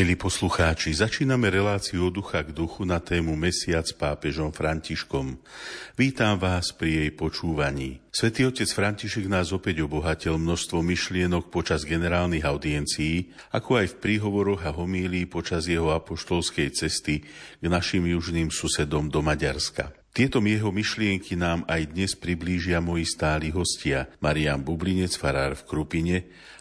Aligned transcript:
Milí 0.00 0.16
poslucháči, 0.16 0.96
začíname 0.96 1.52
reláciu 1.52 2.08
od 2.08 2.16
ducha 2.16 2.40
k 2.40 2.56
duchu 2.56 2.88
na 2.88 3.04
tému 3.04 3.36
Mesiac 3.36 3.84
s 3.84 3.92
pápežom 3.92 4.48
Františkom. 4.48 5.36
Vítam 5.92 6.40
vás 6.40 6.72
pri 6.72 7.04
jej 7.04 7.10
počúvaní. 7.12 8.00
Svetý 8.08 8.48
otec 8.48 8.64
František 8.64 9.28
nás 9.28 9.52
opäť 9.52 9.84
obohatil 9.84 10.40
množstvo 10.40 10.80
myšlienok 10.80 11.52
počas 11.52 11.84
generálnych 11.84 12.48
audiencií, 12.48 13.28
ako 13.52 13.84
aj 13.84 13.86
v 13.92 13.98
príhovoroch 14.00 14.64
a 14.64 14.72
homílii 14.72 15.28
počas 15.28 15.68
jeho 15.68 15.92
apoštolskej 15.92 16.72
cesty 16.72 17.20
k 17.60 17.64
našim 17.68 18.08
južným 18.08 18.48
susedom 18.48 19.12
do 19.12 19.20
Maďarska. 19.20 19.99
Tieto 20.10 20.42
jeho 20.42 20.74
myšlienky 20.74 21.38
nám 21.38 21.62
aj 21.70 21.94
dnes 21.94 22.18
priblížia 22.18 22.82
moji 22.82 23.06
stáli 23.06 23.54
hostia 23.54 24.10
Marian 24.18 24.58
Bublinec, 24.58 25.14
farár 25.14 25.54
v 25.54 25.62
Krupine 25.70 26.16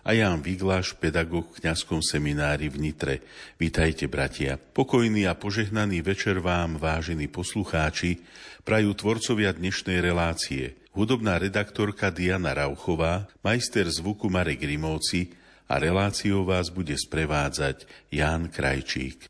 a 0.05 0.13
Jan 0.13 0.45
Vigláš, 0.45 0.93
pedagóg 0.93 1.57
v 1.57 1.65
kňazskom 1.65 1.97
seminári 2.05 2.69
v 2.69 2.77
Nitre. 2.77 3.15
Vítajte, 3.57 4.05
bratia. 4.05 4.61
Pokojný 4.61 5.25
a 5.25 5.33
požehnaný 5.33 6.05
večer 6.05 6.37
vám, 6.37 6.77
vážení 6.77 7.25
poslucháči, 7.25 8.21
prajú 8.61 8.93
tvorcovia 8.93 9.49
dnešnej 9.57 9.97
relácie. 9.97 10.77
Hudobná 10.93 11.41
redaktorka 11.41 12.13
Diana 12.13 12.53
Rauchová, 12.53 13.33
majster 13.41 13.89
zvuku 13.89 14.29
Marek 14.29 14.61
Grimovci 14.61 15.33
a 15.65 15.81
reláciou 15.81 16.45
vás 16.45 16.69
bude 16.69 16.93
sprevádzať 16.93 17.89
Ján 18.13 18.53
Krajčík. 18.53 19.25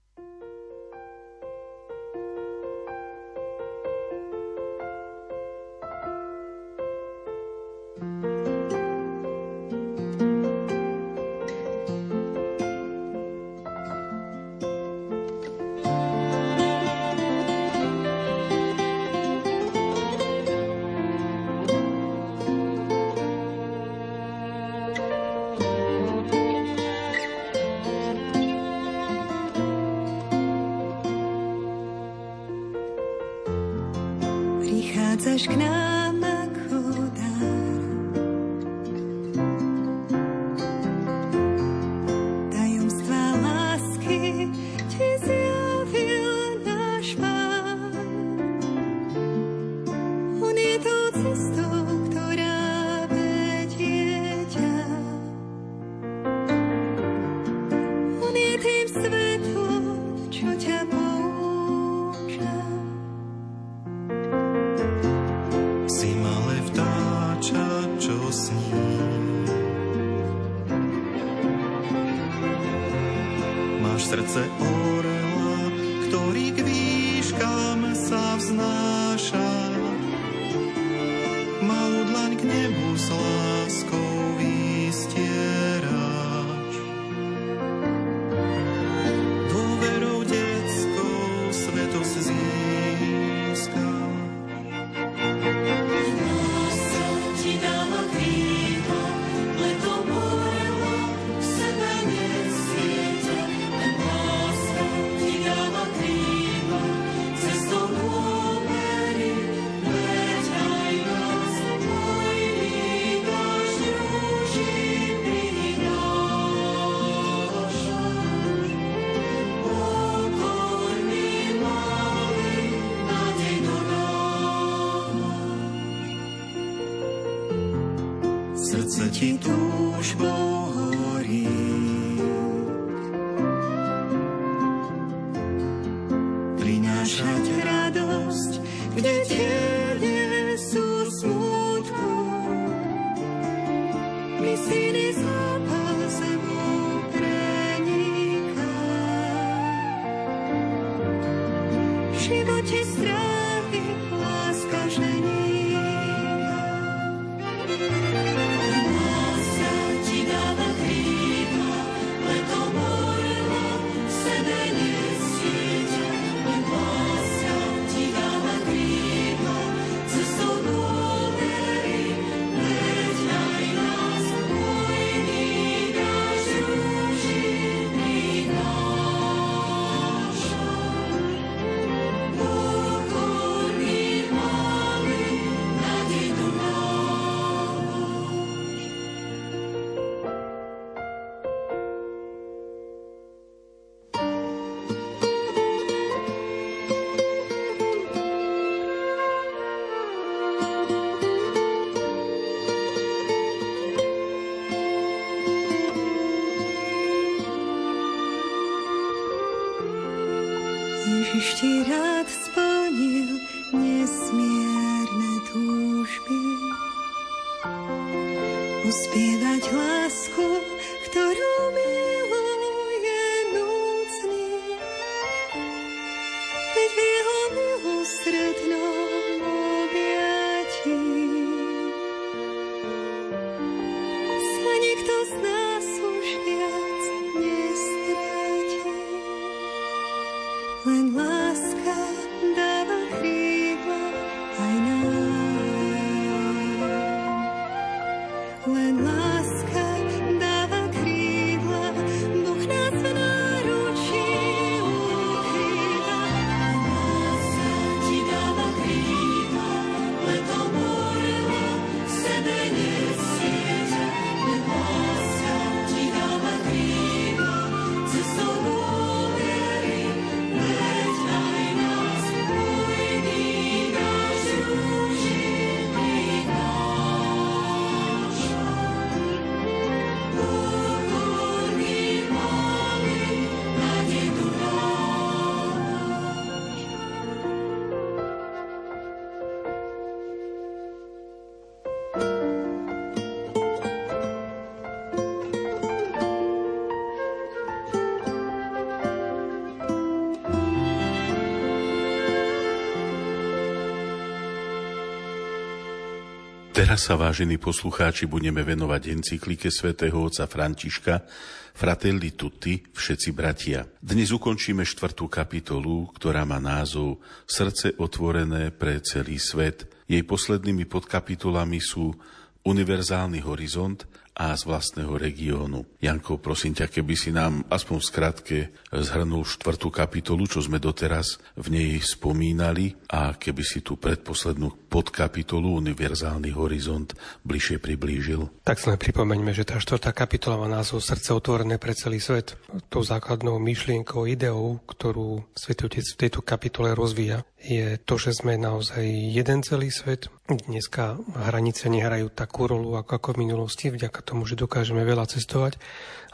Teraz 306.80 307.12
sa, 307.12 307.20
vážení 307.20 307.60
poslucháči, 307.60 308.24
budeme 308.24 308.64
venovať 308.64 309.12
encyklike 309.12 309.68
svätého 309.68 310.16
otca 310.16 310.48
Františka 310.48 311.28
Fratelli 311.76 312.31
Tutti, 312.31 312.80
všetci 312.80 313.36
bratia. 313.36 313.84
Dnes 314.00 314.31
ukončíme 314.31 314.88
štvrtú 314.88 315.28
kapitolu, 315.28 316.08
ktorá 316.16 316.48
má 316.48 316.56
názov 316.56 317.20
Srdce 317.44 318.00
otvorené 318.00 318.72
pre 318.72 319.04
celý 319.04 319.44
svet. 319.44 319.92
Jej 320.08 320.24
poslednými 320.24 320.88
podkapitolami 320.88 321.84
sú 321.84 322.16
Univerzálny 322.64 323.44
horizont 323.44 324.08
a 324.39 324.56
z 324.56 324.63
vlastného 324.63 325.19
regiónu. 325.19 325.83
Janko, 326.00 326.39
prosím 326.39 326.71
ťa, 326.71 326.88
keby 326.88 327.13
si 327.19 327.36
nám 327.36 327.68
aspoň 327.68 327.97
v 328.00 328.07
skratke 328.07 328.57
zhrnul 328.88 329.44
štvrtú 329.44 329.91
kapitolu, 329.91 330.47
čo 330.47 330.63
sme 330.63 330.80
doteraz 330.80 331.44
v 331.59 331.68
nej 331.75 331.91
spomínali 332.00 332.95
a 333.12 333.36
keby 333.36 333.63
si 333.68 333.83
tú 333.83 334.00
predposlednú 334.00 334.88
podkapitolu 334.88 335.83
Univerzálny 335.83 336.56
horizont 336.56 337.12
bližšie 337.44 337.83
priblížil. 337.83 338.63
Tak 338.63 338.80
sme 338.80 338.95
pripomeňme, 338.95 339.51
že 339.51 339.68
tá 339.68 339.75
štvrtá 339.75 340.15
kapitola 340.15 340.56
má 340.56 340.71
názov 340.71 341.03
Srdce 341.03 341.35
otvorené 341.35 341.75
pre 341.75 341.92
celý 341.92 342.24
svet. 342.24 342.56
Tou 342.88 343.03
základnou 343.03 343.59
myšlienkou, 343.59 344.24
ideou, 344.24 344.80
ktorú 344.88 345.44
Svetý 345.51 345.92
Otec 345.92 346.07
v 346.15 346.19
tejto 346.25 346.39
kapitole 346.39 346.95
rozvíja, 346.95 347.44
je 347.59 348.00
to, 348.00 348.15
že 348.15 348.39
sme 348.39 348.56
naozaj 348.56 349.03
jeden 349.35 349.59
celý 349.68 349.92
svet. 349.92 350.31
Dneska 350.47 351.19
hranice 351.35 351.92
nehrajú 351.92 352.31
takú 352.31 352.71
rolu 352.71 352.95
ako 352.95 353.35
v 353.35 353.45
minulosti, 353.45 353.92
vďaka 353.92 354.24
tomu, 354.30 354.46
že 354.46 354.54
dokážeme 354.54 355.02
veľa 355.02 355.26
cestovať 355.26 355.81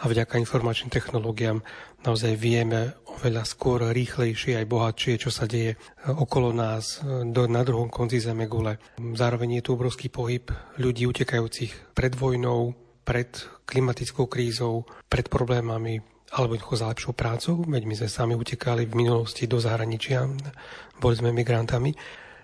a 0.04 0.12
vďaka 0.12 0.36
informačným 0.44 0.92
technológiám 0.92 1.64
naozaj 2.04 2.36
vieme 2.36 3.00
oveľa 3.16 3.48
skôr, 3.48 3.88
rýchlejšie 3.96 4.60
aj 4.60 4.68
bohatšie, 4.68 5.14
čo 5.16 5.32
sa 5.32 5.48
deje 5.48 5.80
okolo 6.04 6.52
nás 6.52 7.00
do, 7.08 7.48
na 7.48 7.64
druhom 7.64 7.88
konci 7.88 8.20
zeme 8.20 8.52
gule. 8.52 8.76
Zároveň 9.00 9.60
je 9.60 9.64
tu 9.64 9.70
obrovský 9.80 10.12
pohyb 10.12 10.52
ľudí 10.76 11.08
utekajúcich 11.08 11.96
pred 11.96 12.12
vojnou, 12.12 12.76
pred 13.08 13.32
klimatickou 13.64 14.28
krízou, 14.28 14.84
pred 15.08 15.32
problémami 15.32 16.04
alebo 16.36 16.60
jednoducho 16.60 16.82
za 16.82 16.92
lepšou 16.92 17.14
prácou, 17.16 17.56
veď 17.64 17.84
my 17.88 17.96
sme 17.96 18.10
sami 18.12 18.34
utekali 18.36 18.84
v 18.90 18.98
minulosti 18.98 19.48
do 19.48 19.56
zahraničia, 19.56 20.28
boli 21.00 21.16
sme 21.16 21.32
migrantami. 21.32 21.96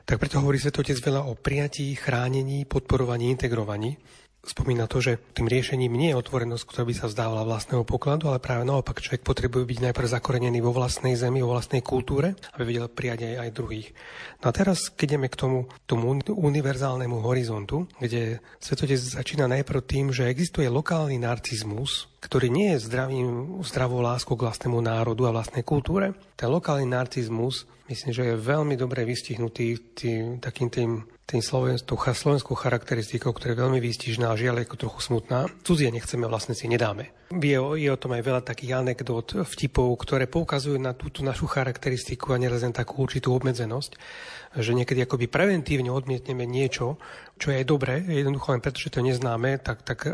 Tak 0.07 0.15
preto 0.15 0.39
hovorí 0.39 0.61
Svetotec 0.61 0.95
veľa 1.03 1.27
o 1.27 1.35
prijatí, 1.35 1.91
chránení, 1.99 2.63
podporovaní, 2.63 3.27
integrovaní 3.35 3.99
spomína 4.41 4.89
to, 4.89 4.97
že 4.97 5.21
tým 5.37 5.45
riešením 5.45 5.93
nie 5.93 6.09
je 6.13 6.19
otvorenosť, 6.19 6.65
ktorá 6.65 6.83
by 6.89 6.93
sa 6.97 7.05
vzdávala 7.05 7.45
vlastného 7.45 7.85
pokladu, 7.85 8.33
ale 8.33 8.41
práve 8.41 8.65
naopak 8.65 8.97
človek 8.97 9.21
potrebuje 9.21 9.63
byť 9.69 9.79
najprv 9.89 10.07
zakorenený 10.17 10.59
vo 10.65 10.73
vlastnej 10.73 11.13
zemi, 11.13 11.45
vo 11.45 11.53
vlastnej 11.53 11.85
kultúre, 11.85 12.33
aby 12.57 12.63
vedel 12.65 12.89
prijať 12.89 13.29
aj, 13.29 13.35
aj 13.37 13.49
druhých. 13.53 13.87
No 14.41 14.49
a 14.49 14.53
teraz, 14.53 14.89
keď 14.89 15.15
ideme 15.15 15.29
k 15.29 15.37
tomu, 15.37 15.69
tomu 15.85 16.17
univerzálnemu 16.25 17.17
horizontu, 17.21 17.85
kde 18.01 18.41
svetotec 18.57 18.97
začína 18.97 19.45
najprv 19.45 19.81
tým, 19.85 20.05
že 20.09 20.25
existuje 20.25 20.65
lokálny 20.65 21.21
narcizmus, 21.21 22.09
ktorý 22.21 22.53
nie 22.53 22.77
je 22.77 22.85
zdravým, 22.85 23.59
zdravou 23.65 23.99
láskou 23.99 24.37
k 24.37 24.45
vlastnému 24.45 24.77
národu 24.77 25.25
a 25.25 25.35
vlastnej 25.35 25.65
kultúre. 25.65 26.13
Ten 26.37 26.53
lokálny 26.53 26.85
narcizmus, 26.85 27.65
myslím, 27.89 28.11
že 28.13 28.23
je 28.29 28.35
veľmi 28.37 28.77
dobre 28.77 29.03
vystihnutý 29.03 29.97
tým, 29.97 30.37
takým 30.37 30.69
tým 30.69 30.91
tým 31.31 31.39
slovenskou, 31.39 31.95
slovenskou 31.95 32.59
charakteristikou, 32.59 33.31
ktorá 33.31 33.55
je 33.55 33.63
veľmi 33.63 33.79
výstižná 33.79 34.27
a 34.27 34.35
žiaľ 34.35 34.67
ako 34.67 34.75
trochu 34.75 34.99
smutná. 34.99 35.47
Cudzie 35.63 35.87
nechceme, 35.87 36.27
vlastne 36.27 36.51
si 36.51 36.67
nedáme. 36.67 37.15
Je, 37.31 37.55
je 37.55 37.87
o 37.87 37.95
tom 37.95 38.11
aj 38.11 38.23
veľa 38.27 38.41
takých 38.43 38.83
anekdot, 38.83 39.47
vtipov, 39.47 39.95
ktoré 39.95 40.27
poukazujú 40.27 40.75
na 40.75 40.91
túto 40.91 41.23
našu 41.23 41.47
charakteristiku 41.47 42.35
a 42.35 42.41
neraz 42.41 42.67
takú 42.75 43.07
určitú 43.07 43.31
obmedzenosť 43.31 43.95
že 44.55 44.75
niekedy 44.75 45.07
akoby 45.07 45.31
preventívne 45.31 45.87
odmietneme 45.87 46.43
niečo, 46.43 46.99
čo 47.39 47.49
je 47.49 47.63
aj 47.63 47.65
dobré, 47.65 48.03
jednoducho 48.03 48.53
len 48.53 48.61
preto, 48.61 48.77
že 48.77 48.93
to 48.93 49.01
neznáme, 49.01 49.57
tak, 49.63 49.81
tak 49.81 50.05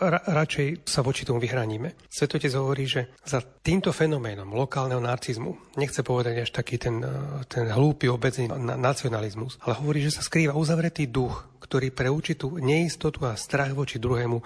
ra, 0.00 0.20
radšej 0.24 0.88
sa 0.88 1.04
voči 1.04 1.22
tomu 1.22 1.38
vyhraníme. 1.38 2.08
Svetotec 2.08 2.50
hovorí, 2.56 2.88
že 2.88 3.14
za 3.22 3.38
týmto 3.44 3.92
fenoménom 3.92 4.48
lokálneho 4.50 4.98
narcizmu, 4.98 5.78
nechce 5.78 6.00
povedať 6.02 6.48
až 6.48 6.50
taký 6.50 6.80
ten, 6.80 7.04
ten 7.46 7.68
hlúpy 7.70 8.08
obecný 8.08 8.50
nacionalizmus, 8.80 9.60
ale 9.62 9.78
hovorí, 9.78 10.02
že 10.02 10.16
sa 10.18 10.24
skrýva 10.24 10.58
uzavretý 10.58 11.06
duch, 11.06 11.46
ktorý 11.62 11.92
pre 11.92 12.10
určitú 12.10 12.58
neistotu 12.58 13.22
a 13.28 13.38
strach 13.38 13.70
voči 13.76 14.00
druhému 14.02 14.42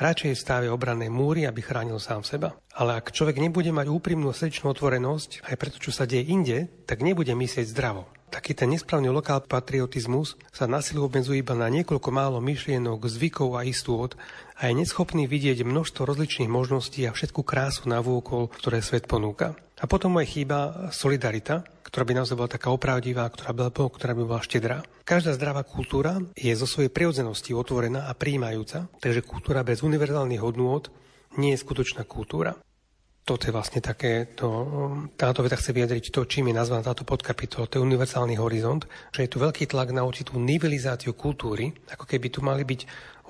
radšej 0.00 0.32
stavia 0.32 0.72
obranné 0.72 1.12
múry, 1.12 1.44
aby 1.44 1.60
chránil 1.60 2.00
sám 2.00 2.24
seba. 2.24 2.56
Ale 2.72 2.96
ak 2.96 3.12
človek 3.12 3.36
nebude 3.36 3.68
mať 3.68 3.92
úprimnú 3.92 4.32
srdečnú 4.32 4.72
otvorenosť 4.72 5.44
aj 5.44 5.54
preto, 5.60 5.76
čo 5.76 5.92
sa 5.92 6.08
deje 6.08 6.24
inde, 6.32 6.72
tak 6.88 7.04
nebude 7.04 7.36
myslieť 7.36 7.68
zdravo. 7.68 8.08
Taký 8.30 8.54
ten 8.54 8.70
nesprávny 8.70 9.10
lokál 9.10 9.42
patriotizmus 9.42 10.38
sa 10.54 10.70
na 10.70 10.78
silu 10.78 11.10
obmedzuje 11.10 11.42
iba 11.42 11.58
na 11.58 11.66
niekoľko 11.66 12.14
málo 12.14 12.38
myšlienok, 12.38 13.10
zvykov 13.10 13.58
a 13.58 13.66
istôt 13.66 14.14
a 14.54 14.70
je 14.70 14.78
neschopný 14.78 15.26
vidieť 15.26 15.66
množstvo 15.66 16.06
rozličných 16.06 16.46
možností 16.46 17.02
a 17.10 17.12
všetku 17.12 17.42
krásu 17.42 17.90
na 17.90 17.98
vôkol, 17.98 18.46
ktoré 18.54 18.86
svet 18.86 19.10
ponúka. 19.10 19.58
A 19.82 19.90
potom 19.90 20.14
aj 20.14 20.30
chýba 20.30 20.58
solidarita, 20.94 21.66
ktorá 21.82 22.06
by 22.06 22.22
naozaj 22.22 22.38
bola 22.38 22.54
taká 22.54 22.70
opravdivá, 22.70 23.26
ktorá 23.26 23.50
by, 23.50 23.74
bola, 23.74 23.90
ktorá 23.98 24.12
by 24.14 24.22
bola 24.22 24.46
štedrá. 24.46 24.76
Každá 25.02 25.34
zdravá 25.34 25.66
kultúra 25.66 26.22
je 26.38 26.54
zo 26.54 26.70
svojej 26.70 26.94
prirodzenosti 26.94 27.50
otvorená 27.50 28.06
a 28.06 28.14
príjmajúca, 28.14 28.86
takže 29.02 29.26
kultúra 29.26 29.66
bez 29.66 29.82
univerzálnych 29.82 30.38
hodnôt 30.38 30.86
nie 31.34 31.50
je 31.50 31.62
skutočná 31.66 32.06
kultúra 32.06 32.54
toto 33.24 33.46
je 33.46 33.54
vlastne 33.54 33.78
také, 33.78 34.32
to, 34.34 34.48
táto 35.14 35.44
veda 35.44 35.54
chce 35.54 35.70
vyjadriť 35.70 36.10
to, 36.10 36.26
čím 36.26 36.50
je 36.50 36.58
nazvaná 36.58 36.82
táto 36.82 37.06
podkapitola, 37.06 37.70
to 37.70 37.78
je 37.78 37.86
univerzálny 37.86 38.34
horizont, 38.40 38.88
že 39.14 39.26
je 39.26 39.30
tu 39.30 39.38
veľký 39.38 39.70
tlak 39.70 39.94
na 39.94 40.02
určitú 40.02 40.40
nivelizáciu 40.40 41.14
kultúry, 41.14 41.70
ako 41.94 42.04
keby 42.08 42.26
tu 42.32 42.40
mali 42.42 42.66
byť 42.66 42.80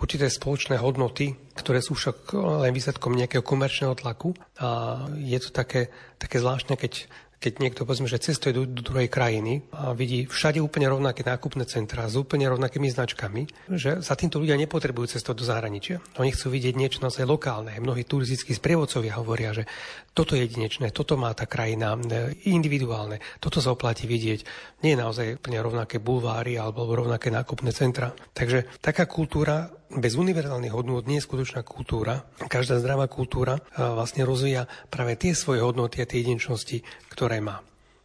určité 0.00 0.32
spoločné 0.32 0.80
hodnoty, 0.80 1.36
ktoré 1.52 1.84
sú 1.84 1.92
však 1.92 2.32
len 2.64 2.72
výsledkom 2.72 3.12
nejakého 3.12 3.44
komerčného 3.44 3.92
tlaku. 3.92 4.32
A 4.56 5.04
je 5.20 5.36
to 5.36 5.52
také, 5.52 5.92
také 6.16 6.40
zvláštne, 6.40 6.80
keď 6.80 7.04
keď 7.40 7.52
niekto 7.56 7.88
povedzme, 7.88 8.04
že 8.04 8.20
cestuje 8.20 8.52
do, 8.52 8.68
do 8.68 8.84
druhej 8.84 9.08
krajiny 9.08 9.64
a 9.72 9.96
vidí 9.96 10.28
všade 10.28 10.60
úplne 10.60 10.92
rovnaké 10.92 11.24
nákupné 11.24 11.64
centrá 11.64 12.04
s 12.04 12.20
úplne 12.20 12.44
rovnakými 12.52 12.92
značkami, 12.92 13.72
že 13.72 14.04
za 14.04 14.12
týmto 14.12 14.36
ľudia 14.36 14.60
nepotrebujú 14.60 15.16
cestovať 15.16 15.36
do 15.40 15.48
zahraničia. 15.48 15.96
Oni 16.20 16.36
chcú 16.36 16.52
vidieť 16.52 16.76
niečo 16.76 17.00
naozaj 17.00 17.24
lokálne. 17.24 17.72
Mnohí 17.80 18.04
turistickí 18.04 18.52
sprievodcovia 18.52 19.16
hovoria, 19.16 19.56
že 19.56 19.64
toto 20.12 20.36
je 20.36 20.44
jedinečné, 20.44 20.92
toto 20.92 21.16
má 21.16 21.32
tá 21.32 21.48
krajina 21.48 21.96
e, 21.96 22.36
individuálne, 22.52 23.24
toto 23.40 23.64
sa 23.64 23.72
oplatí 23.72 24.04
vidieť. 24.04 24.44
Nie 24.84 24.92
je 24.92 25.00
naozaj 25.00 25.26
úplne 25.40 25.64
rovnaké 25.64 25.96
bulváry 25.96 26.60
alebo 26.60 26.92
rovnaké 26.92 27.32
nákupné 27.32 27.72
centra. 27.72 28.12
Takže 28.36 28.68
taká 28.84 29.08
kultúra 29.08 29.79
bez 29.90 30.14
univerzálnych 30.14 30.70
hodnôt 30.70 31.02
nie 31.02 31.18
je 31.18 31.26
skutočná 31.26 31.66
kultúra. 31.66 32.22
Každá 32.38 32.78
zdravá 32.78 33.10
kultúra 33.10 33.58
vlastne 33.74 34.22
rozvíja 34.22 34.70
práve 34.86 35.18
tie 35.18 35.34
svoje 35.34 35.66
hodnoty 35.66 35.98
a 35.98 36.06
tie 36.06 36.22
jedinčnosti, 36.22 36.86
ktoré 37.10 37.42
má. 37.42 37.58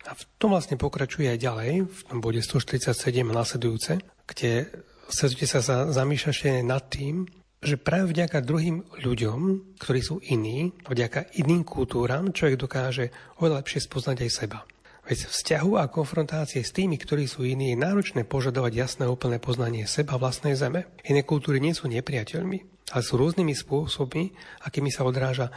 A 0.06 0.13
v 0.13 0.24
tom 0.38 0.54
vlastne 0.54 0.77
pokračuje 0.77 1.30
aj 1.34 1.39
ďalej, 1.42 1.72
v 1.86 2.01
tom 2.06 2.22
bode 2.22 2.42
147 2.42 2.94
nasledujúce, 3.25 4.01
kde 4.30 4.70
svetujete 5.10 5.62
sa 5.62 5.89
zamýšľašte 5.89 6.62
nad 6.65 6.86
tým, 6.89 7.25
že 7.65 7.82
práve 7.82 8.13
vďaka 8.13 8.46
druhým 8.46 8.86
ľuďom, 9.01 9.74
ktorí 9.82 10.00
sú 10.06 10.22
iní, 10.30 10.77
vďaka 10.86 11.34
iným 11.42 11.65
kultúram, 11.65 12.30
človek 12.30 12.62
dokáže 12.62 13.10
oveľa 13.42 13.65
lepšie 13.65 13.89
spoznať 13.89 14.18
aj 14.22 14.32
seba. 14.34 14.60
Veď 15.05 15.29
vzťahu 15.29 15.77
a 15.77 15.85
konfrontácie 15.85 16.65
s 16.65 16.74
tými, 16.74 16.97
ktorí 16.97 17.29
sú 17.29 17.45
iní, 17.45 17.77
je 17.77 17.77
náročné 17.77 18.25
požadovať 18.25 18.74
jasné 18.74 19.05
úplné 19.05 19.38
poznanie 19.38 19.85
seba 19.85 20.17
vlastnej 20.17 20.57
zeme. 20.57 20.89
Iné 21.05 21.21
kultúry 21.21 21.62
nie 21.62 21.77
sú 21.77 21.85
nepriateľmi, 21.85 22.89
ale 22.89 23.03
sú 23.05 23.13
rôznymi 23.21 23.53
spôsobmi, 23.53 24.33
akými 24.65 24.89
sa 24.89 25.05
odráža 25.05 25.53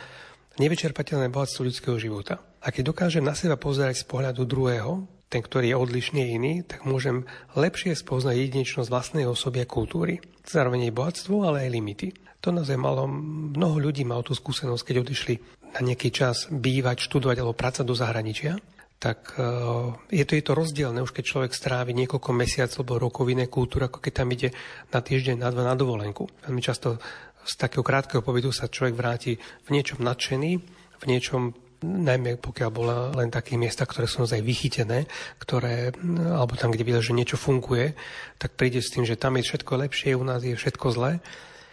nevyčerpateľné 0.60 1.32
bohatstvo 1.32 1.64
ľudského 1.64 1.96
života. 1.96 2.44
A 2.60 2.68
keď 2.68 2.92
dokážem 2.92 3.24
na 3.24 3.32
seba 3.32 3.56
pozerať 3.56 4.04
z 4.04 4.08
pohľadu 4.12 4.44
druhého, 4.44 5.08
ten, 5.32 5.40
ktorý 5.40 5.72
je 5.72 5.80
odlišný 5.80 6.22
iný, 6.28 6.52
tak 6.68 6.84
môžem 6.84 7.24
lepšie 7.56 7.96
spoznať 7.96 8.36
jedinečnosť 8.36 8.92
vlastnej 8.92 9.24
osoby 9.24 9.64
a 9.64 9.70
kultúry. 9.70 10.20
Zároveň 10.44 10.88
jej 10.88 10.96
bohatstvo, 10.96 11.48
ale 11.48 11.64
aj 11.64 11.72
limity. 11.72 12.08
To 12.44 12.52
naozaj 12.52 12.76
malo, 12.76 13.08
mnoho 13.08 13.80
ľudí 13.80 14.04
malo 14.04 14.28
tú 14.28 14.36
skúsenosť, 14.36 14.84
keď 14.84 14.96
odišli 15.08 15.34
na 15.72 15.80
nejaký 15.88 16.12
čas 16.12 16.52
bývať, 16.52 17.00
študovať 17.08 17.36
alebo 17.40 17.56
pracovať 17.56 17.88
do 17.88 17.96
zahraničia 17.96 18.52
tak 18.98 19.38
uh, 19.38 19.94
je 20.10 20.26
to, 20.26 20.34
je 20.34 20.42
to 20.42 20.58
rozdielne, 20.58 20.98
už 21.06 21.14
keď 21.14 21.24
človek 21.24 21.52
strávi 21.54 21.94
niekoľko 21.94 22.30
mesiacov 22.34 22.82
alebo 22.82 22.98
rokov 22.98 23.22
v 23.30 23.38
inej 23.38 23.48
kultúre, 23.48 23.86
ako 23.86 24.02
keď 24.02 24.12
tam 24.12 24.28
ide 24.34 24.50
na 24.90 24.98
týždeň, 24.98 25.36
na 25.38 25.48
dva 25.54 25.62
na 25.62 25.78
dovolenku. 25.78 26.26
Veľmi 26.42 26.58
často 26.58 26.98
z 27.46 27.54
takého 27.54 27.86
krátkeho 27.86 28.26
pobytu 28.26 28.50
sa 28.50 28.66
človek 28.66 28.98
vráti 28.98 29.38
v 29.38 29.68
niečom 29.70 30.02
nadšený, 30.02 30.50
v 30.98 31.04
niečom 31.06 31.54
najmä 31.78 32.42
pokiaľ 32.42 32.70
bola 32.74 32.96
len 33.14 33.30
také 33.30 33.54
miesta, 33.54 33.86
ktoré 33.86 34.10
sú 34.10 34.26
naozaj 34.26 34.42
vychytené, 34.42 35.06
ktoré, 35.38 35.94
alebo 36.34 36.58
tam, 36.58 36.74
kde 36.74 36.82
videl, 36.82 37.02
že 37.06 37.14
niečo 37.14 37.38
funguje, 37.38 37.94
tak 38.34 38.58
príde 38.58 38.82
s 38.82 38.90
tým, 38.90 39.06
že 39.06 39.14
tam 39.14 39.38
je 39.38 39.46
všetko 39.46 39.72
lepšie, 39.86 40.18
u 40.18 40.26
nás 40.26 40.42
je 40.42 40.58
všetko 40.58 40.86
zlé. 40.90 41.22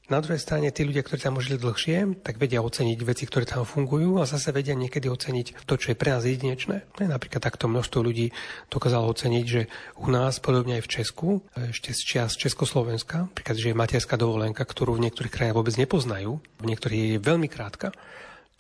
Na 0.06 0.22
druhej 0.22 0.38
strane 0.38 0.70
tí 0.70 0.86
ľudia, 0.86 1.02
ktorí 1.02 1.18
tam 1.18 1.42
žili 1.42 1.58
dlhšie, 1.58 2.22
tak 2.22 2.38
vedia 2.38 2.62
oceniť 2.62 3.00
veci, 3.02 3.26
ktoré 3.26 3.50
tam 3.50 3.66
fungujú 3.66 4.22
a 4.22 4.30
zase 4.30 4.54
vedia 4.54 4.78
niekedy 4.78 5.10
oceniť 5.10 5.66
to, 5.66 5.82
čo 5.82 5.92
je 5.92 5.98
pre 5.98 6.14
nás 6.14 6.22
jedinečné. 6.22 6.86
Napríklad 7.02 7.42
takto 7.42 7.66
množstvo 7.66 8.06
ľudí 8.06 8.30
dokázalo 8.70 9.10
oceniť, 9.10 9.46
že 9.50 9.66
u 9.98 10.14
nás, 10.14 10.38
podobne 10.38 10.78
aj 10.78 10.86
v 10.86 10.94
Česku, 11.02 11.30
ešte 11.58 11.90
z 11.98 12.02
čias 12.06 12.38
Československa, 12.38 13.34
napríklad, 13.34 13.58
že 13.58 13.74
je 13.74 13.82
materská 13.82 14.14
dovolenka, 14.14 14.62
ktorú 14.62 14.94
v 14.94 15.10
niektorých 15.10 15.34
krajinách 15.34 15.58
vôbec 15.58 15.74
nepoznajú, 15.74 16.38
v 16.38 16.66
niektorých 16.70 17.02
je 17.18 17.26
veľmi 17.26 17.50
krátka. 17.50 17.90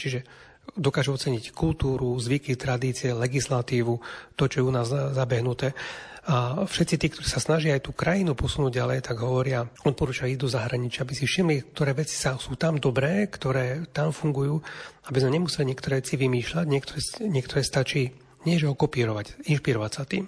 Čiže 0.01 0.25
dokážu 0.73 1.13
oceniť 1.13 1.53
kultúru, 1.53 2.17
zvyky, 2.17 2.57
tradície, 2.57 3.13
legislatívu, 3.13 4.01
to, 4.33 4.49
čo 4.49 4.65
je 4.65 4.65
u 4.65 4.73
nás 4.73 4.89
zabehnuté. 4.89 5.77
A 6.25 6.65
všetci 6.65 6.95
tí, 6.97 7.07
ktorí 7.13 7.27
sa 7.29 7.37
snažia 7.37 7.77
aj 7.77 7.85
tú 7.85 7.93
krajinu 7.93 8.33
posunúť 8.33 8.81
ďalej, 8.81 8.99
tak 9.05 9.21
hovoria, 9.21 9.69
odporúčajú 9.85 10.33
ísť 10.33 10.41
do 10.41 10.49
zahraničia, 10.49 11.05
aby 11.05 11.13
si 11.13 11.29
všimli, 11.29 11.69
ktoré 11.69 11.93
veci 11.93 12.17
sa, 12.17 12.33
sú 12.41 12.57
tam 12.57 12.81
dobré, 12.81 13.29
ktoré 13.29 13.85
tam 13.93 14.09
fungujú, 14.09 14.57
aby 15.05 15.17
sme 15.21 15.37
nemuseli 15.37 15.69
niektoré 15.69 16.01
veci 16.01 16.17
vymýšľať, 16.17 16.65
niektoré, 16.65 16.99
niektoré 17.29 17.61
stačí 17.61 18.09
nie 18.45 18.57
že 18.57 18.65
ho 18.65 18.73
kopírovať, 18.73 19.45
inšpirovať 19.45 19.91
sa 19.93 20.03
tým. 20.05 20.25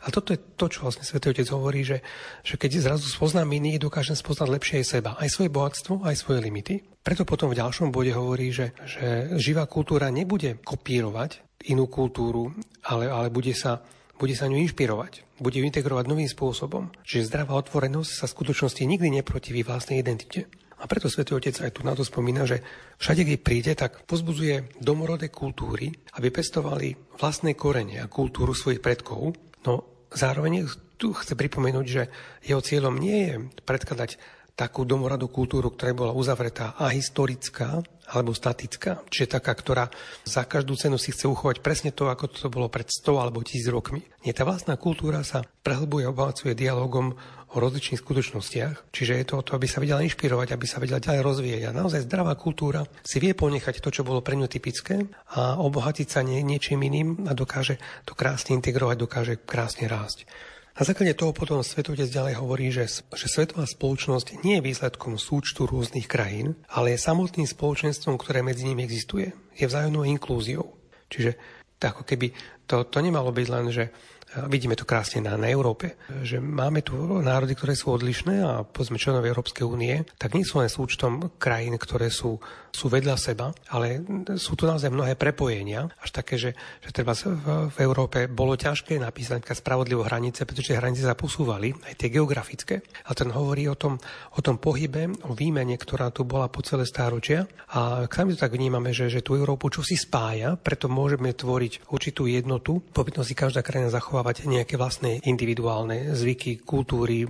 A 0.00 0.08
toto 0.08 0.32
je 0.32 0.40
to, 0.56 0.68
čo 0.72 0.88
vlastne 0.88 1.04
Svetý 1.04 1.28
Otec 1.28 1.48
hovorí, 1.52 1.84
že, 1.84 2.00
že 2.40 2.56
keď 2.56 2.80
zrazu 2.80 3.04
spoznám 3.04 3.52
iných, 3.52 3.84
dokážem 3.84 4.16
spoznať 4.16 4.48
lepšie 4.48 4.76
aj 4.80 4.86
seba, 4.88 5.10
aj 5.20 5.28
svoje 5.28 5.52
bohatstvo, 5.52 6.04
aj 6.04 6.16
svoje 6.16 6.40
limity. 6.40 6.80
Preto 7.04 7.28
potom 7.28 7.52
v 7.52 7.60
ďalšom 7.60 7.92
bode 7.92 8.12
hovorí, 8.16 8.48
že, 8.48 8.72
že 8.88 9.36
živá 9.36 9.68
kultúra 9.68 10.08
nebude 10.08 10.56
kopírovať 10.64 11.44
inú 11.68 11.84
kultúru, 11.88 12.48
ale, 12.80 13.12
ale 13.12 13.28
bude 13.28 13.52
sa 13.52 13.84
bude 14.20 14.36
sa 14.36 14.52
ňu 14.52 14.60
inšpirovať, 14.68 15.40
bude 15.40 15.56
ju 15.56 15.64
integrovať 15.64 16.04
novým 16.04 16.28
spôsobom. 16.28 16.92
Čiže 17.08 17.32
zdravá 17.32 17.56
otvorenosť 17.56 18.10
sa 18.12 18.24
v 18.28 18.34
skutočnosti 18.36 18.82
nikdy 18.84 19.08
neprotiví 19.16 19.64
vlastnej 19.64 20.04
identite. 20.04 20.44
A 20.80 20.88
preto 20.88 21.08
Svetý 21.08 21.32
Otec 21.32 21.56
aj 21.60 21.76
tu 21.76 21.80
na 21.84 21.96
to 21.96 22.04
spomína, 22.04 22.44
že 22.44 22.60
všade, 23.00 23.24
kde 23.24 23.40
príde, 23.40 23.72
tak 23.76 24.04
pozbudzuje 24.04 24.80
domorodé 24.80 25.32
kultúry, 25.32 25.92
aby 26.20 26.28
pestovali 26.28 26.96
vlastné 27.16 27.56
korene 27.56 28.00
a 28.00 28.12
kultúru 28.12 28.52
svojich 28.52 28.84
predkov. 28.84 29.36
No 29.64 29.84
zároveň 30.12 30.68
tu 31.00 31.16
chce 31.16 31.32
pripomenúť, 31.36 31.86
že 31.88 32.02
jeho 32.44 32.60
cieľom 32.60 32.96
nie 32.96 33.18
je 33.28 33.34
predkladať 33.64 34.20
takú 34.56 34.84
domoradú 34.84 35.32
kultúru, 35.32 35.72
ktorá 35.72 35.96
bola 35.96 36.12
uzavretá 36.12 36.76
a 36.76 36.92
historická 36.92 37.80
alebo 38.10 38.34
statická, 38.34 39.06
čiže 39.06 39.38
taká, 39.38 39.54
ktorá 39.54 39.86
za 40.26 40.42
každú 40.42 40.74
cenu 40.74 40.98
si 40.98 41.14
chce 41.14 41.30
uchovať 41.30 41.62
presne 41.62 41.94
to, 41.94 42.10
ako 42.10 42.26
to 42.26 42.50
bolo 42.50 42.66
pred 42.66 42.90
100 42.90 43.22
alebo 43.22 43.40
1000 43.40 43.70
rokmi. 43.70 44.02
Nie, 44.26 44.34
tá 44.34 44.42
vlastná 44.42 44.74
kultúra 44.74 45.22
sa 45.22 45.46
prehlbuje 45.62 46.04
a 46.04 46.12
obohacuje 46.12 46.58
dialogom 46.58 47.14
o 47.50 47.56
rozličných 47.58 47.98
skutočnostiach, 47.98 48.94
čiže 48.94 49.18
je 49.18 49.26
to 49.26 49.34
o 49.42 49.46
to, 49.46 49.58
aby 49.58 49.66
sa 49.66 49.82
vedela 49.82 50.06
inšpirovať, 50.06 50.54
aby 50.54 50.66
sa 50.70 50.78
vedela 50.78 51.02
ďalej 51.02 51.22
rozvíjať. 51.22 51.62
A 51.66 51.74
naozaj 51.74 52.06
zdravá 52.06 52.38
kultúra 52.38 52.86
si 53.02 53.18
vie 53.18 53.34
ponechať 53.34 53.82
to, 53.82 53.90
čo 53.90 54.06
bolo 54.06 54.22
pre 54.22 54.38
ňu 54.38 54.46
typické 54.46 55.02
a 55.34 55.58
obohatiť 55.58 56.06
sa 56.06 56.22
nie, 56.22 56.38
niečím 56.46 56.86
iným 56.86 57.26
a 57.26 57.34
dokáže 57.34 57.82
to 58.06 58.14
krásne 58.14 58.54
integrovať, 58.54 58.96
dokáže 58.98 59.34
krásne 59.42 59.90
rásť. 59.90 60.30
Na 60.80 60.88
základe 60.88 61.12
toho 61.12 61.36
potom 61.36 61.60
Svetotec 61.60 62.08
ďalej 62.08 62.40
hovorí, 62.40 62.72
že, 62.72 62.88
že 63.12 63.28
svetová 63.28 63.68
spoločnosť 63.68 64.40
nie 64.48 64.56
je 64.56 64.64
výsledkom 64.64 65.20
súčtu 65.20 65.68
rôznych 65.68 66.08
krajín, 66.08 66.56
ale 66.72 66.96
je 66.96 67.04
samotným 67.04 67.44
spoločenstvom, 67.44 68.16
ktoré 68.16 68.40
medzi 68.40 68.64
nimi 68.64 68.80
existuje. 68.88 69.28
Je 69.52 69.68
vzájomnou 69.68 70.08
inklúziou. 70.08 70.72
Čiže 71.12 71.36
ako 71.84 72.08
keby 72.08 72.32
to, 72.64 72.88
to 72.88 72.96
nemalo 73.04 73.28
byť 73.28 73.46
len, 73.52 73.68
že 73.68 73.92
Vidíme 74.30 74.78
to 74.78 74.86
krásne 74.86 75.26
na, 75.26 75.34
na 75.34 75.50
Európe, 75.50 75.98
že 76.22 76.38
máme 76.38 76.86
tu 76.86 76.94
národy, 77.18 77.58
ktoré 77.58 77.74
sú 77.74 77.90
odlišné 77.98 78.38
a 78.46 78.62
povedzme 78.62 78.94
členové 78.94 79.34
Európskej 79.34 79.66
únie, 79.66 80.06
tak 80.22 80.38
nie 80.38 80.46
sú 80.46 80.62
len 80.62 80.70
súčtom 80.70 81.34
krajín, 81.34 81.74
ktoré 81.74 82.14
sú, 82.14 82.38
sú 82.70 82.86
vedľa 82.86 83.16
seba, 83.18 83.50
ale 83.74 84.00
sú 84.38 84.54
tu 84.54 84.64
naozaj 84.70 84.94
mnohé 84.94 85.18
prepojenia, 85.18 85.90
až 85.98 86.10
také, 86.14 86.38
že, 86.38 86.54
že 86.80 86.90
treba 86.94 87.12
v, 87.18 87.70
v 87.74 87.78
Európe 87.82 88.30
bolo 88.30 88.54
ťažké 88.54 89.02
napísať 89.02 89.42
spravodlivo 89.50 90.06
hranice, 90.06 90.46
pretože 90.46 90.78
hranice 90.78 91.02
sa 91.02 91.18
posúvali, 91.18 91.74
aj 91.74 91.94
tie 91.98 92.08
geografické. 92.14 92.86
A 93.10 93.16
ten 93.18 93.34
hovorí 93.34 93.66
o 93.66 93.74
tom, 93.74 93.98
o 94.36 94.40
tom 94.40 94.62
pohybe, 94.62 95.10
o 95.26 95.34
výmene, 95.34 95.74
ktorá 95.74 96.14
tu 96.14 96.22
bola 96.22 96.46
po 96.46 96.62
celé 96.62 96.86
stáročia. 96.86 97.50
A 97.74 98.06
sami 98.06 98.38
to 98.38 98.46
tak 98.46 98.54
vnímame, 98.54 98.94
že, 98.94 99.10
že 99.10 99.26
tú 99.26 99.34
Európu 99.34 99.72
čo 99.74 99.82
si 99.82 99.98
spája, 99.98 100.54
preto 100.54 100.86
môžeme 100.86 101.34
tvoriť 101.34 101.90
určitú 101.90 102.30
jednotu, 102.30 102.78
pobytno 102.94 103.26
si 103.26 103.34
každá 103.34 103.62
krajina 103.62 103.90
zachová 103.90 104.20
zachovávať 104.20 104.44
nejaké 104.44 104.76
vlastné 104.76 105.24
individuálne 105.24 106.12
zvyky, 106.12 106.60
kultúry, 106.60 107.24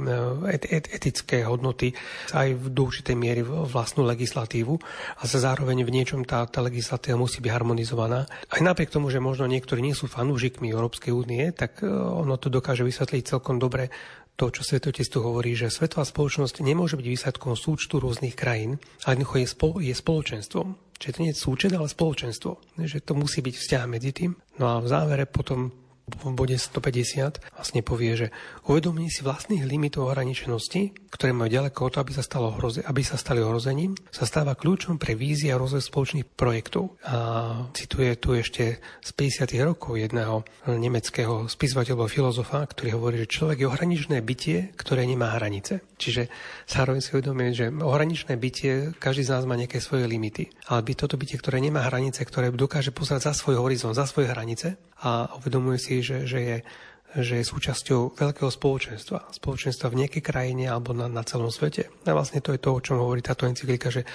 et, 0.50 0.64
et, 0.66 0.90
etické 0.90 1.46
hodnoty, 1.46 1.94
aj 2.34 2.58
v 2.58 2.66
určitej 2.74 3.14
miery 3.14 3.42
vlastnú 3.46 4.02
legislatívu 4.02 4.74
a 5.20 5.22
sa 5.30 5.54
zároveň 5.54 5.86
v 5.86 5.94
niečom 5.94 6.26
tá, 6.26 6.42
tá 6.50 6.58
legislatíva 6.58 7.14
musí 7.14 7.38
byť 7.38 7.54
harmonizovaná. 7.54 8.26
Aj 8.26 8.60
napriek 8.60 8.90
tomu, 8.90 9.14
že 9.14 9.22
možno 9.22 9.46
niektorí 9.46 9.78
nie 9.78 9.94
sú 9.94 10.10
fanúžikmi 10.10 10.74
Európskej 10.74 11.14
únie, 11.14 11.54
tak 11.54 11.80
e, 11.80 11.88
ono 11.94 12.34
to 12.34 12.50
dokáže 12.50 12.82
vysvetliť 12.82 13.22
celkom 13.22 13.62
dobre 13.62 13.94
to, 14.34 14.48
čo 14.48 14.64
Svetotec 14.64 15.04
tu 15.04 15.20
hovorí, 15.20 15.52
že 15.52 15.68
svetová 15.68 16.02
spoločnosť 16.08 16.64
nemôže 16.64 16.96
byť 16.96 17.06
výsledkom 17.06 17.52
súčtu 17.54 18.00
rôznych 18.00 18.32
krajín, 18.32 18.80
ale 19.04 19.20
jednoducho 19.20 19.36
je, 19.36 19.46
spolo, 19.46 19.74
je 19.84 19.94
spoločenstvom. 19.94 20.68
Čiže 20.96 21.12
to 21.12 21.22
nie 21.24 21.32
je 21.32 21.44
súčet, 21.44 21.72
ale 21.76 21.88
spoločenstvo. 21.88 22.76
Že 22.80 22.98
to 23.04 23.12
musí 23.16 23.40
byť 23.44 23.54
vzťah 23.56 23.84
medzi 23.84 24.10
tým. 24.16 24.32
No 24.60 24.64
a 24.68 24.74
v 24.80 24.88
závere 24.88 25.24
potom 25.28 25.72
v 26.18 26.34
bode 26.34 26.56
150 26.58 27.40
vlastne 27.54 27.80
povie, 27.86 28.12
že 28.16 28.26
uvedomenie 28.66 29.12
si 29.12 29.22
vlastných 29.22 29.62
limitov 29.66 30.10
ohraničenosti, 30.10 31.10
ktoré 31.12 31.30
majú 31.30 31.50
ďaleko 31.50 31.78
od 31.86 31.90
toho, 31.94 32.02
aby 32.06 32.12
sa, 32.14 32.22
stalo 32.24 32.48
hroze, 32.54 32.80
aby 32.86 33.02
sa 33.02 33.18
stali 33.18 33.42
ohrozením, 33.42 33.94
sa 34.10 34.26
stáva 34.26 34.58
kľúčom 34.58 34.96
pre 34.96 35.18
vízie 35.18 35.50
a 35.50 35.60
rozvoj 35.60 35.82
spoločných 35.82 36.26
projektov. 36.34 36.96
A 37.06 37.68
cituje 37.74 38.16
tu 38.18 38.34
ešte 38.34 38.78
z 38.80 39.10
50. 39.14 39.54
rokov 39.62 39.98
jedného 39.98 40.42
nemeckého 40.70 41.50
spisovateľa 41.50 42.06
filozofa, 42.10 42.62
ktorý 42.66 42.96
hovorí, 42.96 43.16
že 43.26 43.32
človek 43.32 43.64
je 43.64 43.70
ohraničné 43.70 44.16
bytie, 44.22 44.72
ktoré 44.78 45.04
nemá 45.04 45.34
hranice. 45.36 45.82
Čiže 46.00 46.32
zároveň 46.64 47.00
si 47.04 47.12
uvedomuje, 47.12 47.50
že 47.52 47.66
ohraničné 47.68 48.34
bytie, 48.40 48.96
každý 48.96 49.28
z 49.28 49.32
nás 49.36 49.44
má 49.44 49.58
nejaké 49.58 49.82
svoje 49.82 50.08
limity. 50.08 50.48
Ale 50.72 50.80
by 50.86 50.92
toto 50.96 51.20
bytie, 51.20 51.36
ktoré 51.36 51.60
nemá 51.60 51.84
hranice, 51.84 52.24
ktoré 52.24 52.48
dokáže 52.54 52.94
pozerať 52.94 53.30
za 53.30 53.32
svoj 53.36 53.60
horizont, 53.60 53.92
za 53.92 54.08
svoje 54.08 54.32
hranice 54.32 54.80
a 55.00 55.32
uvedomuje 55.40 55.78
si, 55.80 56.04
že, 56.04 56.28
že 56.28 56.40
je 56.40 56.58
že 57.10 57.42
je 57.42 57.50
súčasťou 57.50 58.14
veľkého 58.14 58.46
spoločenstva. 58.46 59.34
Spoločenstva 59.34 59.90
v 59.90 60.06
nejakej 60.06 60.22
krajine 60.22 60.70
alebo 60.70 60.94
na, 60.94 61.10
na 61.10 61.26
celom 61.26 61.50
svete. 61.50 61.90
A 62.06 62.14
vlastne 62.14 62.38
to 62.38 62.54
je 62.54 62.62
to, 62.62 62.70
o 62.70 62.78
čom 62.78 63.02
hovorí 63.02 63.18
táto 63.18 63.50
encyklika, 63.50 63.90
že 63.90 64.06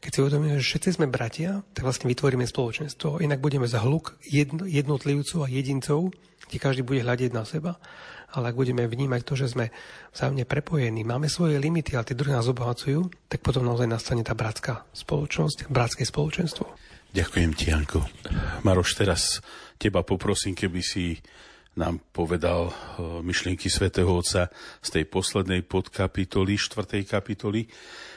keď 0.00 0.10
si 0.10 0.22
uvedomíme, 0.24 0.56
že 0.56 0.64
všetci 0.64 0.96
sme 0.96 1.12
bratia, 1.12 1.60
tak 1.76 1.84
vlastne 1.84 2.08
vytvoríme 2.08 2.48
spoločenstvo. 2.48 3.20
Inak 3.20 3.44
budeme 3.44 3.68
za 3.68 3.84
hluk 3.84 4.16
jedno, 4.24 4.64
jednotlivcov 4.64 5.44
a 5.44 5.52
jedincov, 5.52 6.16
kde 6.48 6.56
každý 6.56 6.82
bude 6.88 7.04
hľadiť 7.04 7.36
na 7.36 7.44
seba 7.44 7.76
ale 8.28 8.52
ak 8.52 8.60
budeme 8.60 8.84
vnímať 8.84 9.24
to, 9.24 9.40
že 9.40 9.56
sme 9.56 9.72
vzájomne 10.12 10.44
prepojení, 10.44 11.00
máme 11.00 11.32
svoje 11.32 11.56
limity, 11.56 11.96
ale 11.96 12.12
tie 12.12 12.18
druhé 12.18 12.36
nás 12.36 12.44
obohacujú, 12.44 13.08
tak 13.24 13.40
potom 13.40 13.64
naozaj 13.64 13.88
nastane 13.88 14.20
tá 14.20 14.36
bratská 14.36 14.84
spoločnosť, 14.92 15.72
bratské 15.72 16.04
spoločenstvo. 16.04 16.68
Ďakujem 17.08 17.50
ti, 17.56 17.72
Janko. 17.72 18.04
Maroš, 18.68 19.00
teraz 19.00 19.40
teba 19.78 20.02
poprosím, 20.02 20.58
keby 20.58 20.80
si 20.82 21.16
nám 21.78 22.02
povedal 22.10 22.74
myšlienky 23.22 23.70
svätého 23.70 24.10
Otca 24.10 24.50
z 24.82 24.88
tej 24.90 25.06
poslednej 25.06 25.62
podkapitoly, 25.62 26.58
štvrtej 26.58 27.06
kapitoly. 27.06 27.70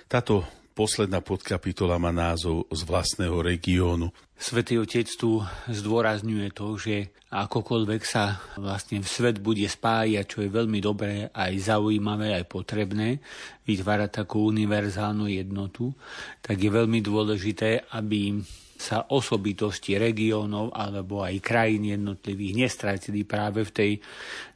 Táto 0.10 0.62
Posledná 0.72 1.20
podkapitola 1.20 2.00
má 2.00 2.16
názov 2.16 2.64
z 2.72 2.88
vlastného 2.88 3.44
regiónu. 3.44 4.08
Svetý 4.40 4.80
Otec 4.80 5.04
tu 5.20 5.44
zdôrazňuje 5.68 6.48
to, 6.56 6.80
že 6.80 7.12
akokoľvek 7.28 8.02
sa 8.08 8.40
vlastne 8.56 9.04
v 9.04 9.08
svet 9.08 9.44
bude 9.44 9.68
spájať, 9.68 10.24
čo 10.24 10.40
je 10.40 10.48
veľmi 10.48 10.80
dobré, 10.80 11.28
aj 11.36 11.76
zaujímavé, 11.76 12.40
aj 12.40 12.48
potrebné, 12.48 13.20
vytvárať 13.68 14.24
takú 14.24 14.48
univerzálnu 14.48 15.28
jednotu, 15.28 15.92
tak 16.40 16.56
je 16.56 16.72
veľmi 16.72 17.04
dôležité, 17.04 17.92
aby 17.92 18.40
sa 18.82 19.06
osobitosti 19.14 19.94
regiónov 20.02 20.74
alebo 20.74 21.22
aj 21.22 21.38
krajín 21.38 21.86
jednotlivých 21.86 22.54
nestratili 22.66 23.22
práve 23.22 23.62
v 23.62 23.72
tej 23.72 23.92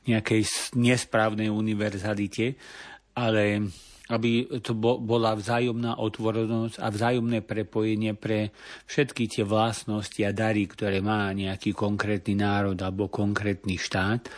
nejakej 0.09 0.73
nesprávnej 0.81 1.53
univerzalite, 1.53 2.57
ale 3.13 3.69
aby 4.05 4.61
to 4.61 4.77
bola 4.77 5.33
vzájomná 5.33 5.97
otvorenosť 5.97 6.77
a 6.77 6.93
vzájomné 6.93 7.41
prepojenie 7.41 8.13
pre 8.13 8.53
všetky 8.85 9.25
tie 9.25 9.43
vlastnosti 9.45 10.21
a 10.21 10.29
dary, 10.29 10.69
ktoré 10.69 11.01
má 11.01 11.33
nejaký 11.33 11.73
konkrétny 11.73 12.37
národ 12.37 12.77
alebo 12.77 13.09
konkrétny 13.09 13.81
štát 13.81 14.29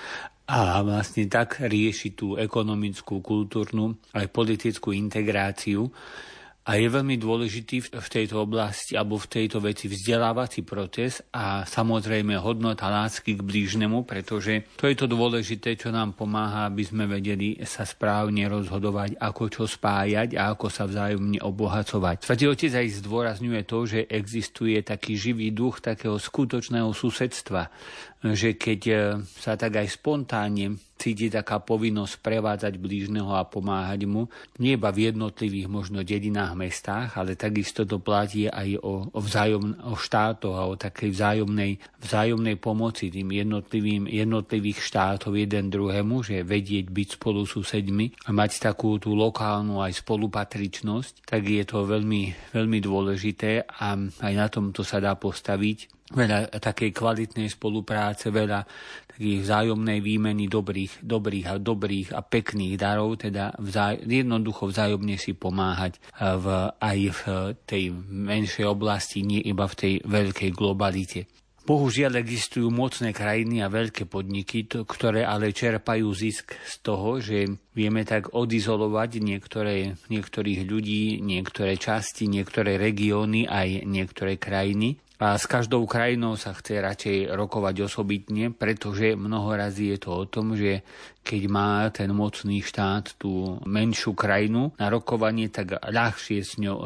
a 0.48 0.79
vlastne 0.79 1.27
tak 1.27 1.60
rieši 1.60 2.15
tú 2.15 2.39
ekonomickú, 2.39 3.20
kultúrnu 3.20 4.00
aj 4.15 4.32
politickú 4.32 4.96
integráciu 4.96 5.91
A 6.68 6.76
je 6.76 6.92
veľmi 6.92 7.16
dôležitý 7.16 7.96
v 7.96 8.08
tejto 8.12 8.44
oblasti 8.44 9.00
alebo 9.00 9.16
v 9.16 9.32
tejto 9.32 9.64
veci 9.64 9.88
vzdelávací 9.88 10.68
proces 10.68 11.24
a 11.32 11.64
samozrejme 11.64 12.36
hodnota 12.44 12.92
lásky 12.92 13.40
k 13.40 13.42
blížnemu, 13.42 14.04
pretože 14.04 14.68
to 14.76 14.92
je 14.92 15.00
to 15.00 15.08
dôležité, 15.08 15.80
čo 15.80 15.96
nám 15.96 16.20
pomáha, 16.20 16.68
aby 16.68 16.84
sme 16.84 17.08
vedeli 17.08 17.56
sa 17.64 17.88
správne 17.88 18.52
rozhodovať, 18.52 19.16
ako 19.16 19.44
čo 19.48 19.64
spájať 19.64 20.36
a 20.36 20.52
ako 20.52 20.68
sa 20.68 20.84
vzájomne 20.84 21.40
obohacovať. 21.40 22.28
Svetý 22.28 22.52
Otec 22.52 22.76
aj 22.76 23.00
zdôrazňuje 23.00 23.62
to, 23.64 23.80
že 23.88 24.00
existuje 24.12 24.84
taký 24.84 25.16
živý 25.16 25.56
duch 25.56 25.80
takého 25.80 26.20
skutočného 26.20 26.92
susedstva, 26.92 27.72
že 28.36 28.60
keď 28.60 28.82
e, 28.92 28.96
sa 29.24 29.56
tak 29.56 29.80
aj 29.80 29.88
spontánne 29.88 30.87
cíti 30.98 31.30
taká 31.30 31.62
povinnosť 31.62 32.20
prevádzať 32.20 32.74
blížneho 32.82 33.30
a 33.32 33.46
pomáhať 33.46 34.10
mu, 34.10 34.25
nie 34.58 34.75
iba 34.75 34.89
v 34.89 35.13
jednotlivých 35.13 35.70
možno 35.70 36.01
dedinách, 36.01 36.58
mestách, 36.58 37.16
ale 37.16 37.38
takisto 37.38 37.86
to 37.86 38.01
platí 38.01 38.50
aj 38.50 38.81
o, 38.81 39.14
o, 39.14 39.20
vzájom, 39.22 39.77
o 39.88 39.96
štátoch 39.96 40.57
a 40.57 40.66
o 40.66 40.74
takej 40.74 41.14
vzájomnej, 41.14 41.72
vzájomnej 42.01 42.57
pomoci 42.57 43.14
tým 43.14 43.29
jednotlivým, 43.29 44.10
jednotlivých 44.10 44.81
štátov 44.81 45.38
jeden 45.38 45.70
druhému, 45.70 46.25
že 46.25 46.42
vedieť 46.42 46.90
byť 46.90 47.07
spolu 47.22 47.46
susedmi 47.46 48.18
a 48.25 48.33
mať 48.33 48.74
takú 48.74 48.98
tú 48.98 49.14
lokálnu 49.14 49.79
aj 49.79 50.01
spolupatričnosť, 50.01 51.29
tak 51.29 51.46
je 51.46 51.64
to 51.64 51.86
veľmi, 51.86 52.53
veľmi 52.57 52.79
dôležité 52.81 53.70
a 53.70 53.96
aj 53.98 54.33
na 54.33 54.48
tomto 54.50 54.81
sa 54.81 54.98
dá 54.98 55.14
postaviť 55.14 55.98
veľa 56.07 56.55
takej 56.64 56.96
kvalitnej 56.96 57.51
spolupráce, 57.51 58.31
veľa 58.31 58.64
takých 59.18 59.42
vzájomnej 59.50 60.00
výmeny 60.06 60.46
dobrých, 60.46 61.01
dobrých 61.01 61.46
a 61.50 61.53
dobrých 61.58 62.14
a 62.14 62.22
pekných 62.22 62.77
darov, 62.77 63.18
teda 63.18 63.58
vzaj, 63.58 64.06
jednoducho 64.06 64.70
vzájomne 64.70 65.18
si 65.18 65.34
pomáhať 65.34 65.98
v, 66.22 66.46
aj 66.77 67.00
v 67.10 67.22
tej 67.66 67.84
menšej 68.14 68.70
oblasti, 68.70 69.25
nie 69.25 69.42
iba 69.42 69.66
v 69.66 69.75
tej 69.75 69.94
veľkej 70.06 70.53
globalite. 70.53 71.25
Bohužiaľ 71.68 72.24
existujú 72.24 72.72
mocné 72.72 73.12
krajiny 73.12 73.60
a 73.60 73.68
veľké 73.68 74.08
podniky, 74.08 74.72
ktoré 74.72 75.27
ale 75.27 75.51
čerpajú 75.51 76.08
zisk 76.16 76.56
z 76.64 76.74
toho, 76.80 77.20
že 77.20 77.60
vieme 77.75 78.08
tak 78.08 78.32
odizolovať 78.32 79.20
niektoré, 79.20 80.00
niektorých 80.08 80.64
ľudí, 80.64 81.20
niektoré 81.20 81.75
časti, 81.75 82.32
niektoré 82.32 82.80
regióny 82.80 83.51
aj 83.51 83.84
niektoré 83.84 84.40
krajiny 84.40 84.96
a 85.18 85.34
s 85.34 85.50
každou 85.50 85.82
krajinou 85.90 86.38
sa 86.38 86.53
chce 86.53 86.77
radšej 86.77 87.18
rokovať 87.34 87.90
osobitne, 87.90 88.53
pretože 88.53 89.18
mnohorazí 89.18 89.90
je 89.90 89.98
to 89.98 90.14
o 90.14 90.24
tom, 90.30 90.53
že 90.53 90.86
keď 91.25 91.42
má 91.50 91.90
ten 91.90 92.14
mocný 92.14 92.62
štát 92.64 93.18
tú 93.20 93.60
menšiu 93.66 94.14
krajinu 94.14 94.72
na 94.77 94.88
rokovanie, 94.88 95.50
tak 95.50 95.75
ľahšie 95.82 96.40
s 96.46 96.62
ňou, 96.62 96.77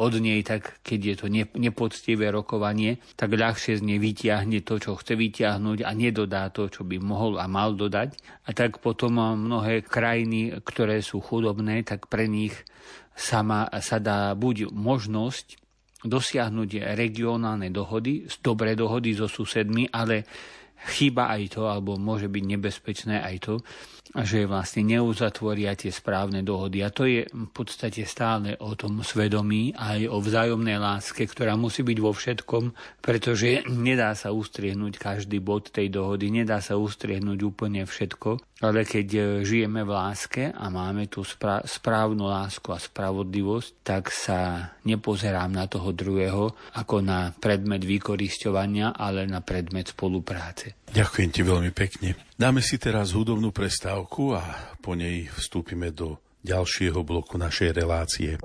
od 0.00 0.14
nej, 0.18 0.40
tak 0.42 0.80
keď 0.80 1.00
je 1.04 1.14
to 1.20 1.26
nepoctivé 1.60 2.32
rokovanie, 2.32 2.98
tak 3.14 3.36
ľahšie 3.36 3.78
z 3.78 3.82
nej 3.84 4.00
vytiahne 4.00 4.64
to, 4.64 4.80
čo 4.80 4.96
chce 4.98 5.14
vytiahnuť 5.14 5.86
a 5.86 5.90
nedodá 5.92 6.48
to, 6.50 6.72
čo 6.72 6.82
by 6.82 6.98
mohol 6.98 7.38
a 7.38 7.46
mal 7.46 7.76
dodať. 7.76 8.16
A 8.48 8.56
tak 8.56 8.82
potom 8.82 9.20
mnohé 9.20 9.84
krajiny, 9.84 10.58
ktoré 10.64 11.04
sú 11.04 11.22
chudobné, 11.22 11.86
tak 11.86 12.08
pre 12.10 12.26
nich 12.26 12.56
sama 13.14 13.70
sa 13.78 14.02
dá 14.02 14.34
buď 14.34 14.74
možnosť 14.74 15.63
dosiahnuť 16.04 16.84
regionálne 16.94 17.72
dohody, 17.72 18.28
dobré 18.44 18.76
dohody 18.76 19.16
so 19.16 19.24
susedmi, 19.24 19.88
ale 19.88 20.28
chýba 20.94 21.32
aj 21.32 21.56
to, 21.56 21.62
alebo 21.64 21.96
môže 21.96 22.28
byť 22.28 22.44
nebezpečné 22.44 23.24
aj 23.24 23.36
to, 23.40 23.54
že 24.12 24.44
vlastne 24.44 24.84
neuzatvoria 24.84 25.72
tie 25.74 25.88
správne 25.88 26.44
dohody. 26.44 26.84
A 26.84 26.92
to 26.92 27.08
je 27.08 27.24
v 27.24 27.50
podstate 27.50 28.04
stále 28.04 28.54
o 28.60 28.76
tom 28.76 29.00
svedomí, 29.00 29.72
aj 29.72 30.06
o 30.12 30.20
vzájomnej 30.20 30.76
láske, 30.76 31.24
ktorá 31.24 31.56
musí 31.56 31.80
byť 31.80 31.98
vo 31.98 32.12
všetkom, 32.12 32.64
pretože 33.00 33.64
nedá 33.72 34.12
sa 34.12 34.30
ustriehnúť 34.30 35.00
každý 35.00 35.40
bod 35.40 35.72
tej 35.72 35.88
dohody, 35.88 36.28
nedá 36.28 36.60
sa 36.60 36.76
ustriehnúť 36.76 37.40
úplne 37.42 37.88
všetko, 37.88 38.38
ale 38.62 38.86
keď 38.86 39.08
e, 39.12 39.20
žijeme 39.42 39.82
v 39.82 39.90
láske 39.90 40.42
a 40.52 40.64
máme 40.70 41.10
tú 41.10 41.26
správnu 41.64 42.28
lásku 42.28 42.70
a 42.70 42.78
spravodlivosť, 42.78 43.70
tak 43.82 44.14
sa 44.14 44.70
nepozerám 44.86 45.50
na 45.50 45.66
toho 45.66 45.90
druhého 45.90 46.54
ako 46.78 47.02
na 47.02 47.34
predmet 47.34 47.82
vykorisťovania, 47.82 48.94
ale 48.94 49.26
na 49.26 49.42
predmet 49.42 49.90
spolupráce. 49.90 50.83
Ďakujem 50.94 51.30
ti 51.34 51.42
veľmi 51.42 51.74
pekne. 51.74 52.14
Dáme 52.38 52.62
si 52.62 52.78
teraz 52.78 53.10
hudobnú 53.10 53.50
prestávku 53.50 54.38
a 54.38 54.74
po 54.78 54.94
nej 54.94 55.26
vstúpime 55.26 55.90
do 55.90 56.22
ďalšieho 56.46 57.02
bloku 57.02 57.34
našej 57.34 57.74
relácie. 57.74 58.38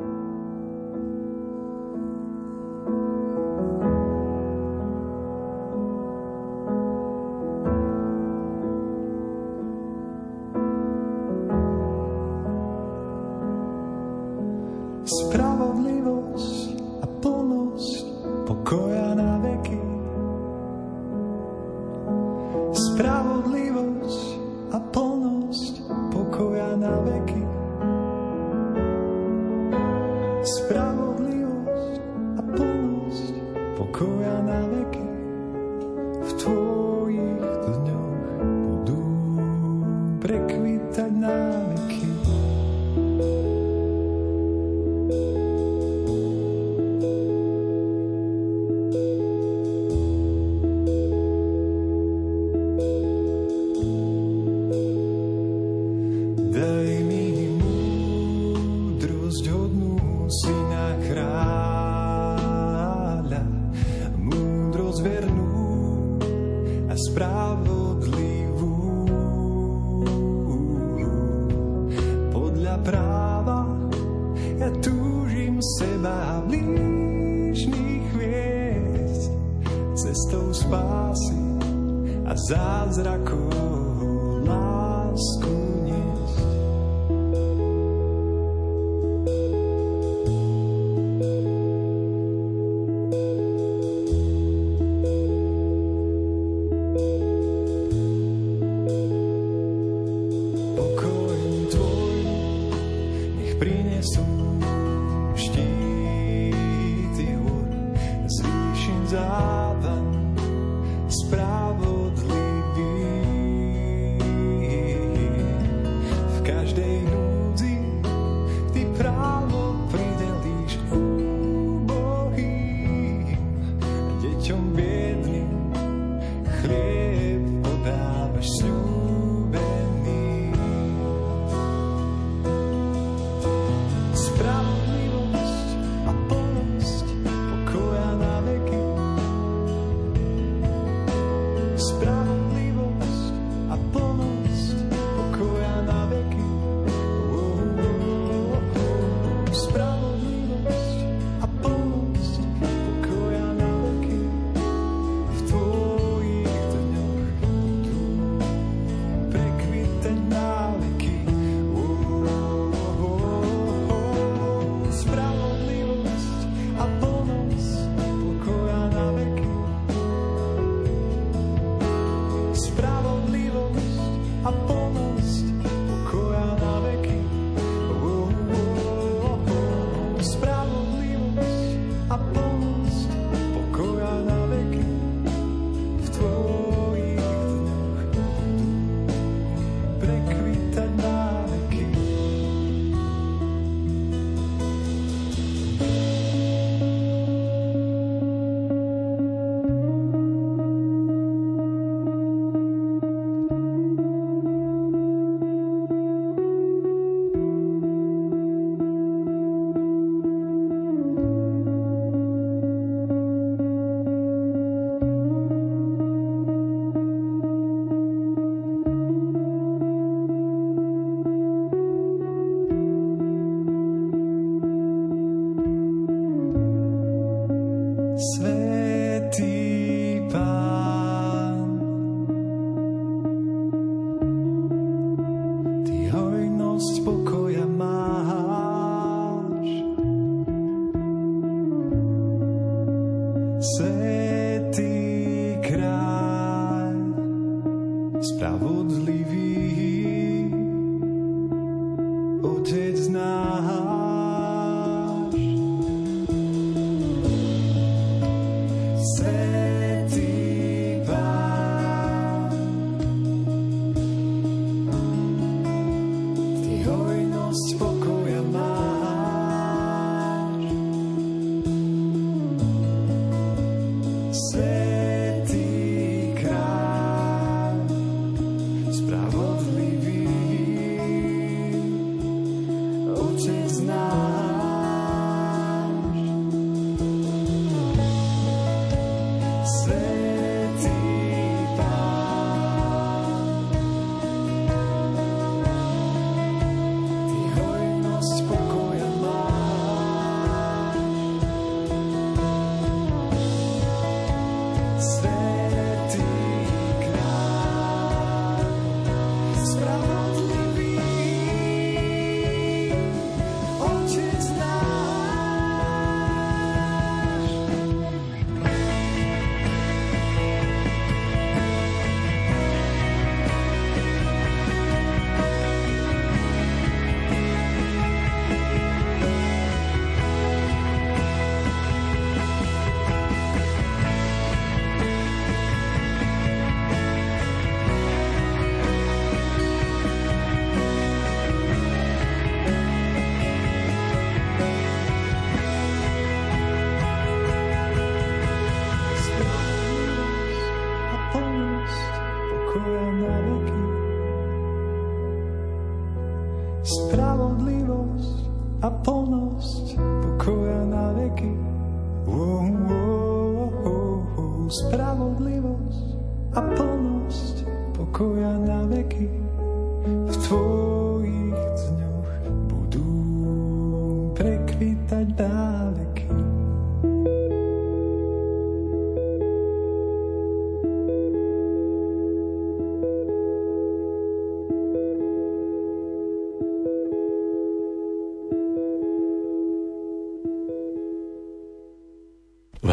prekvítať 40.29 41.09
návyky. 41.09 42.18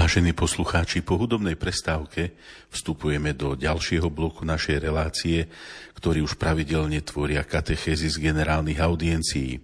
Vážení 0.07 0.39
poslucháči, 0.39 1.03
po 1.03 1.19
hudobnej 1.19 1.59
prestávke 1.59 2.39
vstupujeme 2.71 3.35
do 3.35 3.59
ďalšieho 3.59 4.07
bloku 4.07 4.47
našej 4.47 4.79
relácie, 4.79 5.51
ktorý 5.99 6.23
už 6.23 6.39
pravidelne 6.39 7.03
tvoria 7.03 7.43
katechézy 7.43 8.15
z 8.15 8.23
generálnych 8.23 8.79
audiencií. 8.79 9.59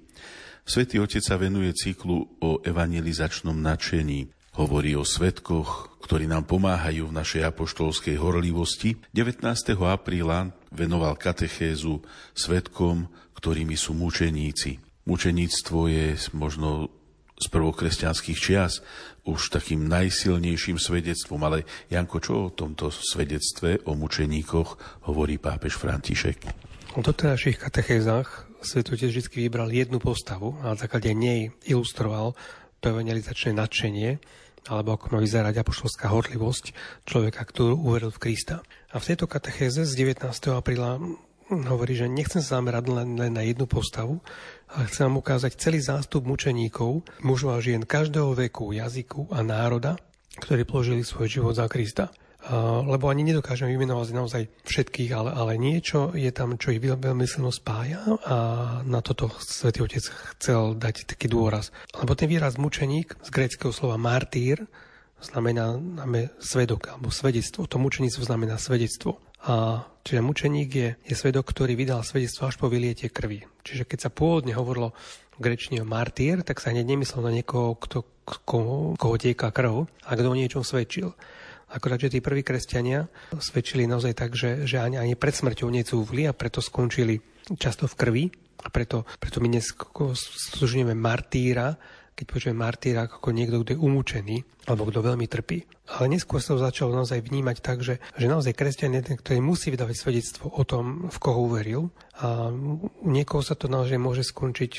Svetý 0.66 0.98
Otec 0.98 1.22
sa 1.22 1.38
venuje 1.38 1.70
cyklu 1.78 2.26
o 2.42 2.58
evangelizačnom 2.58 3.54
nadšení. 3.54 4.34
Hovorí 4.58 4.98
o 4.98 5.06
svetkoch, 5.06 6.02
ktorí 6.02 6.26
nám 6.26 6.50
pomáhajú 6.50 7.14
v 7.14 7.16
našej 7.22 7.46
apoštolskej 7.46 8.18
horlivosti. 8.18 8.98
19. 9.14 9.46
apríla 9.78 10.50
venoval 10.74 11.22
katechézu 11.22 12.02
svetkom, 12.34 13.06
ktorými 13.38 13.78
sú 13.78 13.94
mučeníci. 13.94 14.82
Mučeníctvo 15.06 15.78
je 15.86 16.18
možno 16.34 16.90
z 17.42 17.46
prvokresťanských 17.50 18.38
čias 18.38 18.86
už 19.22 19.54
takým 19.54 19.86
najsilnejším 19.86 20.78
svedectvom. 20.78 21.40
Ale 21.46 21.68
Janko, 21.90 22.18
čo 22.18 22.32
o 22.48 22.54
tomto 22.54 22.90
svedectve 22.90 23.82
o 23.86 23.94
mučeníkoch 23.94 25.02
hovorí 25.06 25.38
pápež 25.38 25.78
František? 25.78 26.38
V 26.92 27.00
doterajších 27.00 27.56
katechézach 27.56 28.52
Svetotec 28.62 29.10
vždy 29.10 29.50
vybral 29.50 29.74
jednu 29.74 29.98
postavu 29.98 30.54
a 30.62 30.72
na 30.72 30.76
základe 30.78 31.10
nej 31.18 31.50
ilustroval 31.66 32.38
to 32.78 32.94
evangelizačné 32.94 33.58
nadšenie, 33.58 34.22
alebo 34.70 34.94
ako 34.94 35.14
má 35.14 35.18
vyzerať 35.18 35.58
apoštolská 35.58 36.06
horlivosť 36.14 36.70
človeka, 37.02 37.42
ktorý 37.42 37.74
uveril 37.74 38.14
v 38.14 38.22
Krista. 38.22 38.62
A 38.94 39.02
v 39.02 39.06
tejto 39.10 39.26
katechéze 39.26 39.82
z 39.82 39.92
19. 39.98 40.30
apríla 40.54 41.02
hovorí, 41.50 41.98
že 41.98 42.06
nechcem 42.06 42.38
sa 42.38 42.62
zamerať 42.62 42.84
len, 42.88 43.18
len 43.18 43.32
na 43.34 43.42
jednu 43.42 43.66
postavu, 43.66 44.22
ale 44.72 44.88
chcem 44.88 45.08
vám 45.08 45.20
ukázať 45.20 45.52
celý 45.60 45.84
zástup 45.84 46.24
mučeníkov, 46.24 47.04
mužov 47.20 47.56
a 47.56 47.60
žien 47.60 47.84
každého 47.84 48.32
veku, 48.32 48.72
jazyku 48.72 49.28
a 49.28 49.44
národa, 49.44 50.00
ktorí 50.40 50.64
položili 50.64 51.04
svoj 51.04 51.28
život 51.28 51.52
za 51.52 51.68
Krista. 51.68 52.08
Lebo 52.82 53.06
ani 53.06 53.22
nedokážem 53.22 53.70
vymenovať 53.70 54.08
naozaj 54.10 54.42
všetkých, 54.66 55.14
ale, 55.14 55.30
ale 55.30 55.62
niečo 55.62 56.10
je 56.10 56.26
tam, 56.34 56.58
čo 56.58 56.74
ich 56.74 56.82
veľmi 56.82 57.22
silno 57.22 57.54
spája 57.54 58.02
a 58.26 58.36
na 58.82 58.98
toto 58.98 59.30
Svetý 59.38 59.86
Otec 59.86 60.02
chcel 60.34 60.74
dať 60.74 61.06
taký 61.06 61.30
dôraz. 61.30 61.70
Lebo 61.94 62.18
ten 62.18 62.26
výraz 62.26 62.58
mučeník 62.58 63.14
z 63.22 63.28
gréckého 63.30 63.70
slova 63.70 63.94
martýr 63.94 64.66
znamená, 65.22 65.78
znamená 65.78 66.34
svedok 66.42 66.90
alebo 66.90 67.14
svedectvo. 67.14 67.70
To 67.70 67.78
mučeníctvo 67.78 68.26
znamená 68.26 68.58
svedectvo. 68.58 69.22
A 69.42 69.82
čiže 70.06 70.22
mučeník 70.22 70.70
je, 70.70 70.88
je 71.02 71.14
svedok, 71.18 71.50
ktorý 71.50 71.74
vydal 71.74 72.06
svedectvo 72.06 72.46
až 72.46 72.56
po 72.58 72.70
vylietie 72.70 73.10
krvi. 73.10 73.42
Čiže 73.66 73.86
keď 73.86 73.98
sa 74.06 74.10
pôvodne 74.14 74.54
hovorilo 74.54 74.94
v 75.34 75.38
grečine 75.42 75.82
o 75.82 75.88
martýr, 75.88 76.46
tak 76.46 76.62
sa 76.62 76.70
hneď 76.70 76.86
nemyslel 76.94 77.26
na 77.26 77.32
niekoho, 77.34 77.74
kto, 77.74 78.06
koho, 78.22 78.94
koho 78.94 79.16
tieka 79.18 79.50
krv 79.50 79.90
a 80.06 80.10
kto 80.14 80.28
o 80.30 80.38
niečom 80.38 80.62
svedčil. 80.62 81.10
Akorát, 81.72 81.98
že 81.98 82.12
tí 82.12 82.20
prví 82.20 82.44
kresťania 82.44 83.08
svedčili 83.40 83.88
naozaj 83.88 84.12
tak, 84.12 84.36
že, 84.36 84.68
že 84.68 84.76
ani, 84.76 85.00
ani 85.00 85.16
pred 85.16 85.32
smrťou 85.32 85.72
necúvli 85.72 86.28
a 86.28 86.36
preto 86.36 86.60
skončili 86.60 87.16
často 87.56 87.88
v 87.88 87.96
krvi. 87.96 88.24
A 88.62 88.70
preto, 88.70 89.02
preto 89.18 89.42
my 89.42 89.50
dnes 89.50 89.74
služíme 90.54 90.94
martýra, 90.94 91.74
keď 92.12 92.24
počujeme 92.28 92.60
martýra 92.60 93.08
ako 93.08 93.32
niekto, 93.32 93.64
kto 93.64 93.72
je 93.74 93.82
umúčený 93.82 94.36
alebo 94.68 94.86
kto 94.86 95.02
veľmi 95.02 95.26
trpí. 95.26 95.66
Ale 95.98 96.06
neskôr 96.12 96.38
sa 96.38 96.54
to 96.54 96.62
začalo 96.62 96.94
naozaj 96.94 97.18
vnímať 97.24 97.56
tak, 97.58 97.82
že, 97.82 97.98
že 98.14 98.30
naozaj 98.30 98.54
kresťan 98.54 98.94
je 98.94 99.02
ten, 99.02 99.16
ktorý 99.18 99.42
musí 99.42 99.74
vydávať 99.74 99.96
svedectvo 99.98 100.54
o 100.54 100.62
tom, 100.62 101.10
v 101.10 101.18
koho 101.18 101.50
uveril. 101.50 101.90
A 102.22 102.54
u 103.02 103.08
niekoho 103.10 103.42
sa 103.42 103.58
to 103.58 103.66
naozaj 103.66 103.98
môže 103.98 104.22
skončiť 104.22 104.72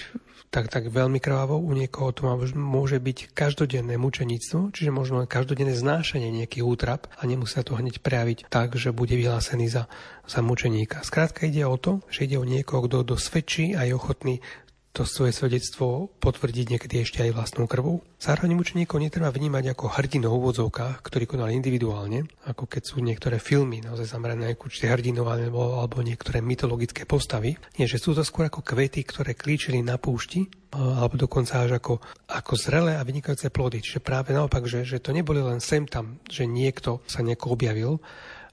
tak, 0.53 0.69
tak 0.69 0.93
veľmi 0.93 1.17
krvavo, 1.17 1.57
u 1.57 1.73
niekoho 1.73 2.13
to 2.13 2.29
môže 2.53 3.01
byť 3.01 3.33
každodenné 3.33 3.97
mučenictvo, 3.97 4.69
čiže 4.69 4.93
možno 4.93 5.25
len 5.25 5.25
každodenné 5.25 5.73
znášanie 5.73 6.29
nejakých 6.29 6.61
útrap 6.61 7.09
a 7.17 7.25
nemusí 7.25 7.57
sa 7.57 7.65
to 7.65 7.73
hneď 7.73 8.05
prejaviť 8.05 8.53
tak, 8.53 8.77
že 8.77 8.93
bude 8.93 9.17
vyhlásený 9.17 9.65
za, 9.65 9.89
za 10.29 10.39
mučeníka. 10.45 11.01
Skrátka 11.01 11.49
ide 11.49 11.65
o 11.65 11.73
to, 11.81 12.05
že 12.13 12.29
ide 12.29 12.37
o 12.37 12.45
niekoho, 12.45 12.85
kto 12.85 13.17
dosvedčí 13.17 13.73
a 13.73 13.89
je 13.89 13.97
ochotný 13.97 14.45
to 14.93 15.09
svoje 15.09 15.33
svedectvo 15.33 16.13
potvrdiť 16.21 16.77
niekedy 16.77 17.01
ešte 17.01 17.25
aj 17.25 17.33
vlastnou 17.33 17.65
krvou. 17.65 18.05
Zároveň 18.21 18.53
mučeníkov 18.53 19.01
netreba 19.01 19.33
vnímať 19.33 19.73
ako 19.73 19.89
hrdinov 19.89 20.37
v 20.37 20.39
úvodzovkách, 20.45 21.01
ktorí 21.01 21.25
konali 21.25 21.57
individuálne, 21.57 22.29
ako 22.45 22.69
keď 22.69 22.81
sú 22.85 23.01
niektoré 23.01 23.41
filmy 23.41 23.81
naozaj 23.81 24.13
zamerané 24.13 24.53
ako 24.53 24.69
určite 24.69 24.93
hrdinov 24.93 25.33
alebo, 25.33 25.81
alebo 25.81 26.05
niektoré 26.05 26.45
mytologické 26.45 27.09
postavy. 27.09 27.57
Nie, 27.81 27.89
že 27.89 27.97
sú 27.97 28.13
to 28.13 28.21
skôr 28.21 28.53
ako 28.53 28.61
kvety, 28.61 29.01
ktoré 29.01 29.33
klíčili 29.33 29.81
na 29.81 29.97
púšti, 29.97 30.45
alebo 30.69 31.17
dokonca 31.17 31.65
až 31.65 31.81
ako, 31.81 31.97
ako 32.29 32.53
zrelé 32.53 32.93
a 32.93 33.01
vynikajúce 33.01 33.49
plody. 33.49 33.81
Čiže 33.81 34.05
práve 34.05 34.29
naopak, 34.29 34.69
že, 34.69 34.85
že 34.85 35.01
to 35.01 35.09
neboli 35.09 35.41
len 35.41 35.57
sem 35.57 35.89
tam, 35.89 36.21
že 36.29 36.45
niekto 36.45 37.01
sa 37.09 37.25
nieko 37.25 37.49
objavil, 37.49 37.97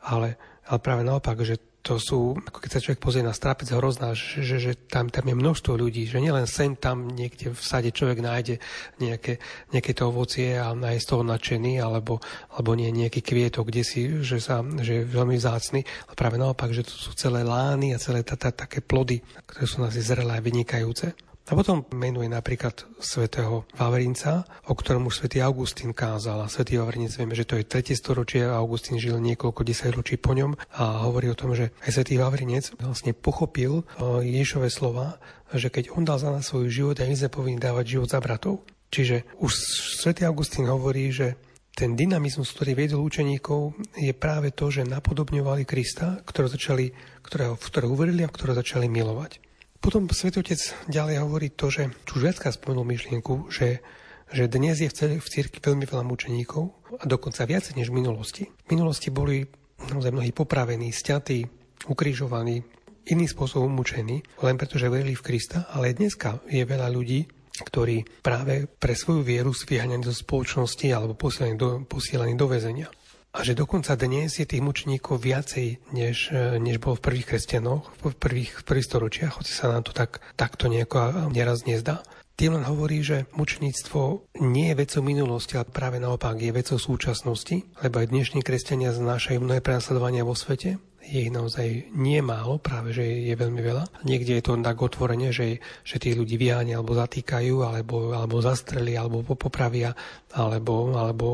ale, 0.08 0.40
ale 0.64 0.78
práve 0.80 1.04
naopak, 1.04 1.36
že 1.44 1.69
to 1.80 1.96
sú, 1.96 2.36
ako 2.36 2.60
keď 2.60 2.70
sa 2.70 2.82
človek 2.84 3.00
pozrie 3.00 3.24
na 3.24 3.32
strapec 3.32 3.64
hrozná, 3.72 4.12
že, 4.12 4.44
že, 4.44 4.56
že 4.60 4.72
tam, 4.76 5.08
tam 5.08 5.24
je 5.24 5.32
množstvo 5.32 5.80
ľudí, 5.80 6.04
že 6.04 6.20
nielen 6.20 6.44
sem 6.44 6.76
tam 6.76 7.08
niekde 7.08 7.56
v 7.56 7.60
sade 7.60 7.88
človek 7.88 8.20
nájde 8.20 8.60
nejaké, 9.00 9.40
nejaké 9.72 9.96
to 9.96 10.12
ovocie 10.12 10.60
a 10.60 10.76
je 10.76 11.00
z 11.00 11.08
toho 11.08 11.24
nadšený, 11.24 11.80
alebo, 11.80 12.20
alebo 12.52 12.76
nie 12.76 12.92
nejaký 12.92 13.24
kvietok, 13.24 13.72
kde 13.72 13.82
si, 13.82 14.00
že, 14.20 14.44
sa, 14.44 14.60
že 14.60 15.00
je 15.00 15.08
veľmi 15.08 15.40
vzácny, 15.40 15.80
ale 16.04 16.14
práve 16.20 16.36
naopak, 16.36 16.68
že 16.76 16.84
to 16.84 16.92
sú 16.92 17.16
celé 17.16 17.40
lány 17.40 17.96
a 17.96 18.02
celé 18.02 18.20
také 18.20 18.84
plody, 18.84 19.24
ktoré 19.48 19.64
sú 19.64 19.80
nás 19.80 19.96
zrelé 19.96 20.36
a 20.36 20.44
vynikajúce. 20.44 21.29
A 21.50 21.58
potom 21.58 21.82
menuje 21.90 22.30
napríklad 22.30 22.86
svätého 23.02 23.66
Vavrinca, 23.74 24.46
o 24.70 24.74
ktorom 24.78 25.10
už 25.10 25.26
svätý 25.26 25.42
Augustín 25.42 25.90
kázal. 25.90 26.38
A 26.38 26.46
svätý 26.46 26.78
Vavrinec 26.78 27.10
vieme, 27.18 27.34
že 27.34 27.42
to 27.42 27.58
je 27.58 27.66
tretie 27.66 27.98
storočie 27.98 28.46
a 28.46 28.62
Augustín 28.62 29.02
žil 29.02 29.18
niekoľko 29.18 29.66
desaťročí 29.66 30.22
po 30.22 30.38
ňom 30.38 30.54
a 30.78 31.02
hovorí 31.10 31.26
o 31.26 31.34
tom, 31.34 31.58
že 31.58 31.74
aj 31.82 31.90
svätý 31.90 32.22
Vavrinec 32.22 32.70
vlastne 32.78 33.18
pochopil 33.18 33.82
Ježišové 34.22 34.70
slova, 34.70 35.18
že 35.50 35.74
keď 35.74 35.90
on 35.98 36.06
dal 36.06 36.22
za 36.22 36.30
nás 36.30 36.46
svoj 36.46 36.70
život, 36.70 37.02
aj 37.02 37.10
my 37.10 37.16
sme 37.18 37.34
povinni 37.34 37.58
dávať 37.58 37.98
život 37.98 38.06
za 38.06 38.22
bratov. 38.22 38.62
Čiže 38.94 39.26
už 39.42 39.50
svätý 39.98 40.22
Augustín 40.30 40.70
hovorí, 40.70 41.10
že 41.10 41.34
ten 41.74 41.98
dynamizmus, 41.98 42.54
ktorý 42.54 42.78
viedol 42.78 43.02
učeníkov, 43.02 43.74
je 43.98 44.14
práve 44.14 44.54
to, 44.54 44.70
že 44.70 44.86
napodobňovali 44.86 45.66
Krista, 45.66 46.22
ktoré 46.22 46.46
začali, 46.46 46.94
ktorého, 47.26 47.58
v 47.58 47.66
ktorého 47.66 47.90
uverili 47.90 48.22
a 48.22 48.30
ktoré 48.30 48.54
začali 48.54 48.86
milovať. 48.86 49.49
Potom 49.80 50.04
svetotec 50.12 50.60
ďalej 50.92 51.24
hovorí 51.24 51.48
to, 51.48 51.72
že 51.72 51.88
už 52.12 52.20
viackrát 52.20 52.52
spomenul 52.52 52.84
myšlienku, 52.84 53.48
že, 53.48 53.80
že 54.28 54.44
dnes 54.44 54.76
je 54.76 54.92
v, 54.92 54.94
celé, 54.94 55.14
v 55.16 55.24
cirkvi 55.24 55.56
veľmi 55.56 55.88
veľa 55.88 56.04
mučeníkov 56.04 56.64
a 57.00 57.04
dokonca 57.08 57.48
viac 57.48 57.64
než 57.72 57.88
v 57.88 58.04
minulosti. 58.04 58.44
V 58.68 58.76
minulosti 58.76 59.08
boli 59.08 59.48
naozaj 59.88 60.12
mnohí 60.12 60.36
popravení, 60.36 60.92
stiatí, 60.92 61.48
ukrižovaní, 61.88 62.60
iným 63.08 63.24
spôsobom 63.24 63.72
mučení, 63.72 64.20
len 64.44 64.60
preto, 64.60 64.76
že 64.76 64.92
verili 64.92 65.16
v 65.16 65.24
Krista, 65.24 65.72
ale 65.72 65.96
dneska 65.96 66.44
je 66.44 66.60
veľa 66.60 66.92
ľudí, 66.92 67.24
ktorí 67.64 68.20
práve 68.20 68.68
pre 68.68 68.92
svoju 68.92 69.24
vieru 69.24 69.56
sú 69.56 69.64
vyháňaní 69.64 70.04
do 70.04 70.12
spoločnosti 70.12 70.92
alebo 70.92 71.16
posielaní 71.16 71.56
do, 71.56 71.88
posielaní 71.88 72.36
do 72.36 72.52
väzenia. 72.52 72.92
A 73.30 73.46
že 73.46 73.54
dokonca 73.54 73.94
dnes 73.94 74.42
je 74.42 74.46
tých 74.46 74.58
mučníkov 74.58 75.22
viacej, 75.22 75.94
než, 75.94 76.34
e, 76.34 76.58
než 76.58 76.82
bolo 76.82 76.98
v 76.98 77.04
prvých 77.06 77.26
kresťanoch, 77.30 77.94
v 78.02 78.18
prvých, 78.18 78.52
v 78.58 78.64
prvých 78.66 78.88
storočiach, 78.90 79.32
hoci 79.38 79.52
sa 79.54 79.70
nám 79.70 79.86
to 79.86 79.94
tak, 79.94 80.18
takto 80.34 80.66
nejako 80.66 81.30
neraz 81.30 81.62
nezdá. 81.62 82.02
Tým 82.34 82.58
len 82.58 82.66
hovorí, 82.66 83.06
že 83.06 83.30
mučníctvo 83.36 84.26
nie 84.42 84.74
je 84.74 84.78
vecou 84.82 85.02
minulosti, 85.06 85.54
ale 85.54 85.70
práve 85.70 86.02
naopak 86.02 86.42
je 86.42 86.50
vecou 86.50 86.80
súčasnosti, 86.80 87.62
lebo 87.84 88.02
aj 88.02 88.10
dnešní 88.10 88.40
kresťania 88.42 88.90
znášajú 88.96 89.38
mnohé 89.38 89.62
prenasledovania 89.62 90.26
vo 90.26 90.34
svete 90.34 90.80
je 91.04 91.26
ich 91.26 91.32
naozaj 91.32 91.90
nie 91.96 92.20
málo, 92.22 92.62
práve 92.62 92.94
že 92.94 93.02
je 93.02 93.34
veľmi 93.34 93.60
veľa. 93.60 93.84
Niekde 94.06 94.38
je 94.38 94.44
to 94.44 94.54
tak 94.60 94.78
otvorene, 94.78 95.34
že, 95.34 95.58
že 95.82 95.96
tí 95.98 96.14
ľudí 96.14 96.38
vyháňa 96.38 96.78
alebo 96.78 96.94
zatýkajú, 96.94 97.54
alebo, 97.66 98.14
alebo 98.14 98.38
zastreli, 98.38 98.94
alebo 98.94 99.24
popravia, 99.24 99.96
alebo, 100.30 100.94
alebo 100.94 101.26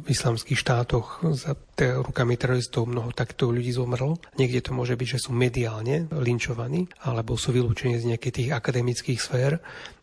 v 0.00 0.06
islamských 0.08 0.56
štátoch 0.56 1.20
za 1.36 1.52
rukami 1.80 2.36
teroristov 2.36 2.88
mnoho 2.88 3.12
takto 3.12 3.48
ľudí 3.48 3.72
zomrlo. 3.72 4.20
Niekde 4.36 4.68
to 4.68 4.76
môže 4.76 4.96
byť, 4.96 5.08
že 5.16 5.22
sú 5.28 5.36
mediálne 5.36 6.08
linčovaní, 6.12 6.88
alebo 7.04 7.36
sú 7.40 7.52
vylúčení 7.52 7.96
z 8.00 8.14
nejakých 8.14 8.36
tých 8.36 8.50
akademických 8.52 9.20
sfér. 9.20 9.60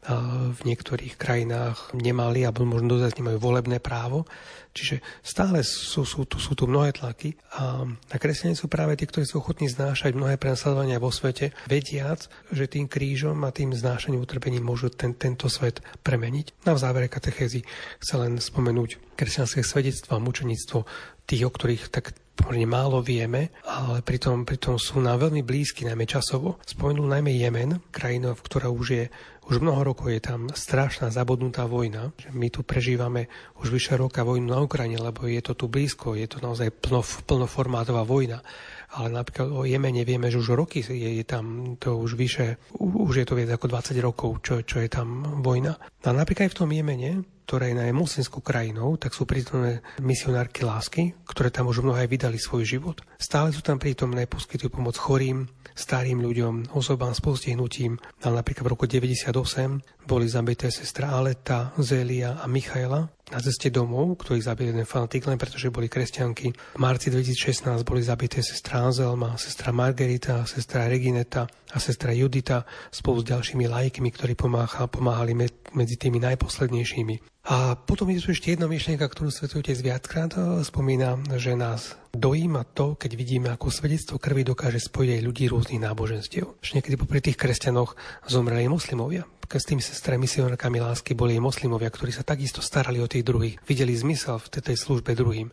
A 0.07 0.15
v 0.55 0.61
niektorých 0.63 1.19
krajinách 1.19 1.91
nemali, 1.91 2.47
alebo 2.47 2.63
možno 2.63 2.95
dozať 2.95 3.19
nemajú 3.19 3.43
volebné 3.43 3.83
právo. 3.83 4.23
Čiže 4.77 5.01
stále 5.25 5.65
sú, 5.65 6.05
sú, 6.05 6.29
tu, 6.29 6.37
sú 6.37 6.53
tu 6.53 6.69
mnohé 6.69 6.93
tlaky 6.93 7.33
a 7.57 7.89
na 7.89 8.17
kresťania 8.21 8.53
sú 8.53 8.69
práve 8.69 8.93
tí, 8.93 9.09
ktorí 9.09 9.25
sú 9.25 9.41
ochotní 9.41 9.65
znášať 9.65 10.13
mnohé 10.13 10.37
prenasledovania 10.37 11.01
vo 11.01 11.09
svete, 11.09 11.57
vediac, 11.65 12.29
že 12.53 12.69
tým 12.69 12.85
krížom 12.85 13.41
a 13.41 13.49
tým 13.49 13.73
znášaním 13.73 14.21
utrpení 14.21 14.61
môžu 14.61 14.93
ten, 14.93 15.17
tento 15.17 15.49
svet 15.49 15.81
premeniť. 16.05 16.69
Na 16.69 16.77
v 16.77 16.83
závere 16.85 17.09
katechézy 17.09 17.65
chcem 17.97 18.17
len 18.21 18.33
spomenúť 18.37 19.17
kresťanské 19.17 19.65
svedectvo 19.65 20.13
a 20.13 20.21
mučenictvo 20.21 20.85
tých, 21.27 21.43
o 21.43 21.51
ktorých 21.51 21.91
tak 21.91 22.15
pomerne 22.37 22.69
málo 22.69 23.03
vieme, 23.03 23.51
ale 23.67 23.99
pritom, 24.05 24.47
pritom 24.47 24.79
sú 24.79 25.03
nám 25.03 25.27
veľmi 25.27 25.43
blízky, 25.43 25.83
najmä 25.83 26.07
časovo. 26.07 26.61
Spomenul 26.63 27.09
najmä 27.09 27.33
Jemen, 27.35 27.83
krajina, 27.91 28.37
ktorá 28.37 28.71
už 28.71 28.87
je 28.87 29.05
už 29.47 29.63
mnoho 29.63 29.79
rokov 29.79 30.11
je 30.11 30.19
tam 30.19 30.51
strašná 30.51 31.07
zabudnutá 31.07 31.63
vojna. 31.71 32.11
My 32.35 32.51
tu 32.51 32.67
prežívame 32.67 33.31
už 33.63 33.71
vyše 33.71 33.95
roka 33.95 34.19
vojnu 34.19 34.43
na 34.43 34.59
Ukrajine, 34.59 34.99
lebo 34.99 35.23
je 35.23 35.39
to 35.39 35.55
tu 35.55 35.71
blízko, 35.71 36.19
je 36.19 36.27
to 36.27 36.43
naozaj 36.43 36.67
plno, 36.67 36.99
plnoformátová 36.99 38.03
vojna. 38.03 38.43
Ale 38.95 39.11
napríklad 39.11 39.51
o 39.51 39.67
Jemene 39.67 40.07
vieme, 40.07 40.31
že 40.31 40.39
už 40.39 40.55
roky 40.55 40.79
je, 40.79 41.19
je 41.19 41.25
tam 41.27 41.75
to 41.75 41.99
už 41.99 42.15
vyše, 42.15 42.55
už 42.79 43.19
je 43.19 43.25
to 43.27 43.35
viac 43.35 43.51
ako 43.51 43.67
20 43.67 43.99
rokov, 43.99 44.29
čo, 44.39 44.63
čo 44.63 44.79
je 44.79 44.87
tam 44.87 45.41
vojna. 45.43 45.75
A 46.07 46.09
napríklad 46.15 46.47
aj 46.47 46.53
v 46.55 46.59
tom 46.63 46.71
Jemene 46.71 47.11
ktorá 47.47 47.71
je 47.71 47.95
moslimskou 47.95 48.43
krajinou, 48.43 48.99
tak 48.99 49.15
sú 49.15 49.23
prítomné 49.23 49.79
misionárky 50.03 50.67
lásky, 50.67 51.15
ktoré 51.23 51.47
tam 51.47 51.71
už 51.71 51.79
mnohé 51.79 52.03
vydali 52.03 52.35
svoj 52.35 52.67
život. 52.67 52.99
Stále 53.15 53.55
sú 53.55 53.63
tam 53.63 53.79
prítomné, 53.79 54.27
poskytujú 54.27 54.67
pomoc 54.67 54.99
chorým, 54.99 55.47
starým 55.71 56.19
ľuďom, 56.19 56.75
osobám 56.75 57.15
s 57.15 57.23
postihnutím. 57.23 58.03
A 58.27 58.35
napríklad 58.35 58.67
v 58.67 58.71
roku 58.75 58.83
98 58.83 59.31
boli 60.03 60.27
zabité 60.27 60.67
sestra 60.67 61.15
Aleta, 61.15 61.71
Zélia 61.79 62.35
a 62.35 62.51
Michaela 62.51 63.07
na 63.27 63.43
ceste 63.43 63.67
domov, 63.67 64.23
ktorých 64.23 64.47
zabil 64.47 64.71
jeden 64.71 64.87
fanatik, 64.87 65.27
len 65.27 65.35
pretože 65.35 65.67
boli 65.67 65.91
kresťanky. 65.91 66.55
V 66.75 66.79
marci 66.79 67.11
2016 67.11 67.83
boli 67.83 67.99
zabité 67.99 68.39
sestra 68.39 68.87
Anzelma, 68.87 69.35
sestra 69.35 69.75
Margarita, 69.75 70.47
sestra 70.47 70.87
Regineta 70.87 71.43
a 71.47 71.77
sestra 71.77 72.15
Judita 72.15 72.63
spolu 72.87 73.19
s 73.23 73.27
ďalšími 73.27 73.67
lajkmi, 73.67 74.09
ktorí 74.15 74.39
pomáha, 74.39 74.87
pomáhali 74.87 75.35
medzi 75.75 75.95
tými 75.99 76.23
najposlednejšími. 76.23 77.43
A 77.47 77.79
potom 77.79 78.11
je 78.11 78.19
tu 78.19 78.35
ešte 78.35 78.51
jedna 78.51 78.67
myšlienka, 78.67 79.07
ktorú 79.07 79.31
Svetý 79.31 79.63
viackrát 79.79 80.35
spomína, 80.67 81.15
že 81.39 81.55
nás 81.55 81.95
dojíma 82.11 82.67
to, 82.75 82.99
keď 82.99 83.11
vidíme, 83.15 83.47
ako 83.55 83.71
svedectvo 83.71 84.19
krvi 84.19 84.43
dokáže 84.43 84.83
spojiť 84.83 85.09
aj 85.15 85.21
ľudí 85.23 85.43
rôznych 85.47 85.79
náboženstiev. 85.79 86.59
Že 86.59 86.75
niekedy 86.75 86.95
popri 86.99 87.23
tých 87.23 87.39
kresťanoch 87.39 87.95
zomreli 88.27 88.67
moslimovia. 88.67 89.23
S 89.47 89.63
tými 89.63 89.79
sestrami 89.79 90.27
misionárkami 90.27 90.83
lásky 90.83 91.15
boli 91.15 91.39
aj 91.39 91.47
moslimovia, 91.47 91.87
ktorí 91.87 92.11
sa 92.11 92.27
takisto 92.27 92.59
starali 92.59 92.99
o 92.99 93.07
tých 93.17 93.25
druhých, 93.25 93.55
videli 93.65 93.97
zmysel 93.97 94.37
v 94.37 94.47
tej 94.61 94.77
službe 94.77 95.17
druhým. 95.17 95.49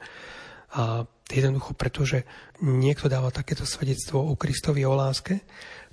A 0.77 1.09
jednoducho, 1.33 1.73
pretože 1.73 2.29
niekto 2.61 3.09
dáva 3.09 3.33
takéto 3.33 3.65
svedectvo 3.65 4.21
o 4.21 4.37
Kristovi 4.37 4.85
o 4.85 4.93
láske, 4.93 5.41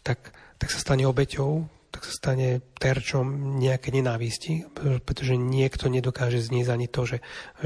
tak, 0.03 0.36
tak 0.60 0.67
sa 0.67 0.84
stane 0.84 1.07
obeťou 1.07 1.81
tak 1.91 2.07
sa 2.07 2.13
stane 2.15 2.63
terčom 2.79 3.60
nejaké 3.60 3.91
nenávisti, 3.91 4.63
pretože 5.03 5.36
niekto 5.36 5.91
nedokáže 5.91 6.39
zniesť 6.39 6.71
ani 6.71 6.88
to, 6.88 7.03
že, 7.03 7.17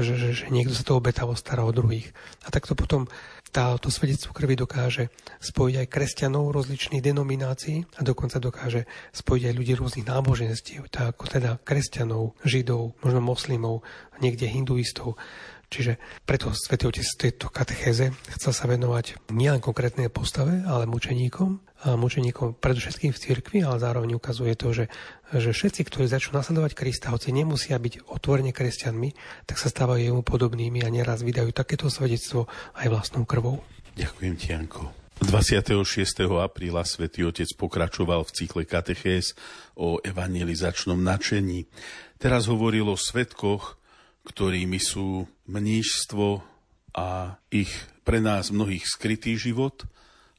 že, 0.02 0.14
že, 0.18 0.28
že 0.34 0.44
niekto 0.50 0.74
sa 0.74 0.82
to 0.82 0.98
obetavo 0.98 1.38
stará 1.38 1.62
o 1.62 1.70
druhých. 1.70 2.10
A 2.42 2.50
takto 2.50 2.74
potom 2.74 3.06
táto 3.50 3.88
svedectvo 3.88 4.36
krvi 4.36 4.58
dokáže 4.58 5.08
spojiť 5.40 5.74
aj 5.80 5.90
kresťanov 5.90 6.52
rozličných 6.52 7.00
denominácií 7.00 7.86
a 7.96 8.00
dokonca 8.04 8.42
dokáže 8.42 8.84
spojiť 9.14 9.42
aj 9.48 9.56
ľudí 9.56 9.72
rôznych 9.78 10.08
náboženstiev, 10.08 10.90
tak 10.92 11.16
ako 11.16 11.24
teda 11.30 11.50
kresťanov, 11.62 12.36
židov, 12.44 12.98
možno 13.00 13.20
moslimov, 13.24 13.86
niekde 14.20 14.50
hinduistov. 14.50 15.16
Čiže 15.66 15.98
preto 16.22 16.54
Svetý 16.54 16.86
Otec 16.86 17.06
tejto 17.18 17.50
katechéze 17.50 18.14
chcel 18.38 18.52
sa 18.54 18.70
venovať 18.70 19.34
nielen 19.34 19.58
konkrétnej 19.58 20.06
postave, 20.14 20.62
ale 20.62 20.86
mučeníkom, 20.86 21.58
a 21.86 21.98
mučeníkom 21.98 22.62
predovšetkým 22.62 23.10
v 23.10 23.20
cirkvi, 23.20 23.58
ale 23.66 23.82
zároveň 23.82 24.14
ukazuje 24.14 24.54
to, 24.54 24.70
že, 24.72 24.84
že 25.34 25.50
všetci, 25.50 25.82
ktorí 25.90 26.06
začnú 26.06 26.38
nasledovať 26.38 26.78
Krista, 26.78 27.10
hoci 27.10 27.34
nemusia 27.34 27.74
byť 27.74 28.06
otvorene 28.06 28.54
kresťanmi, 28.54 29.08
tak 29.50 29.58
sa 29.58 29.66
stávajú 29.66 29.98
jemu 29.98 30.22
podobnými 30.22 30.86
a 30.86 30.88
neraz 30.92 31.26
vydajú 31.26 31.50
takéto 31.50 31.90
svedectvo 31.90 32.46
aj 32.78 32.86
vlastnou 32.86 33.26
krvou. 33.26 33.66
Ďakujem 33.98 34.34
ti, 34.38 34.54
Janko. 34.54 34.92
26. 35.24 36.28
apríla 36.36 36.84
svätý 36.84 37.24
Otec 37.24 37.48
pokračoval 37.56 38.28
v 38.28 38.34
cykle 38.36 38.62
katechéz 38.68 39.32
o 39.72 39.96
evangelizačnom 40.04 41.00
načení. 41.00 41.64
Teraz 42.20 42.46
hovoril 42.52 42.84
o 42.92 43.00
svetkoch, 43.00 43.80
ktorými 44.28 44.76
sú 44.76 45.24
mnížstvo 45.48 46.44
a 46.92 47.40
ich 47.48 47.72
pre 48.04 48.20
nás 48.20 48.52
mnohých 48.52 48.84
skrytý 48.84 49.40
život, 49.40 49.88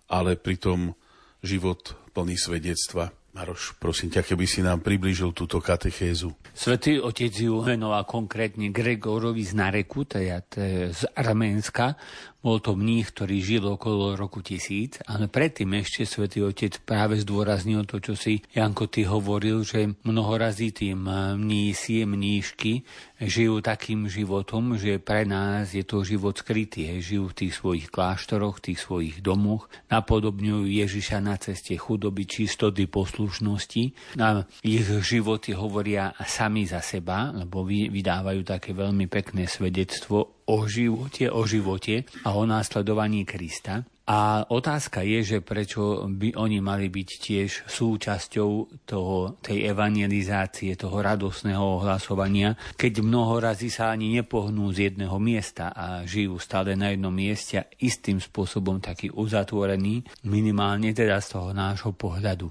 ale 0.06 0.38
pritom 0.38 0.93
život 1.41 1.97
plný 2.13 2.38
svedectva. 2.38 3.10
Maroš, 3.38 3.78
prosím 3.78 4.10
ťa, 4.10 4.26
keby 4.26 4.50
si 4.50 4.65
nám 4.65 4.82
priblížil 4.82 5.30
túto 5.30 5.62
katechézu. 5.62 6.34
Svetý 6.58 6.97
otec 6.97 7.30
ju 7.38 7.62
menoval 7.62 8.02
konkrétne 8.10 8.73
Gregorovi 8.73 9.45
z 9.45 9.54
Nareku, 9.54 10.10
teda 10.10 10.41
z 10.89 11.02
Arménska. 11.13 11.93
Bol 12.38 12.62
to 12.62 12.78
mních, 12.78 13.12
ktorý 13.12 13.38
žil 13.41 13.65
okolo 13.65 14.13
roku 14.13 14.45
tisíc, 14.45 15.02
ale 15.10 15.26
predtým 15.26 15.73
ešte 15.82 16.06
svätý 16.06 16.45
Otec 16.45 16.78
práve 16.86 17.17
zdôraznil 17.17 17.89
to, 17.89 17.97
čo 17.97 18.13
si 18.13 18.45
Janko 18.54 18.86
ty 18.88 19.10
hovoril, 19.10 19.65
že 19.65 19.97
mnohorazí 20.06 20.69
tí 20.69 20.93
mnísi, 20.93 22.06
mníšky 22.06 22.86
žijú 23.17 23.65
takým 23.65 24.06
životom, 24.06 24.78
že 24.78 25.02
pre 25.02 25.26
nás 25.26 25.73
je 25.73 25.82
to 25.82 26.06
život 26.06 26.38
skrytý. 26.38 27.02
Žijú 27.02 27.26
v 27.26 27.38
tých 27.41 27.54
svojich 27.58 27.88
kláštoroch, 27.89 28.62
tých 28.62 28.86
svojich 28.86 29.26
domoch, 29.26 29.65
napodobňujú 29.89 30.69
Ježiša 30.69 31.17
na 31.26 31.41
ceste 31.41 31.73
chudoby, 31.73 32.30
čistoty, 32.30 32.86
poslušnosti. 32.86 34.13
A 34.21 34.45
ich 34.62 34.86
životy 34.86 35.58
hovoria 35.58 36.13
sami 36.21 36.69
za 36.69 36.86
seba, 36.86 37.34
lebo 37.34 37.65
vydávajú 37.65 38.45
také 38.45 38.78
veľmi 38.78 39.10
pekné 39.10 39.50
svedectvo 39.50 40.37
o 40.47 40.63
živote, 40.67 41.27
o 41.27 41.43
živote 41.43 42.07
a 42.23 42.36
o 42.39 42.47
následovaní 42.47 43.27
Krista. 43.27 43.83
A 44.07 44.47
otázka 44.47 45.03
je, 45.03 45.19
že 45.19 45.38
prečo 45.43 46.07
by 46.07 46.39
oni 46.39 46.63
mali 46.63 46.88
byť 46.88 47.10
tiež 47.19 47.51
súčasťou 47.67 48.51
toho, 48.88 49.36
tej 49.43 49.67
evangelizácie, 49.67 50.79
toho 50.79 51.03
radosného 51.03 51.83
ohlasovania, 51.83 52.55
keď 52.79 53.03
mnoho 53.03 53.43
razy 53.43 53.67
sa 53.67 53.91
ani 53.91 54.15
nepohnú 54.15 54.71
z 54.71 54.88
jedného 54.88 55.19
miesta 55.19 55.75
a 55.75 56.07
žijú 56.07 56.39
stále 56.39 56.79
na 56.79 56.95
jednom 56.95 57.12
mieste 57.12 57.60
a 57.60 57.67
istým 57.83 58.23
spôsobom 58.23 58.79
taký 58.79 59.12
uzatvorený, 59.12 60.07
minimálne 60.23 60.95
teda 60.95 61.19
z 61.19 61.27
toho 61.27 61.51
nášho 61.51 61.91
pohľadu. 61.91 62.47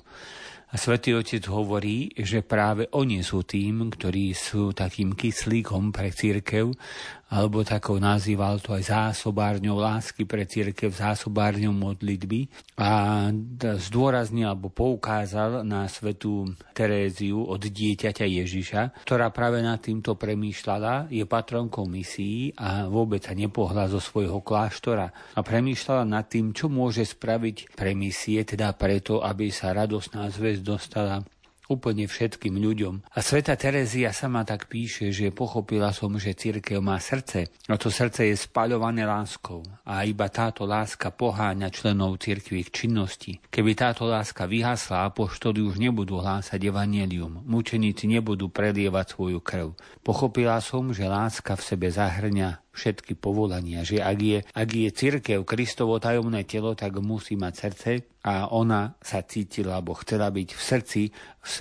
A 0.77 0.81
svätý 0.85 1.17
Otec 1.17 1.41
hovorí, 1.49 2.12
že 2.21 2.45
práve 2.45 2.85
oni 2.93 3.25
sú 3.25 3.49
tým, 3.49 3.89
ktorí 3.89 4.37
sú 4.37 4.77
takým 4.77 5.17
kyslíkom 5.17 5.89
pre 5.89 6.12
církev 6.12 6.69
alebo 7.27 7.67
takou 7.67 7.99
nazýval 7.99 8.62
to 8.62 8.71
aj 8.71 8.87
zásobárňou 8.87 9.83
lásky 9.83 10.23
pre 10.23 10.47
církev, 10.47 10.95
zásobárňou 10.95 11.75
modlitby. 11.75 12.47
A 12.79 13.27
zdôraznil 13.83 14.47
alebo 14.47 14.71
poukázal 14.71 15.67
na 15.67 15.91
svetú 15.91 16.55
Teréziu 16.71 17.43
od 17.43 17.59
dieťaťa 17.59 18.23
Ježiša, 18.23 18.83
ktorá 19.03 19.35
práve 19.35 19.59
nad 19.59 19.83
týmto 19.83 20.15
premýšľala, 20.15 21.11
je 21.11 21.27
patronkou 21.27 21.91
misií 21.91 22.55
a 22.55 22.87
vôbec 22.87 23.27
sa 23.27 23.35
nepohla 23.35 23.91
zo 23.91 23.99
svojho 23.99 24.39
kláštora. 24.39 25.11
A 25.35 25.41
premýšľala 25.43 26.07
nad 26.07 26.31
tým, 26.31 26.55
čo 26.55 26.71
môže 26.71 27.03
spraviť 27.03 27.74
pre 27.74 27.99
misie, 27.99 28.47
teda 28.47 28.70
preto, 28.79 29.18
aby 29.24 29.51
sa 29.51 29.74
radosná 29.74 30.31
zväzť 30.31 30.62
dostala 30.67 31.23
úplne 31.67 32.07
všetkým 32.07 32.57
ľuďom. 32.57 32.95
A 33.14 33.19
sveta 33.23 33.59
Terezia 33.59 34.14
sama 34.14 34.47
tak 34.47 34.71
píše, 34.71 35.11
že 35.11 35.35
pochopila 35.35 35.91
som, 35.91 36.14
že 36.19 36.39
církev 36.39 36.79
má 36.79 36.99
srdce 37.03 37.51
a 37.67 37.75
to 37.75 37.91
srdce 37.91 38.31
je 38.31 38.35
spaľované 38.39 39.03
láskou 39.03 39.62
a 39.83 40.07
iba 40.07 40.31
táto 40.31 40.62
láska 40.62 41.11
poháňa 41.11 41.71
členov 41.75 42.23
církvy 42.23 42.67
k 42.67 42.75
činnosti. 42.87 43.33
Keby 43.51 43.75
táto 43.75 44.07
láska 44.07 44.47
vyhasla, 44.47 45.11
apoštoli 45.11 45.62
už 45.62 45.83
nebudú 45.83 46.23
hlásať 46.23 46.59
evanelium, 46.62 47.43
mučeníci 47.43 48.07
nebudú 48.07 48.47
prelievať 48.51 49.19
svoju 49.19 49.43
krv. 49.43 49.69
Pochopila 50.07 50.62
som, 50.62 50.95
že 50.95 51.11
láska 51.11 51.59
v 51.59 51.67
sebe 51.67 51.91
zahrňa 51.91 52.66
všetky 52.77 53.16
povolania, 53.16 53.81
že 53.81 54.05
ak 54.05 54.18
je, 54.20 54.39
ak 54.45 54.68
je 54.68 54.89
církev 54.93 55.41
Kristovo 55.49 55.97
tajomné 55.97 56.45
telo, 56.45 56.77
tak 56.77 57.01
musí 57.01 57.35
mať 57.41 57.55
srdce 57.57 57.91
a 58.27 58.51
ona 58.51 58.99
sa 58.99 59.22
cítila, 59.22 59.79
alebo 59.79 59.95
chcela 60.03 60.35
byť 60.35 60.49
v 60.51 60.61
srdci, 60.61 61.03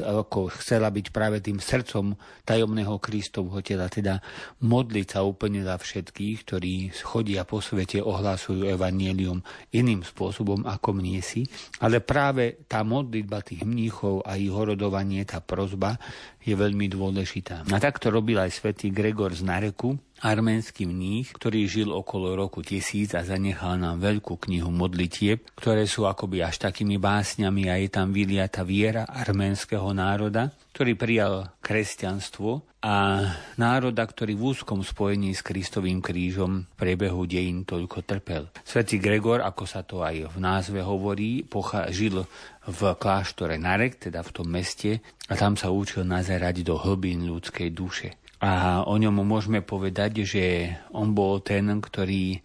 ako 0.02 0.50
chcela 0.58 0.90
byť 0.90 1.14
práve 1.14 1.38
tým 1.38 1.62
srdcom 1.62 2.18
tajomného 2.42 2.98
Kristovho 2.98 3.62
tela, 3.62 3.86
teda 3.86 4.18
modliť 4.66 5.08
sa 5.14 5.22
úplne 5.22 5.62
za 5.62 5.78
všetkých, 5.78 6.38
ktorí 6.42 6.90
chodia 7.06 7.46
po 7.46 7.62
svete, 7.62 8.02
ohlasujú 8.02 8.66
evanielium 8.66 9.46
iným 9.78 10.02
spôsobom 10.02 10.66
ako 10.66 10.98
mniesi, 10.98 11.46
ale 11.86 12.02
práve 12.02 12.66
tá 12.66 12.82
modlitba 12.82 13.46
tých 13.46 13.62
mníchov 13.62 14.26
a 14.26 14.34
ich 14.34 14.50
horodovanie, 14.50 15.22
tá 15.22 15.46
prozba 15.46 16.02
je 16.42 16.58
veľmi 16.58 16.90
dôležitá. 16.90 17.62
A 17.70 17.78
tak 17.78 18.02
to 18.02 18.10
robil 18.10 18.42
aj 18.42 18.50
svätý 18.58 18.90
Gregor 18.90 19.38
z 19.38 19.46
Nareku, 19.46 20.02
arménsky 20.24 20.88
mních, 20.88 21.34
ktorý 21.36 21.68
žil 21.68 21.90
okolo 21.92 22.36
roku 22.36 22.64
tisíc 22.64 23.12
a 23.12 23.26
zanechal 23.26 23.76
nám 23.76 24.00
veľkú 24.00 24.40
knihu 24.48 24.72
modlitieb, 24.72 25.44
ktoré 25.58 25.84
sú 25.90 26.08
akoby 26.08 26.46
až 26.46 26.72
takými 26.72 26.96
básňami 26.96 27.68
a 27.68 27.76
je 27.82 27.90
tam 27.92 28.16
vyliata 28.16 28.64
viera 28.64 29.04
arménskeho 29.10 29.92
národa, 29.92 30.56
ktorý 30.72 30.94
prijal 30.96 31.34
kresťanstvo 31.60 32.64
a 32.86 33.28
národa, 33.58 34.06
ktorý 34.06 34.38
v 34.38 34.54
úzkom 34.54 34.86
spojení 34.86 35.34
s 35.34 35.42
Kristovým 35.42 36.06
krížom 36.06 36.70
v 36.70 36.74
priebehu 36.78 37.26
dejín 37.26 37.66
toľko 37.66 38.06
trpel. 38.06 38.46
Svetý 38.62 39.02
Gregor, 39.02 39.42
ako 39.42 39.64
sa 39.66 39.82
to 39.82 40.06
aj 40.06 40.30
v 40.30 40.38
názve 40.38 40.86
hovorí, 40.86 41.42
pocha- 41.42 41.90
žil 41.90 42.30
v 42.66 42.80
kláštore 42.94 43.58
Narek, 43.58 44.10
teda 44.10 44.22
v 44.22 44.34
tom 44.34 44.48
meste, 44.54 45.02
a 45.26 45.34
tam 45.34 45.58
sa 45.58 45.74
učil 45.74 46.06
nazerať 46.06 46.62
do 46.62 46.78
hlbín 46.78 47.26
ľudskej 47.26 47.74
duše. 47.74 48.14
A 48.44 48.84
o 48.84 48.96
ňom 49.00 49.24
môžeme 49.24 49.64
povedať, 49.64 50.28
že 50.28 50.76
on 50.92 51.16
bol 51.16 51.40
ten, 51.40 51.68
ktorý 51.80 52.44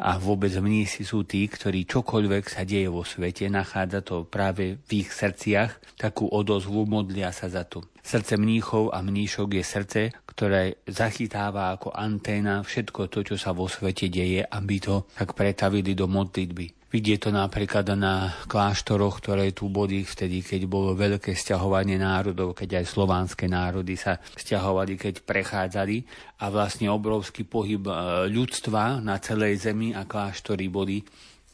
a 0.00 0.16
vôbec 0.16 0.48
mnísi 0.56 1.04
sú 1.04 1.28
tí, 1.28 1.44
ktorí 1.44 1.84
čokoľvek 1.84 2.44
sa 2.48 2.64
deje 2.64 2.88
vo 2.88 3.04
svete, 3.04 3.52
nachádza 3.52 4.00
to 4.00 4.24
práve 4.24 4.80
v 4.88 5.04
ich 5.04 5.12
srdciach, 5.12 6.00
takú 6.00 6.24
odozvu, 6.24 6.88
modlia 6.88 7.28
sa 7.36 7.52
za 7.52 7.68
to. 7.68 7.84
Srdce 8.00 8.40
mníchov 8.40 8.96
a 8.96 9.04
mníšok 9.04 9.60
je 9.60 9.64
srdce, 9.64 10.02
ktoré 10.24 10.80
zachytáva 10.88 11.76
ako 11.76 11.92
anténa 11.92 12.64
všetko 12.64 13.12
to, 13.12 13.20
čo 13.28 13.36
sa 13.36 13.52
vo 13.52 13.68
svete 13.68 14.08
deje, 14.08 14.40
aby 14.40 14.80
to 14.80 15.04
tak 15.12 15.36
pretavili 15.36 15.92
do 15.92 16.08
modlitby. 16.08 16.79
Vidie 16.90 17.22
to 17.22 17.30
napríklad 17.30 17.86
na 17.94 18.34
kláštoroch, 18.50 19.22
ktoré 19.22 19.54
tu 19.54 19.70
boli 19.70 20.02
vtedy, 20.02 20.42
keď 20.42 20.66
bolo 20.66 20.98
veľké 20.98 21.38
stiahovanie 21.38 21.94
národov, 21.94 22.58
keď 22.58 22.82
aj 22.82 22.90
slovanské 22.90 23.46
národy 23.46 23.94
sa 23.94 24.18
stiahovali, 24.18 24.98
keď 24.98 25.22
prechádzali. 25.22 26.02
A 26.42 26.50
vlastne 26.50 26.90
obrovský 26.90 27.46
pohyb 27.46 27.86
e, 27.86 27.94
ľudstva 28.26 28.98
na 28.98 29.22
celej 29.22 29.70
zemi 29.70 29.94
a 29.94 30.02
kláštory 30.02 30.66
boli 30.66 30.98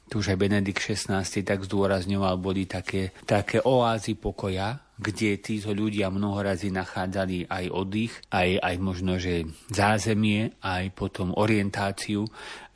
tu 0.06 0.22
už 0.22 0.32
aj 0.32 0.38
Benedikt 0.38 0.78
XVI 0.78 1.26
tak 1.26 1.66
zdôrazňoval, 1.66 2.38
boli 2.38 2.64
také, 2.70 3.10
také 3.26 3.58
oázy 3.58 4.14
pokoja, 4.14 4.78
kde 4.96 5.36
títo 5.42 5.74
ľudia 5.74 6.08
mnoho 6.08 6.40
razy 6.46 6.70
nachádzali 6.72 7.50
aj 7.50 7.64
oddych, 7.68 8.14
aj, 8.32 8.62
aj 8.62 8.74
možno, 8.78 9.18
že 9.18 9.44
zázemie, 9.68 10.54
aj 10.62 10.94
potom 10.94 11.34
orientáciu. 11.34 12.24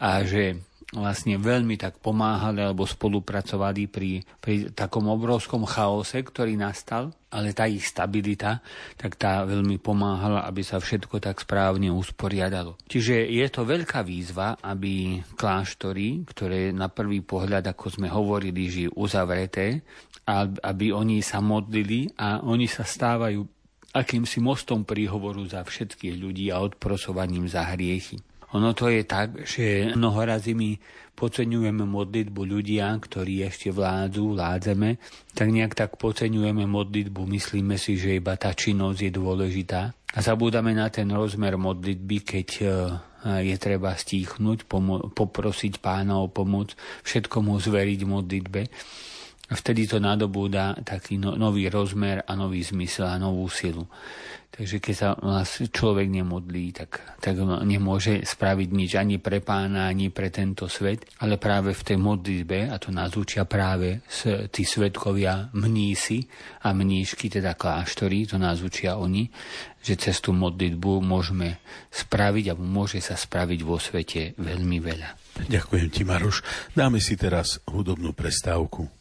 A 0.03 0.27
že 0.27 0.70
vlastne 0.91 1.39
veľmi 1.39 1.79
tak 1.79 2.03
pomáhali 2.03 2.67
alebo 2.67 2.83
spolupracovali 2.83 3.87
pri, 3.87 4.27
pri 4.43 4.75
takom 4.75 5.07
obrovskom 5.07 5.63
chaose, 5.63 6.19
ktorý 6.19 6.59
nastal, 6.59 7.15
ale 7.31 7.55
tá 7.55 7.71
ich 7.71 7.87
stabilita, 7.87 8.59
tak 8.99 9.15
tá 9.15 9.47
veľmi 9.47 9.79
pomáhala, 9.79 10.43
aby 10.51 10.67
sa 10.67 10.83
všetko 10.83 11.23
tak 11.23 11.47
správne 11.47 11.95
usporiadalo. 11.95 12.75
Čiže 12.91 13.23
je 13.23 13.47
to 13.47 13.63
veľká 13.63 14.03
výzva, 14.03 14.59
aby 14.59 15.23
kláštory, 15.39 16.27
ktoré 16.27 16.75
na 16.75 16.91
prvý 16.91 17.23
pohľad, 17.23 17.71
ako 17.71 17.87
sme 18.03 18.11
hovorili, 18.11 18.67
žijú 18.67 18.91
uzavreté, 18.99 19.87
aby 20.59 20.91
oni 20.91 21.23
sa 21.23 21.39
modlili 21.39 22.11
a 22.19 22.43
oni 22.43 22.67
sa 22.67 22.83
stávajú 22.83 23.47
akýmsi 23.91 24.39
mostom 24.39 24.87
príhovoru 24.87 25.43
za 25.47 25.63
všetkých 25.67 26.15
ľudí 26.19 26.51
a 26.55 26.63
odprosovaním 26.63 27.51
za 27.51 27.67
hriechy. 27.75 28.23
Ono 28.51 28.75
to 28.75 28.91
je 28.91 29.07
tak, 29.07 29.47
že 29.47 29.95
mnoho 29.95 30.27
razy 30.27 30.59
my 30.59 30.75
podceňujeme 31.15 31.85
modlitbu 31.85 32.41
ľudia, 32.49 32.91
ktorí 32.97 33.45
ešte 33.45 33.69
vládzu, 33.69 34.35
vládzeme, 34.35 34.97
tak 35.37 35.49
nejak 35.53 35.77
tak 35.77 36.01
podceňujeme 36.01 36.65
modlitbu, 36.65 37.21
myslíme 37.29 37.77
si, 37.77 38.01
že 38.01 38.17
iba 38.17 38.35
tá 38.41 38.57
činnosť 38.57 38.99
je 39.05 39.13
dôležitá. 39.13 39.93
A 39.93 40.19
zabúdame 40.19 40.75
na 40.75 40.91
ten 40.91 41.07
rozmer 41.13 41.55
modlitby, 41.55 42.17
keď 42.27 42.49
e, 42.59 42.65
je 43.53 43.57
treba 43.61 43.95
stíchnuť, 43.95 44.67
poprosiť 45.15 45.79
pána 45.79 46.19
o 46.19 46.27
pomoc, 46.27 46.75
všetko 47.07 47.37
mu 47.45 47.61
zveriť 47.61 48.01
modlitbe. 48.03 48.61
A 49.51 49.59
vtedy 49.59 49.91
to 49.91 49.99
nadobúda 49.99 50.79
taký 50.87 51.19
no, 51.19 51.35
nový 51.35 51.67
rozmer 51.67 52.23
a 52.23 52.39
nový 52.39 52.63
zmysel 52.63 53.11
a 53.11 53.19
novú 53.19 53.51
silu. 53.51 53.83
Takže 54.51 54.83
keď 54.83 54.95
sa 54.99 55.15
človek 55.71 56.11
nemodlí, 56.11 56.75
tak, 56.75 57.19
tak 57.23 57.39
nemôže 57.63 58.27
spraviť 58.27 58.69
nič 58.75 58.99
ani 58.99 59.23
pre 59.23 59.39
pána, 59.39 59.87
ani 59.87 60.11
pre 60.11 60.29
tento 60.29 60.67
svet, 60.67 61.07
ale 61.23 61.39
práve 61.39 61.71
v 61.71 61.83
tej 61.87 61.99
modlitbe, 62.03 62.69
a 62.69 62.77
to 62.77 62.91
nás 62.91 63.15
učia 63.15 63.47
práve 63.47 64.03
tí 64.51 64.63
svetkovia 64.67 65.55
mnísi 65.55 66.27
a 66.67 66.75
mníšky, 66.75 67.31
teda 67.31 67.55
kláštory, 67.55 68.27
to 68.27 68.43
nás 68.43 68.61
učia 68.61 68.99
oni, 68.99 69.31
že 69.81 69.97
cez 69.97 70.19
tú 70.19 70.35
modlitbu 70.35 70.99
môžeme 70.99 71.63
spraviť, 71.89 72.53
alebo 72.53 72.67
môže 72.67 72.99
sa 73.01 73.15
spraviť 73.15 73.61
vo 73.63 73.79
svete 73.79 74.35
veľmi 74.35 74.79
veľa. 74.83 75.11
Ďakujem 75.47 75.89
ti, 75.95 76.03
Maroš. 76.03 76.43
Dáme 76.75 76.99
si 76.99 77.15
teraz 77.15 77.63
hudobnú 77.71 78.13
prestávku. 78.13 79.00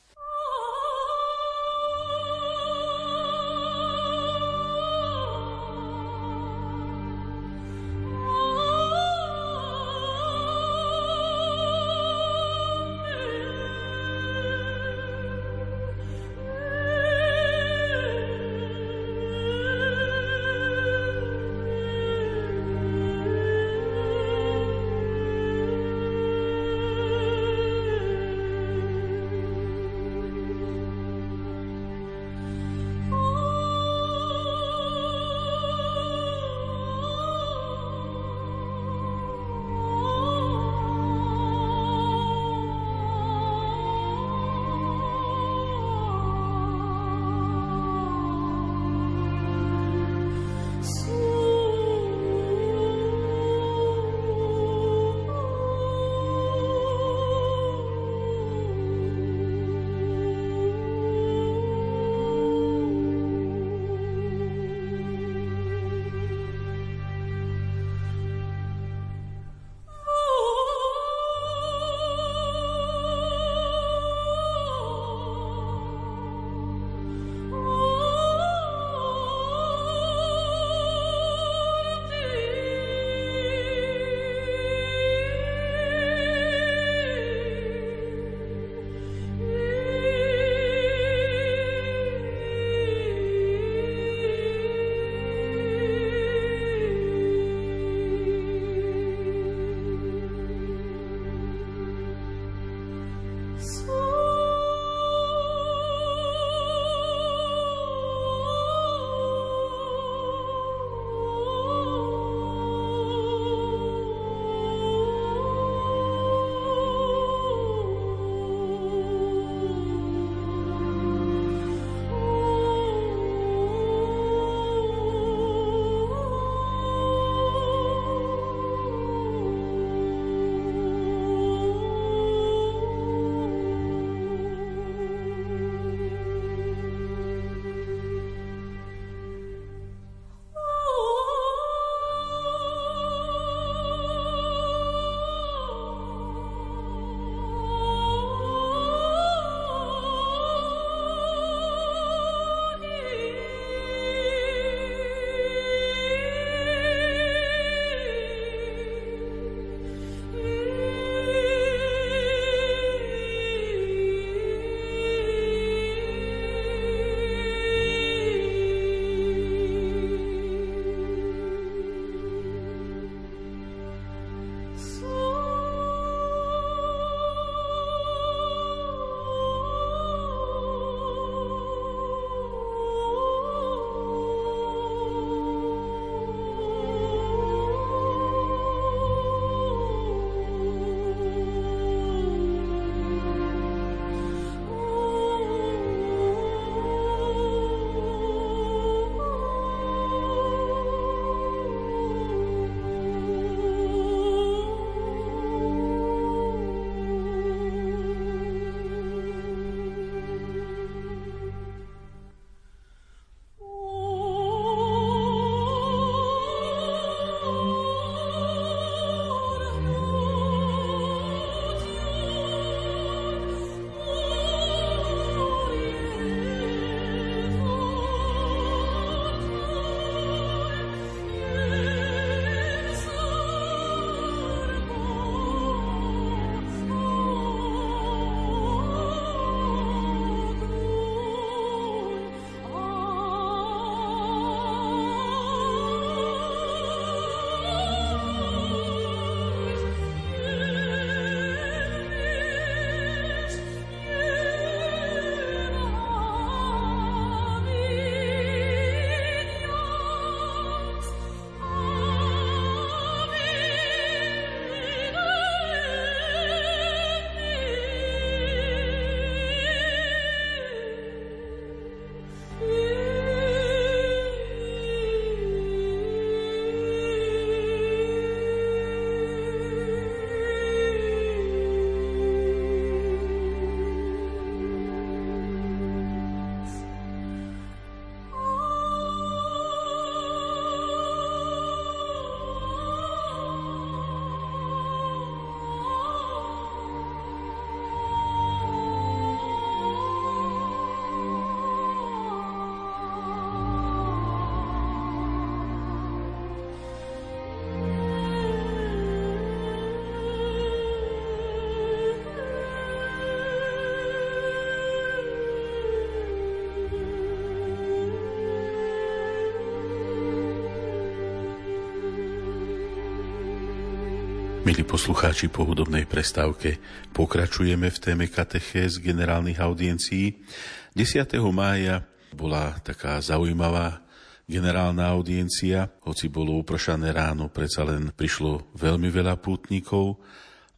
Milí 324.70 324.86
poslucháči 324.86 325.50
po 325.50 325.66
hudobnej 325.66 326.06
prestávke, 326.06 326.78
pokračujeme 327.10 327.90
v 327.90 327.98
téme 327.98 328.30
katechéz 328.30 329.02
generálnych 329.02 329.58
audiencií. 329.58 330.46
10. 330.94 331.26
mája 331.50 332.06
bola 332.38 332.78
taká 332.86 333.18
zaujímavá 333.18 334.06
generálna 334.46 335.10
audiencia, 335.10 335.90
hoci 336.06 336.30
bolo 336.30 336.62
upršané 336.62 337.10
ráno, 337.10 337.50
predsa 337.50 337.82
len 337.82 338.14
prišlo 338.14 338.70
veľmi 338.78 339.10
veľa 339.10 339.42
pútnikov 339.42 340.22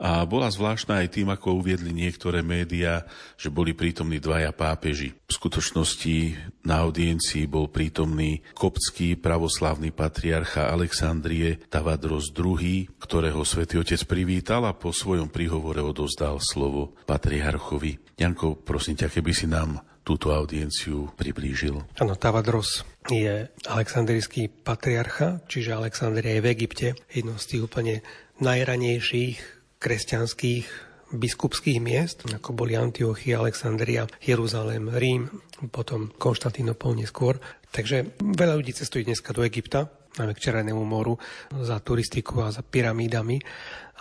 a 0.02 0.26
bola 0.26 0.50
zvláštna 0.50 1.06
aj 1.06 1.08
tým, 1.14 1.30
ako 1.30 1.62
uviedli 1.62 1.94
niektoré 1.94 2.42
médiá, 2.42 3.06
že 3.38 3.54
boli 3.54 3.78
prítomní 3.78 4.18
dvaja 4.18 4.50
pápeži. 4.50 5.14
V 5.30 5.32
skutočnosti 5.38 6.18
na 6.66 6.82
audiencii 6.82 7.46
bol 7.46 7.70
prítomný 7.70 8.42
koptský 8.58 9.14
pravoslavný 9.22 9.94
patriarcha 9.94 10.74
Alexandrie 10.74 11.62
Tavadros 11.70 12.34
II, 12.34 12.90
ktorého 12.98 13.46
svätý 13.46 13.78
Otec 13.78 14.02
privítal 14.10 14.66
a 14.66 14.74
po 14.74 14.90
svojom 14.90 15.30
príhovore 15.30 15.86
odozdal 15.86 16.42
slovo 16.42 16.98
patriarchovi. 17.06 18.18
Janko, 18.18 18.58
prosím 18.58 18.98
ťa, 18.98 19.14
keby 19.14 19.32
si 19.38 19.46
nám 19.46 19.86
túto 20.02 20.34
audienciu 20.34 21.14
priblížil. 21.14 21.78
Áno, 22.02 22.18
Tavadros 22.18 22.82
je 23.06 23.54
aleksandrijský 23.70 24.50
patriarcha, 24.50 25.46
čiže 25.46 25.78
Alexandria 25.78 26.42
je 26.42 26.42
v 26.42 26.52
Egypte, 26.58 26.88
jedno 27.14 27.38
z 27.38 27.46
tých 27.46 27.62
úplne 27.70 27.96
najranejších 28.42 29.61
kresťanských 29.82 30.66
biskupských 31.12 31.82
miest, 31.84 32.24
ako 32.30 32.56
boli 32.56 32.78
Antiochia, 32.78 33.42
Alexandria, 33.42 34.08
Jeruzalém, 34.24 34.88
Rím, 34.88 35.28
potom 35.74 36.14
Konštantinopol 36.16 36.96
neskôr. 36.96 37.42
Takže 37.74 38.16
veľa 38.22 38.56
ľudí 38.56 38.72
cestuje 38.72 39.04
dneska 39.04 39.36
do 39.36 39.44
Egypta, 39.44 39.92
najmä 40.16 40.38
k 40.38 40.44
Červenému 40.44 40.84
moru, 40.84 41.20
za 41.52 41.80
turistiku 41.84 42.44
a 42.44 42.54
za 42.54 42.64
pyramídami. 42.64 43.40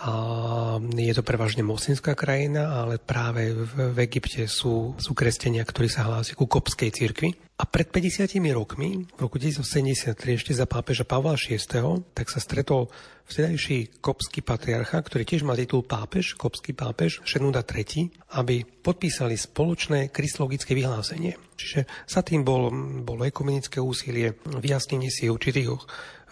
A 0.01 0.13
je 0.81 1.13
to 1.13 1.21
prevažne 1.21 1.61
moslimská 1.61 2.17
krajina, 2.17 2.81
ale 2.81 2.97
práve 2.97 3.53
v, 3.53 3.93
v 3.93 3.97
Egypte 4.09 4.49
sú, 4.49 4.97
sú 4.97 5.13
kresťania, 5.13 5.61
ktorí 5.61 5.93
sa 5.93 6.09
hlásia 6.09 6.33
ku 6.33 6.49
kopskej 6.49 6.89
cirkvi. 6.89 7.37
A 7.61 7.69
pred 7.69 7.85
50 7.85 8.25
rokmi, 8.57 9.05
v 9.05 9.19
roku 9.21 9.37
1973, 9.37 10.17
ešte 10.41 10.57
za 10.57 10.65
pápeža 10.65 11.05
Pavla 11.05 11.37
VI, 11.37 11.61
tak 12.17 12.33
sa 12.33 12.41
stretol 12.41 12.89
vtedajší 13.29 14.01
kopský 14.01 14.41
patriarcha, 14.41 14.97
ktorý 14.97 15.23
tiež 15.23 15.45
má 15.45 15.53
titul 15.53 15.85
pápež, 15.85 16.33
kopský 16.33 16.73
pápež, 16.73 17.21
Šenúda 17.21 17.61
III, 17.61 18.09
aby 18.41 18.65
podpísali 18.65 19.37
spoločné 19.37 20.09
kristologické 20.09 20.73
vyhlásenie. 20.73 21.37
Čiže 21.53 21.85
sa 22.09 22.25
tým 22.25 22.41
bol, 22.41 22.73
bolo 23.05 23.21
ekumenické 23.21 23.77
úsilie, 23.77 24.33
vyjasnenie 24.49 25.13
si 25.13 25.29
určitých 25.29 25.69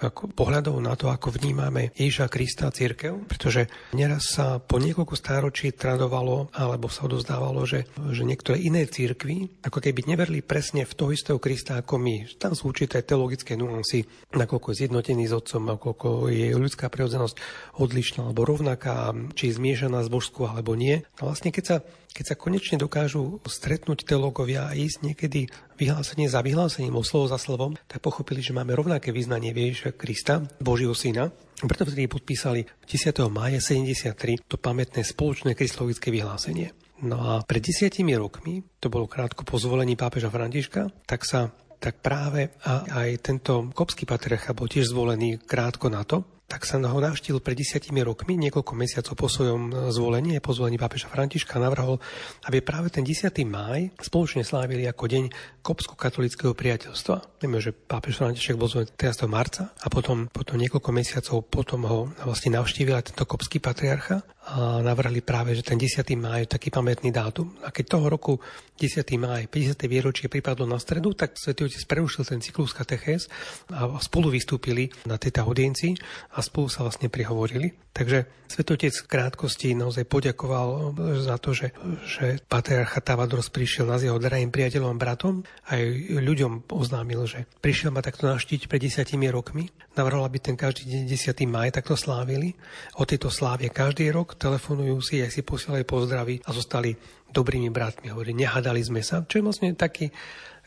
pohľadov 0.08 0.80
na 0.80 0.96
to, 0.96 1.12
ako 1.12 1.36
vnímame 1.36 1.92
Ježa 2.00 2.32
Krista 2.32 2.72
a 2.72 2.76
církev, 2.76 3.28
pretože 3.28 3.68
neraz 3.92 4.32
sa 4.32 4.64
po 4.64 4.80
niekoľko 4.80 5.16
stáročí 5.16 5.76
tradovalo 5.76 6.56
alebo 6.56 6.88
sa 6.88 7.06
odozdávalo, 7.06 7.68
že, 7.68 7.84
že 8.16 8.24
niektoré 8.24 8.64
iné 8.64 8.88
církvy 8.88 9.64
ako 9.68 9.84
keby 9.84 10.08
neverili 10.08 10.40
presne 10.40 10.88
v 10.88 10.96
toho 10.96 11.12
istého 11.12 11.40
Krista 11.42 11.76
ako 11.80 12.00
my. 12.00 12.16
Tam 12.40 12.56
sú 12.56 12.72
určité 12.72 13.04
teologické 13.04 13.60
nuancy, 13.60 14.08
nakoľko 14.32 14.72
je 14.72 14.80
zjednotený 14.86 15.28
s 15.28 15.36
Otcom, 15.36 15.68
nakoľko 15.68 16.32
je 16.32 16.56
ľudská 16.56 16.88
prirodzenosť 16.88 17.36
odlišná 17.76 18.24
alebo 18.24 18.48
rovnaká, 18.48 19.12
či 19.36 19.52
je 19.52 19.58
zmiešaná 19.60 20.06
s 20.06 20.10
božskou 20.12 20.48
alebo 20.48 20.80
nie. 20.80 21.04
A 21.20 21.28
vlastne 21.28 21.52
keď 21.52 21.64
sa 21.66 21.78
keď 22.10 22.26
sa 22.26 22.36
konečne 22.36 22.78
dokážu 22.82 23.40
stretnúť 23.46 24.04
teológovia 24.04 24.68
a 24.70 24.76
ísť 24.76 24.98
niekedy 25.06 25.48
vyhlásenie 25.78 26.28
za 26.28 26.44
vyhlásením, 26.44 26.98
o 26.98 27.04
slovo 27.06 27.30
za 27.30 27.40
slovom, 27.40 27.78
tak 27.88 28.04
pochopili, 28.04 28.44
že 28.44 28.52
máme 28.52 28.76
rovnaké 28.76 29.14
význanie 29.14 29.54
Ježiša 29.54 29.96
Krista, 29.96 30.44
Božieho 30.60 30.94
syna. 30.98 31.32
Preto 31.60 31.88
vtedy 31.88 32.08
podpísali 32.08 32.66
10. 32.88 33.16
mája 33.32 33.60
73 33.62 34.44
to 34.48 34.56
pamätné 34.60 35.04
spoločné 35.04 35.56
kristologické 35.56 36.12
vyhlásenie. 36.12 36.72
No 37.00 37.24
a 37.24 37.34
pred 37.48 37.64
desiatimi 37.64 38.12
rokmi, 38.20 38.60
to 38.84 38.92
bolo 38.92 39.08
krátko 39.08 39.48
po 39.48 39.56
zvolení 39.56 39.96
pápeža 39.96 40.28
Františka, 40.28 40.92
tak 41.08 41.24
sa 41.24 41.52
tak 41.80 42.04
práve 42.04 42.52
a 42.68 42.84
aj 43.08 43.10
tento 43.24 43.72
kopský 43.72 44.04
patriarcha 44.04 44.52
bol 44.52 44.68
tiež 44.68 44.92
zvolený 44.92 45.40
krátko 45.40 45.88
na 45.88 46.04
to, 46.04 46.28
tak 46.50 46.66
sa 46.66 46.82
ho 46.82 46.98
navštívil 46.98 47.46
pred 47.46 47.54
desiatimi 47.54 48.02
rokmi, 48.02 48.34
niekoľko 48.42 48.74
mesiacov 48.74 49.14
po 49.14 49.30
svojom 49.30 49.62
e, 49.70 49.94
zvolení, 49.94 50.42
po 50.42 50.58
zvolení 50.58 50.82
pápeža 50.82 51.06
Františka 51.06 51.62
navrhol, 51.62 52.02
aby 52.50 52.66
práve 52.66 52.90
ten 52.90 53.06
10. 53.06 53.30
máj 53.46 53.94
spoločne 54.02 54.42
slávili 54.42 54.90
ako 54.90 55.06
deň 55.06 55.24
kopsko-katolického 55.62 56.58
priateľstva. 56.58 57.38
Vieme, 57.38 57.62
že 57.62 57.70
pápež 57.70 58.18
František 58.18 58.58
bol 58.58 58.66
zvolený 58.66 58.90
13. 58.98 59.30
marca 59.30 59.70
a 59.78 59.88
potom, 59.94 60.26
potom 60.34 60.58
niekoľko 60.58 60.90
mesiacov 60.90 61.46
potom 61.46 61.86
ho 61.86 62.00
vlastne 62.26 62.58
navštívil 62.58 62.98
aj 62.98 63.14
tento 63.14 63.30
kopský 63.30 63.62
patriarcha 63.62 64.26
a 64.50 64.82
navrhli 64.82 65.22
práve, 65.22 65.54
že 65.54 65.62
ten 65.62 65.78
10. 65.78 66.02
máj 66.18 66.50
je 66.50 66.54
taký 66.58 66.74
pamätný 66.74 67.14
dátum. 67.14 67.54
A 67.62 67.70
keď 67.70 67.86
toho 67.86 68.10
roku 68.10 68.34
10. 68.82 69.06
máj, 69.22 69.46
50. 69.46 69.78
výročie 69.86 70.26
pripadlo 70.26 70.66
na 70.66 70.82
stredu, 70.82 71.14
tak 71.14 71.38
Svetý 71.38 71.70
Otec 71.70 71.84
prerušil 71.86 72.26
ten 72.26 72.42
cyklus 72.42 72.74
katechéz 72.74 73.30
a 73.70 74.00
spolu 74.02 74.34
vystúpili 74.34 74.90
na 75.06 75.22
tejto 75.22 75.46
audiencii 75.46 75.94
a 76.34 76.39
spolu 76.42 76.68
sa 76.72 76.84
vlastne 76.84 77.08
prihovorili. 77.08 77.76
Takže 77.94 78.26
Svetý 78.50 78.76
Otec 78.76 78.96
v 78.96 79.10
krátkosti 79.12 79.78
naozaj 79.78 80.08
poďakoval 80.08 80.96
za 81.22 81.36
to, 81.38 81.54
že, 81.54 81.76
že 82.08 82.40
patriarcha 82.48 83.04
Tavadros 83.04 83.54
prišiel 83.54 83.86
na 83.86 84.00
jeho 84.02 84.18
drahým 84.18 84.50
priateľom 84.50 84.96
a 84.96 85.00
bratom 85.00 85.46
a 85.68 85.78
aj 85.78 85.84
ľuďom 86.18 86.72
oznámil, 86.72 87.28
že 87.30 87.46
prišiel 87.60 87.94
ma 87.94 88.02
takto 88.02 88.26
naštíť 88.26 88.72
pred 88.72 88.82
desiatimi 88.82 89.30
rokmi. 89.30 89.70
Navrhol, 89.94 90.24
aby 90.26 90.40
ten 90.40 90.56
každý 90.56 90.88
deň 90.88 91.04
10. 91.12 91.46
maj 91.50 91.76
takto 91.76 91.94
slávili. 92.00 92.56
O 92.98 93.04
tejto 93.04 93.28
slávie 93.30 93.70
každý 93.70 94.10
rok 94.10 94.40
telefonujú 94.40 94.98
si, 95.04 95.22
aj 95.22 95.36
si 95.36 95.42
posielajú 95.44 95.84
pozdravy 95.86 96.42
a 96.46 96.50
zostali 96.56 96.96
dobrými 97.30 97.70
bratmi. 97.70 98.10
Hovorí, 98.10 98.34
nehadali 98.34 98.82
sme 98.82 99.06
sa, 99.06 99.22
čo 99.26 99.40
je 99.40 99.46
vlastne 99.46 99.70
taký 99.78 100.10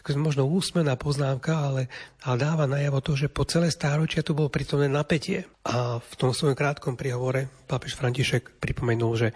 ako 0.03 0.19
možno 0.19 0.43
úsmená 0.51 0.99
poznámka, 0.99 1.55
ale, 1.55 1.87
ale 2.27 2.37
dáva 2.43 2.67
najavo 2.67 2.99
to, 2.99 3.15
že 3.15 3.31
po 3.31 3.47
celé 3.47 3.71
stáročia 3.71 4.27
tu 4.27 4.35
bolo 4.35 4.51
prítomné 4.51 4.91
napätie. 4.91 5.47
A 5.63 6.03
v 6.03 6.15
tom 6.19 6.35
svojom 6.35 6.59
krátkom 6.59 6.99
príhovore 6.99 7.47
pápež 7.71 7.95
František 7.95 8.59
pripomenul, 8.59 9.15
že 9.15 9.29
e, 9.31 9.35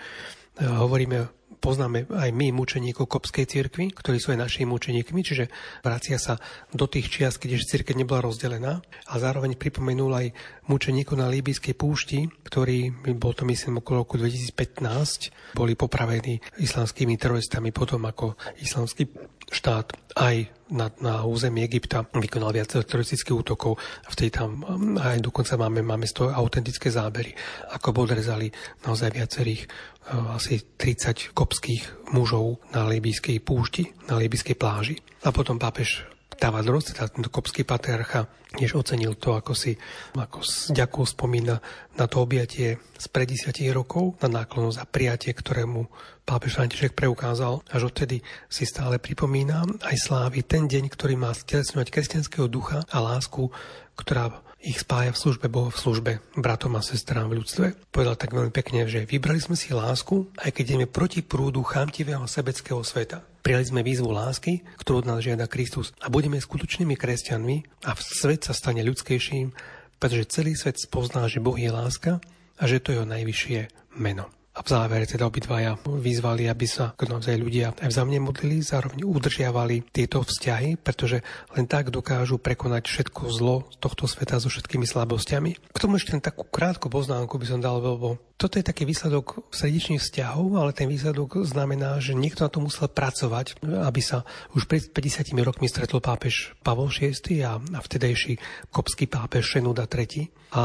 hovoríme 0.67 1.37
poznáme 1.67 2.07
aj 2.13 2.31
my 2.31 2.55
mučeníkov 2.55 3.11
kopskej 3.11 3.47
cirkvi, 3.49 3.91
ktorí 3.91 4.23
sú 4.23 4.31
aj 4.31 4.47
našimi 4.47 4.71
mučeníkmi, 4.71 5.21
čiže 5.25 5.51
vracia 5.83 6.15
sa 6.21 6.39
do 6.71 6.87
tých 6.87 7.11
čias, 7.11 7.41
keď 7.41 7.59
ešte 7.59 7.71
cirkev 7.81 7.99
nebola 7.99 8.23
rozdelená 8.23 8.79
a 9.11 9.15
zároveň 9.19 9.59
pripomenul 9.59 10.13
aj 10.15 10.27
mučeníkov 10.71 11.17
na 11.19 11.27
Líbyskej 11.27 11.75
púšti, 11.75 12.31
ktorí, 12.47 13.11
bol 13.19 13.35
to 13.35 13.43
myslím 13.49 13.83
okolo 13.83 14.07
roku 14.07 14.15
2015, 14.21 15.59
boli 15.59 15.75
popravení 15.75 16.39
islamskými 16.61 17.19
teroristami 17.19 17.75
potom 17.75 18.05
ako 18.07 18.39
islamský 18.63 19.11
štát 19.51 19.95
aj 20.19 20.56
na, 20.71 20.91
na 20.99 21.23
území 21.23 21.63
Egypta 21.63 22.03
vykonal 22.03 22.51
viac 22.51 22.75
teroristických 22.75 23.37
útokov 23.37 23.79
a 23.79 24.09
vtedy 24.11 24.35
tam 24.35 24.67
aj 24.99 25.23
dokonca 25.23 25.55
máme, 25.55 25.83
máme 25.87 26.07
z 26.11 26.23
toho 26.23 26.29
autentické 26.35 26.91
zábery, 26.91 27.31
ako 27.71 28.03
podrezali 28.03 28.51
naozaj 28.83 29.15
viacerých 29.15 29.63
asi 30.07 30.63
30 30.79 31.35
kopských 31.35 32.11
mužov 32.15 32.63
na 32.71 32.87
libijskej 32.87 33.43
púšti, 33.43 33.91
na 34.07 34.19
libijskej 34.19 34.55
pláži. 34.55 34.95
A 35.27 35.35
potom 35.35 35.59
pápež 35.59 36.07
Tavadros, 36.37 36.93
teda 36.93 37.09
tento 37.09 37.33
kopský 37.33 37.65
patriarcha, 37.65 38.29
tiež 38.53 38.77
ocenil 38.77 39.17
to, 39.17 39.33
ako 39.41 39.57
si 39.57 39.73
ako 40.13 40.45
s 40.45 40.69
ďakou 40.69 41.09
spomína 41.09 41.57
na 41.97 42.05
to 42.05 42.21
objatie 42.21 42.77
z 42.77 43.07
pred 43.09 43.25
10 43.25 43.57
rokov, 43.73 44.21
na 44.21 44.45
náklonosť 44.45 44.79
a 44.79 44.85
prijatie, 44.85 45.33
ktorému 45.33 45.89
pápež 46.27 46.59
František 46.59 46.99
preukázal. 46.99 47.63
Až 47.71 47.95
odtedy 47.95 48.21
si 48.51 48.67
stále 48.67 48.99
pripomína 48.99 49.63
aj 49.87 49.97
slávy 49.97 50.43
ten 50.43 50.67
deň, 50.67 50.91
ktorý 50.91 51.15
má 51.15 51.31
stelesňovať 51.31 51.89
kresťanského 51.89 52.51
ducha 52.51 52.83
a 52.91 52.99
lásku, 52.99 53.49
ktorá 53.95 54.43
ich 54.67 54.83
spája 54.83 55.15
v 55.15 55.21
službe 55.23 55.47
Boha, 55.47 55.71
v 55.71 55.79
službe 55.79 56.13
bratom 56.35 56.75
a 56.75 56.83
sestrám 56.83 57.31
v 57.31 57.39
ľudstve. 57.39 57.67
Povedal 57.95 58.19
tak 58.19 58.35
veľmi 58.35 58.51
pekne, 58.51 58.91
že 58.91 59.07
vybrali 59.07 59.39
sme 59.39 59.55
si 59.55 59.71
lásku, 59.71 60.27
aj 60.43 60.51
keď 60.51 60.65
ideme 60.75 60.87
proti 60.91 61.23
prúdu 61.23 61.63
chamtivého 61.63 62.27
sebeckého 62.27 62.83
sveta. 62.83 63.23
Prijali 63.47 63.63
sme 63.63 63.87
výzvu 63.87 64.11
lásky, 64.11 64.67
ktorú 64.83 65.07
od 65.07 65.09
nás 65.09 65.23
žiada 65.23 65.47
Kristus 65.47 65.95
a 66.03 66.11
budeme 66.11 66.43
skutočnými 66.43 66.99
kresťanmi 66.99 67.87
a 67.87 67.95
svet 67.95 68.51
sa 68.51 68.59
stane 68.59 68.83
ľudskejším, 68.83 69.55
pretože 70.03 70.35
celý 70.35 70.59
svet 70.59 70.83
spozná, 70.83 71.31
že 71.31 71.39
Boh 71.39 71.55
je 71.55 71.71
láska 71.71 72.19
a 72.59 72.63
že 72.67 72.83
to 72.83 72.91
je 72.91 72.99
jeho 72.99 73.07
najvyššie 73.07 73.59
meno. 74.03 74.27
A 74.57 74.65
v 74.65 74.73
závere 74.73 75.05
teda 75.05 75.29
obidvaja 75.29 75.77
vyzvali, 75.85 76.49
aby 76.49 76.65
sa 76.65 76.97
naozaj 76.97 77.37
ľudia 77.37 77.77
aj 77.77 77.93
vzájomne 77.93 78.25
modlili, 78.25 78.65
zároveň 78.65 79.05
udržiavali 79.05 79.93
tieto 79.93 80.25
vzťahy, 80.25 80.81
pretože 80.81 81.21
len 81.53 81.69
tak 81.69 81.93
dokážu 81.93 82.41
prekonať 82.41 82.89
všetko 82.89 83.23
zlo 83.29 83.69
tohto 83.77 84.09
sveta 84.09 84.41
so 84.41 84.49
všetkými 84.49 84.89
slabosťami. 84.89 85.51
K 85.77 85.83
tomu 85.83 86.01
ešte 86.01 86.17
takú 86.25 86.49
krátku 86.49 86.89
poznámku 86.89 87.37
by 87.37 87.47
som 87.53 87.61
dal, 87.61 87.85
lebo 87.85 88.17
toto 88.37 88.61
je 88.61 88.69
taký 88.69 88.85
výsledok 88.85 89.49
srdečných 89.49 90.01
vzťahov, 90.01 90.61
ale 90.61 90.77
ten 90.77 90.89
výsledok 90.89 91.41
znamená, 91.45 92.01
že 92.05 92.13
niekto 92.13 92.45
na 92.45 92.53
to 92.53 92.61
musel 92.61 92.89
pracovať, 92.89 93.61
aby 93.65 94.01
sa 94.05 94.29
už 94.53 94.69
pred 94.69 94.89
50 94.93 95.37
rokmi 95.41 95.69
stretol 95.73 96.05
pápež 96.05 96.53
Pavol 96.61 96.93
VI 96.93 97.17
a, 97.45 97.57
vtedajší 97.61 98.37
kopský 98.69 99.09
pápež 99.09 99.57
Šenúda 99.57 99.89
III. 99.89 100.29
A 100.53 100.63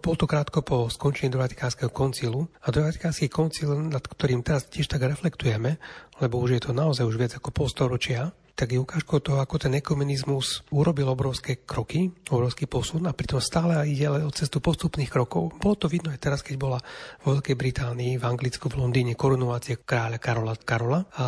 Bol 0.00 0.14
to 0.14 0.30
krátko 0.30 0.62
po 0.62 0.86
skončení 0.86 1.32
druhého 1.32 1.50
Vatikánskeho 1.50 1.90
koncilu 1.90 2.46
a 2.62 2.70
druhý 2.70 2.94
Vatikánsky 2.94 3.26
koncil, 3.26 3.74
nad 3.90 4.04
ktorým 4.04 4.46
teraz 4.46 4.70
tiež 4.70 4.86
tak 4.86 5.02
reflektujeme, 5.02 5.76
lebo 6.22 6.38
už 6.38 6.58
je 6.58 6.62
to 6.62 6.72
naozaj 6.72 7.02
už 7.02 7.18
viac 7.18 7.32
ako 7.34 7.50
polstoročia, 7.50 8.30
tak 8.56 8.72
je 8.72 8.80
ukážkou 8.80 9.20
toho, 9.20 9.38
ako 9.44 9.68
ten 9.68 9.76
ekumenizmus 9.76 10.64
urobil 10.72 11.12
obrovské 11.12 11.60
kroky, 11.60 12.08
obrovský 12.32 12.64
posun 12.64 13.04
a 13.04 13.12
pritom 13.12 13.36
stále 13.36 13.84
ide 13.84 14.08
o 14.08 14.32
cestu 14.32 14.64
postupných 14.64 15.12
krokov. 15.12 15.60
Bolo 15.60 15.76
to 15.76 15.92
vidno 15.92 16.08
aj 16.08 16.24
teraz, 16.24 16.40
keď 16.40 16.56
bola 16.56 16.80
vo 17.20 17.36
Veľkej 17.36 17.52
Británii, 17.52 18.16
v 18.16 18.24
Anglicku, 18.24 18.72
v 18.72 18.80
Londýne 18.80 19.12
korunovacie 19.12 19.84
kráľa 19.84 20.16
Karola 20.16 20.56
Karola 20.56 21.00
a 21.20 21.26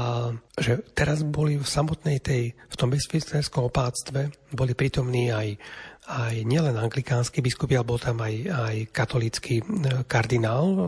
že 0.57 0.81
teraz 0.97 1.21
boli 1.21 1.61
v 1.61 1.69
samotnej 1.69 2.25
tej, 2.25 2.57
v 2.57 2.77
tom 2.81 2.89
bezpečenskom 2.89 3.69
opáctve, 3.69 4.33
boli 4.57 4.73
prítomní 4.73 5.29
aj 5.29 5.61
aj 6.09 6.35
nielen 6.49 6.75
anglikánsky 6.81 7.45
biskup, 7.45 7.69
ale 7.77 7.85
bol 7.85 8.01
tam 8.01 8.25
aj, 8.25 8.35
aj 8.49 8.77
katolícky 8.89 9.61
e, 9.61 9.65
kardinál, 10.09 10.67
e, 10.73 10.81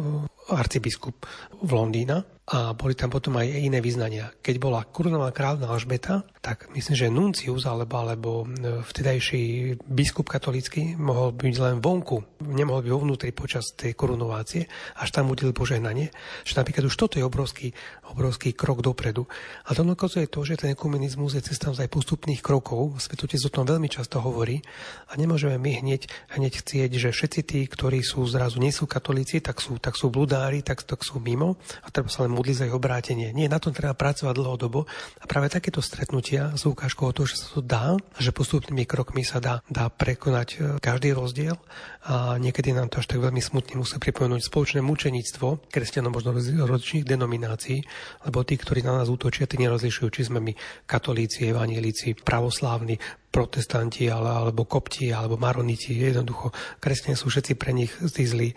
arcibiskup 0.56 1.28
v 1.60 1.70
Londýna 1.70 2.24
a 2.50 2.74
boli 2.74 2.98
tam 2.98 3.14
potom 3.14 3.38
aj 3.38 3.46
iné 3.46 3.78
vyznania. 3.78 4.34
Keď 4.42 4.58
bola 4.58 4.82
korunovaná 4.82 5.30
kráľovná 5.30 5.70
Alžbeta, 5.70 6.26
tak 6.42 6.66
myslím, 6.74 6.96
že 6.98 7.06
nuncius 7.06 7.62
alebo, 7.62 7.94
alebo 8.02 8.30
e, 8.42 8.82
vtedajší 8.82 9.42
biskup 9.86 10.26
katolícky 10.26 10.98
mohol 10.98 11.30
byť 11.30 11.56
len 11.62 11.78
vonku, 11.78 12.42
nemohol 12.42 12.82
byť 12.82 12.90
vo 12.90 13.02
vnútri 13.06 13.30
počas 13.30 13.70
tej 13.78 13.94
korunovácie, 13.94 14.66
až 14.98 15.08
tam 15.14 15.30
udelil 15.30 15.54
požehnanie. 15.54 16.10
Že 16.42 16.58
napríklad 16.58 16.90
už 16.90 16.98
toto 16.98 17.22
je 17.22 17.24
obrovský, 17.28 17.70
obrovský 18.10 18.50
krok 18.50 18.82
dopredu. 18.82 19.30
A 19.70 19.78
to 19.78 19.86
je 20.18 20.26
to, 20.26 20.40
že 20.42 20.58
ten 20.58 20.74
ekumenizmus 20.74 21.38
je 21.38 21.46
cesta 21.46 21.70
aj 21.70 21.86
postupných 21.86 22.42
krokov. 22.42 22.98
Svetotec 22.98 23.46
o 23.46 23.54
tom 23.54 23.62
veľmi 23.62 23.86
často 23.86 24.18
hovorí 24.18 24.58
a 25.06 25.14
nemôžeme 25.14 25.54
my 25.54 25.86
hneď, 25.86 26.10
hneď 26.34 26.66
chcieť, 26.66 26.90
že 26.98 27.14
všetci 27.14 27.40
tí, 27.46 27.60
ktorí 27.70 28.02
sú 28.02 28.26
zrazu 28.26 28.58
nie 28.58 28.74
sú 28.74 28.90
katolíci, 28.90 29.38
tak 29.38 29.62
sú, 29.62 29.78
tak 29.78 29.94
sú 29.94 30.10
bludári, 30.10 30.66
tak, 30.66 30.82
tak 30.82 31.06
sú 31.06 31.22
mimo 31.22 31.62
a 31.86 31.94
treba 31.94 32.10
sa 32.10 32.26
len 32.26 32.39
modliť 32.40 32.56
za 32.56 32.66
ich 32.66 32.74
obrátenie. 32.74 33.36
Nie, 33.36 33.52
na 33.52 33.60
tom 33.60 33.76
treba 33.76 33.92
pracovať 33.92 34.32
dlhodobo 34.32 34.88
a 35.20 35.24
práve 35.28 35.52
takéto 35.52 35.84
stretnutia 35.84 36.56
sú 36.56 36.72
ukážkou 36.72 37.12
o 37.12 37.14
to, 37.14 37.28
že 37.28 37.36
sa 37.36 37.46
to 37.52 37.60
dá, 37.60 38.00
že 38.16 38.32
postupnými 38.32 38.88
krokmi 38.88 39.20
sa 39.20 39.44
dá, 39.44 39.60
dá 39.68 39.92
prekonať 39.92 40.48
e, 40.48 40.58
každý 40.80 41.12
rozdiel 41.12 41.60
a 42.08 42.40
niekedy 42.40 42.72
nám 42.72 42.88
to 42.88 43.04
až 43.04 43.12
tak 43.12 43.20
veľmi 43.20 43.44
smutne 43.44 43.76
musí 43.76 44.00
pripomenúť 44.00 44.48
spoločné 44.48 44.80
mučenictvo 44.80 45.68
kresťanov 45.68 46.16
možno 46.16 46.32
rozličných 46.64 47.04
denominácií, 47.04 47.84
lebo 48.24 48.40
tí, 48.40 48.56
ktorí 48.56 48.80
na 48.80 48.96
nás 48.96 49.12
útočia, 49.12 49.44
tí 49.44 49.60
nerozlišujú, 49.60 50.08
či 50.08 50.32
sme 50.32 50.40
my 50.40 50.56
katolíci, 50.88 51.44
evanielici, 51.52 52.16
pravoslávni, 52.16 52.96
protestanti, 53.30 54.10
ale, 54.10 54.26
alebo 54.26 54.66
kopti, 54.66 55.14
alebo 55.14 55.38
maroniti. 55.38 55.94
Jednoducho, 55.94 56.50
kresťania 56.82 57.14
sú 57.14 57.30
všetci 57.30 57.52
pre 57.54 57.70
nich 57.70 57.94
zlí. 58.02 58.56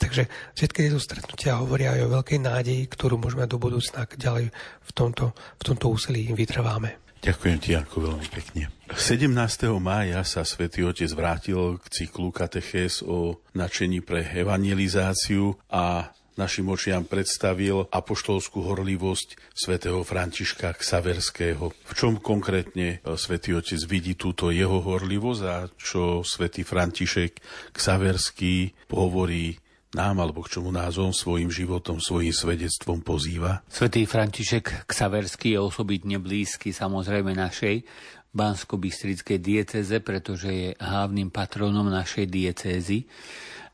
Takže 0.00 0.32
všetky 0.56 0.88
tieto 0.88 0.96
stretnutia 0.96 1.60
hovoria 1.60 1.92
aj 1.92 2.08
o 2.08 2.12
veľkej 2.16 2.40
nádeji, 2.40 2.88
ktorú 2.88 3.20
môžeme 3.20 3.44
do 3.44 3.60
budúcna 3.60 4.08
ďalej 4.08 4.48
v 4.56 4.90
tomto, 4.96 5.36
v 5.36 5.62
tomto 5.62 5.92
úsilí 5.92 6.24
vytrváme. 6.32 6.96
Ďakujem 7.20 7.56
ti, 7.60 7.76
Janko, 7.76 8.00
veľmi 8.00 8.28
pekne. 8.32 8.72
17. 8.96 9.28
mája 9.76 10.24
sa 10.24 10.40
svätý 10.40 10.88
Otec 10.88 11.12
vrátil 11.12 11.76
k 11.76 11.84
cyklu 11.92 12.32
katechés 12.32 13.04
o 13.04 13.44
načení 13.52 14.00
pre 14.00 14.24
evangelizáciu 14.24 15.60
a 15.68 16.16
našim 16.40 16.64
očiam 16.72 17.04
predstavil 17.04 17.84
apoštolskú 17.92 18.64
horlivosť 18.64 19.36
svätého 19.52 20.00
Františka 20.00 20.72
Ksaverského. 20.72 21.68
V 21.68 21.92
čom 21.92 22.16
konkrétne 22.24 23.04
svätý 23.20 23.52
Otec 23.52 23.84
vidí 23.84 24.16
túto 24.16 24.48
jeho 24.48 24.80
horlivosť 24.80 25.42
a 25.44 25.68
čo 25.76 26.24
svätý 26.24 26.64
František 26.64 27.36
Ksaverský 27.76 28.72
hovorí 28.96 29.60
nám 29.94 30.22
alebo 30.22 30.46
k 30.46 30.58
čomu 30.58 30.70
názvom 30.70 31.10
svojim 31.10 31.50
životom, 31.50 31.98
svojim 31.98 32.30
svedectvom 32.30 33.02
pozýva? 33.02 33.66
Svetý 33.66 34.06
František 34.06 34.86
Ksaverský 34.86 35.58
je 35.58 35.60
osobitne 35.60 36.22
blízky 36.22 36.70
samozrejme 36.70 37.34
našej 37.34 37.82
bansko-bystrickej 38.30 39.38
dieceze, 39.42 39.98
pretože 39.98 40.50
je 40.50 40.68
hlavným 40.78 41.34
patronom 41.34 41.90
našej 41.90 42.30
diecézy. 42.30 43.10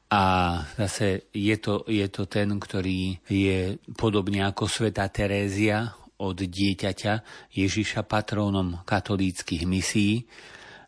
A 0.07 0.57
zase 0.79 1.29
je 1.35 1.57
to, 1.59 1.85
je 1.85 2.07
to 2.09 2.25
ten, 2.31 2.49
ktorý 2.57 3.21
je 3.27 3.77
podobne 3.99 4.47
ako 4.47 4.71
sveta 4.71 5.11
Terézia 5.12 5.93
od 6.17 6.39
dieťaťa 6.41 7.14
Ježiša 7.53 8.07
patrónom 8.09 8.81
katolíckých 8.89 9.69
misií. 9.69 10.25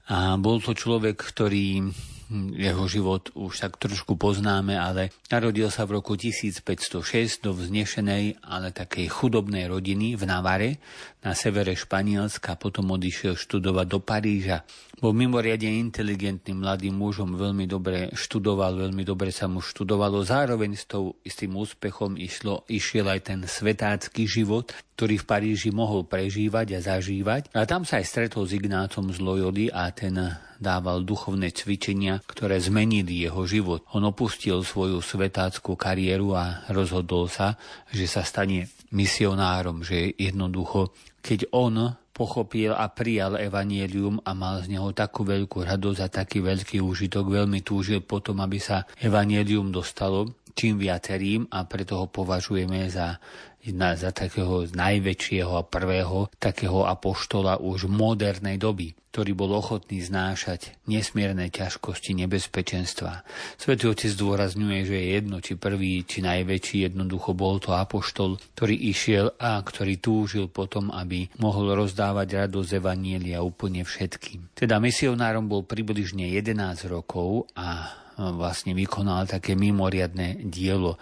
A 0.08 0.40
bol 0.40 0.62
to 0.64 0.72
človek, 0.72 1.20
ktorý 1.20 1.92
jeho 2.32 2.84
život 2.84 3.32
už 3.32 3.64
tak 3.64 3.80
trošku 3.80 4.20
poznáme, 4.20 4.76
ale 4.76 5.16
narodil 5.32 5.72
sa 5.72 5.88
v 5.88 5.96
roku 5.96 6.12
1506 6.12 7.40
do 7.40 7.56
vznešenej, 7.56 8.44
ale 8.44 8.68
takej 8.68 9.08
chudobnej 9.08 9.64
rodiny 9.64 10.12
v 10.12 10.22
Navare 10.28 10.70
na 11.24 11.32
severe 11.32 11.72
Španielska, 11.72 12.60
potom 12.60 12.92
odišiel 12.92 13.32
študovať 13.32 13.86
do 13.88 13.98
Paríža. 14.04 14.68
Bol 14.98 15.14
mimoriadne 15.14 15.78
inteligentným 15.78 16.58
mladým 16.58 16.90
mužom, 16.90 17.38
veľmi 17.38 17.70
dobre 17.70 18.10
študoval, 18.18 18.90
veľmi 18.90 19.06
dobre 19.06 19.30
sa 19.30 19.46
mu 19.46 19.62
študovalo. 19.62 20.26
Zároveň 20.26 20.74
s, 20.74 20.90
tou, 20.90 21.14
s 21.22 21.38
tým 21.38 21.54
úspechom 21.54 22.18
išlo, 22.18 22.66
išiel 22.66 23.06
aj 23.06 23.30
ten 23.30 23.40
svetácky 23.46 24.26
život, 24.26 24.74
ktorý 24.98 25.22
v 25.22 25.28
Paríži 25.30 25.70
mohol 25.70 26.02
prežívať 26.02 26.74
a 26.74 26.80
zažívať. 26.82 27.54
A 27.54 27.62
tam 27.62 27.86
sa 27.86 28.02
aj 28.02 28.10
stretol 28.10 28.50
s 28.50 28.58
Ignácom 28.58 29.14
z 29.14 29.22
Loyody 29.22 29.70
a 29.70 29.86
ten 29.94 30.18
dával 30.58 31.06
duchovné 31.06 31.54
cvičenia, 31.54 32.18
ktoré 32.26 32.58
zmenili 32.58 33.22
jeho 33.22 33.46
život. 33.46 33.86
On 33.94 34.02
opustil 34.02 34.66
svoju 34.66 34.98
svetáckú 34.98 35.78
kariéru 35.78 36.34
a 36.34 36.66
rozhodol 36.74 37.30
sa, 37.30 37.54
že 37.94 38.10
sa 38.10 38.26
stane 38.26 38.66
misionárom, 38.90 39.86
že 39.86 40.10
jednoducho, 40.18 40.90
keď 41.22 41.54
on 41.54 41.94
pochopil 42.18 42.74
a 42.74 42.90
prijal 42.90 43.38
evanielium 43.38 44.18
a 44.26 44.34
mal 44.34 44.58
z 44.66 44.74
neho 44.74 44.90
takú 44.90 45.22
veľkú 45.22 45.62
radosť 45.62 46.00
a 46.02 46.08
taký 46.10 46.42
veľký 46.42 46.82
úžitok, 46.82 47.30
veľmi 47.30 47.62
túžil 47.62 48.02
potom, 48.02 48.42
aby 48.42 48.58
sa 48.58 48.82
evanielium 48.98 49.70
dostalo 49.70 50.34
čím 50.58 50.74
viacerým 50.74 51.46
a 51.54 51.70
preto 51.70 52.02
ho 52.02 52.06
považujeme 52.10 52.90
za 52.90 53.14
za 53.76 54.10
takého 54.12 54.68
najväčšieho 54.70 55.52
a 55.56 55.66
prvého 55.66 56.32
takého 56.40 56.88
apoštola 56.88 57.60
už 57.60 57.90
modernej 57.90 58.56
doby, 58.56 58.96
ktorý 59.12 59.32
bol 59.34 59.50
ochotný 59.56 59.98
znášať 60.04 60.78
nesmierne 60.86 61.50
ťažkosti, 61.50 62.14
nebezpečenstva. 62.22 63.26
Svetý 63.58 63.90
Otec 63.90 64.14
zdôrazňuje, 64.14 64.78
že 64.86 64.96
je 64.96 65.06
jedno, 65.18 65.36
či 65.42 65.58
prvý, 65.58 66.06
či 66.06 66.22
najväčší, 66.22 66.92
jednoducho 66.92 67.34
bol 67.34 67.58
to 67.58 67.74
apoštol, 67.74 68.38
ktorý 68.54 68.76
išiel 68.94 69.34
a 69.40 69.58
ktorý 69.58 69.98
túžil 69.98 70.46
potom, 70.46 70.94
aby 70.94 71.26
mohol 71.42 71.74
rozdávať 71.74 72.46
radosť 72.46 72.78
Evanielia 72.78 73.42
úplne 73.42 73.82
všetkým. 73.82 74.54
Teda 74.54 74.78
misionárom 74.78 75.50
bol 75.50 75.66
približne 75.66 76.28
11 76.30 76.54
rokov 76.86 77.50
a 77.58 77.90
vlastne 78.18 78.74
vykonal 78.74 79.30
také 79.30 79.54
mimoriadne 79.54 80.42
dielo. 80.46 80.98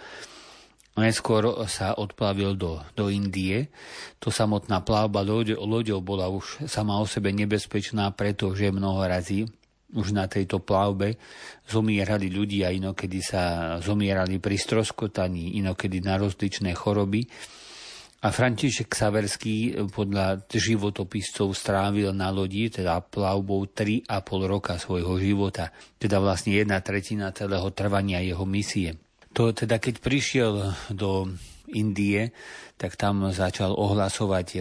Neskôr 0.97 1.45
sa 1.69 1.93
odplavil 1.93 2.57
do, 2.57 2.81
do 2.97 3.13
Indie. 3.13 3.69
To 4.17 4.33
samotná 4.33 4.81
plavba 4.81 5.21
loďou 5.21 6.01
bola 6.01 6.25
už 6.25 6.65
sama 6.65 6.97
o 6.97 7.05
sebe 7.05 7.29
nebezpečná, 7.29 8.17
pretože 8.17 8.73
mnoho 8.73 9.05
razy 9.05 9.45
už 9.93 10.11
na 10.11 10.25
tejto 10.25 10.57
plavbe 10.57 11.15
zomierali 11.69 12.33
ľudia, 12.33 12.73
inokedy 12.73 13.21
sa 13.21 13.77
zomierali 13.77 14.41
pri 14.41 14.57
stroskotaní, 14.57 15.61
inokedy 15.61 16.01
na 16.01 16.17
rozličné 16.17 16.73
choroby. 16.73 17.29
A 18.25 18.33
František 18.33 18.89
Saverský 18.89 19.77
podľa 19.93 20.49
životopiscov 20.49 21.53
strávil 21.53 22.09
na 22.17 22.33
lodi, 22.33 22.73
teda 22.73 23.05
plavbou 23.05 23.69
3,5 23.69 24.09
roka 24.49 24.81
svojho 24.81 25.21
života, 25.21 25.69
teda 26.01 26.17
vlastne 26.17 26.57
jedna 26.57 26.81
tretina 26.81 27.29
celého 27.29 27.69
trvania 27.69 28.17
jeho 28.25 28.43
misie. 28.49 28.97
To 29.37 29.53
teda, 29.53 29.77
keď 29.77 30.01
prišiel 30.01 30.73
do 30.89 31.29
Indie, 31.69 32.33
tak 32.73 32.97
tam 32.97 33.29
začal 33.29 33.69
ohlasovať 33.69 34.47
e, 34.57 34.59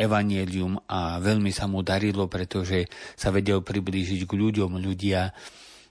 evanielium 0.00 0.80
a 0.88 1.20
veľmi 1.20 1.52
sa 1.52 1.68
mu 1.68 1.84
darilo, 1.84 2.24
pretože 2.24 2.88
sa 3.12 3.28
vedel 3.28 3.60
priblížiť 3.60 4.24
k 4.24 4.32
ľuďom. 4.32 4.80
Ľudia, 4.80 5.36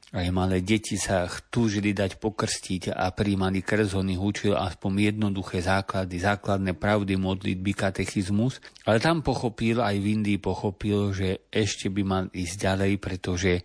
aj 0.09 0.27
malé 0.33 0.65
deti 0.65 0.97
sa 0.97 1.29
túžili 1.53 1.93
dať 1.93 2.17
pokrstiť 2.17 2.97
a 2.97 3.13
príjmali 3.13 3.61
krst, 3.61 3.93
on 3.93 4.09
učil 4.09 4.57
aspoň 4.57 5.13
jednoduché 5.13 5.61
základy, 5.61 6.17
základné 6.17 6.73
pravdy, 6.73 7.21
modlitby, 7.21 7.77
katechizmus. 7.77 8.57
Ale 8.89 8.97
tam 8.97 9.21
pochopil, 9.21 9.85
aj 9.85 10.01
v 10.01 10.05
Indii 10.17 10.41
pochopil, 10.41 11.13
že 11.13 11.45
ešte 11.53 11.93
by 11.93 12.01
mal 12.01 12.25
ísť 12.33 12.55
ďalej, 12.57 12.91
pretože 12.97 13.61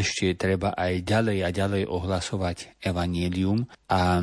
ešte 0.00 0.34
treba 0.34 0.74
aj 0.74 1.06
ďalej 1.06 1.38
a 1.46 1.48
ďalej 1.54 1.82
ohlasovať 1.86 2.56
evanielium 2.82 3.66
a 3.86 4.18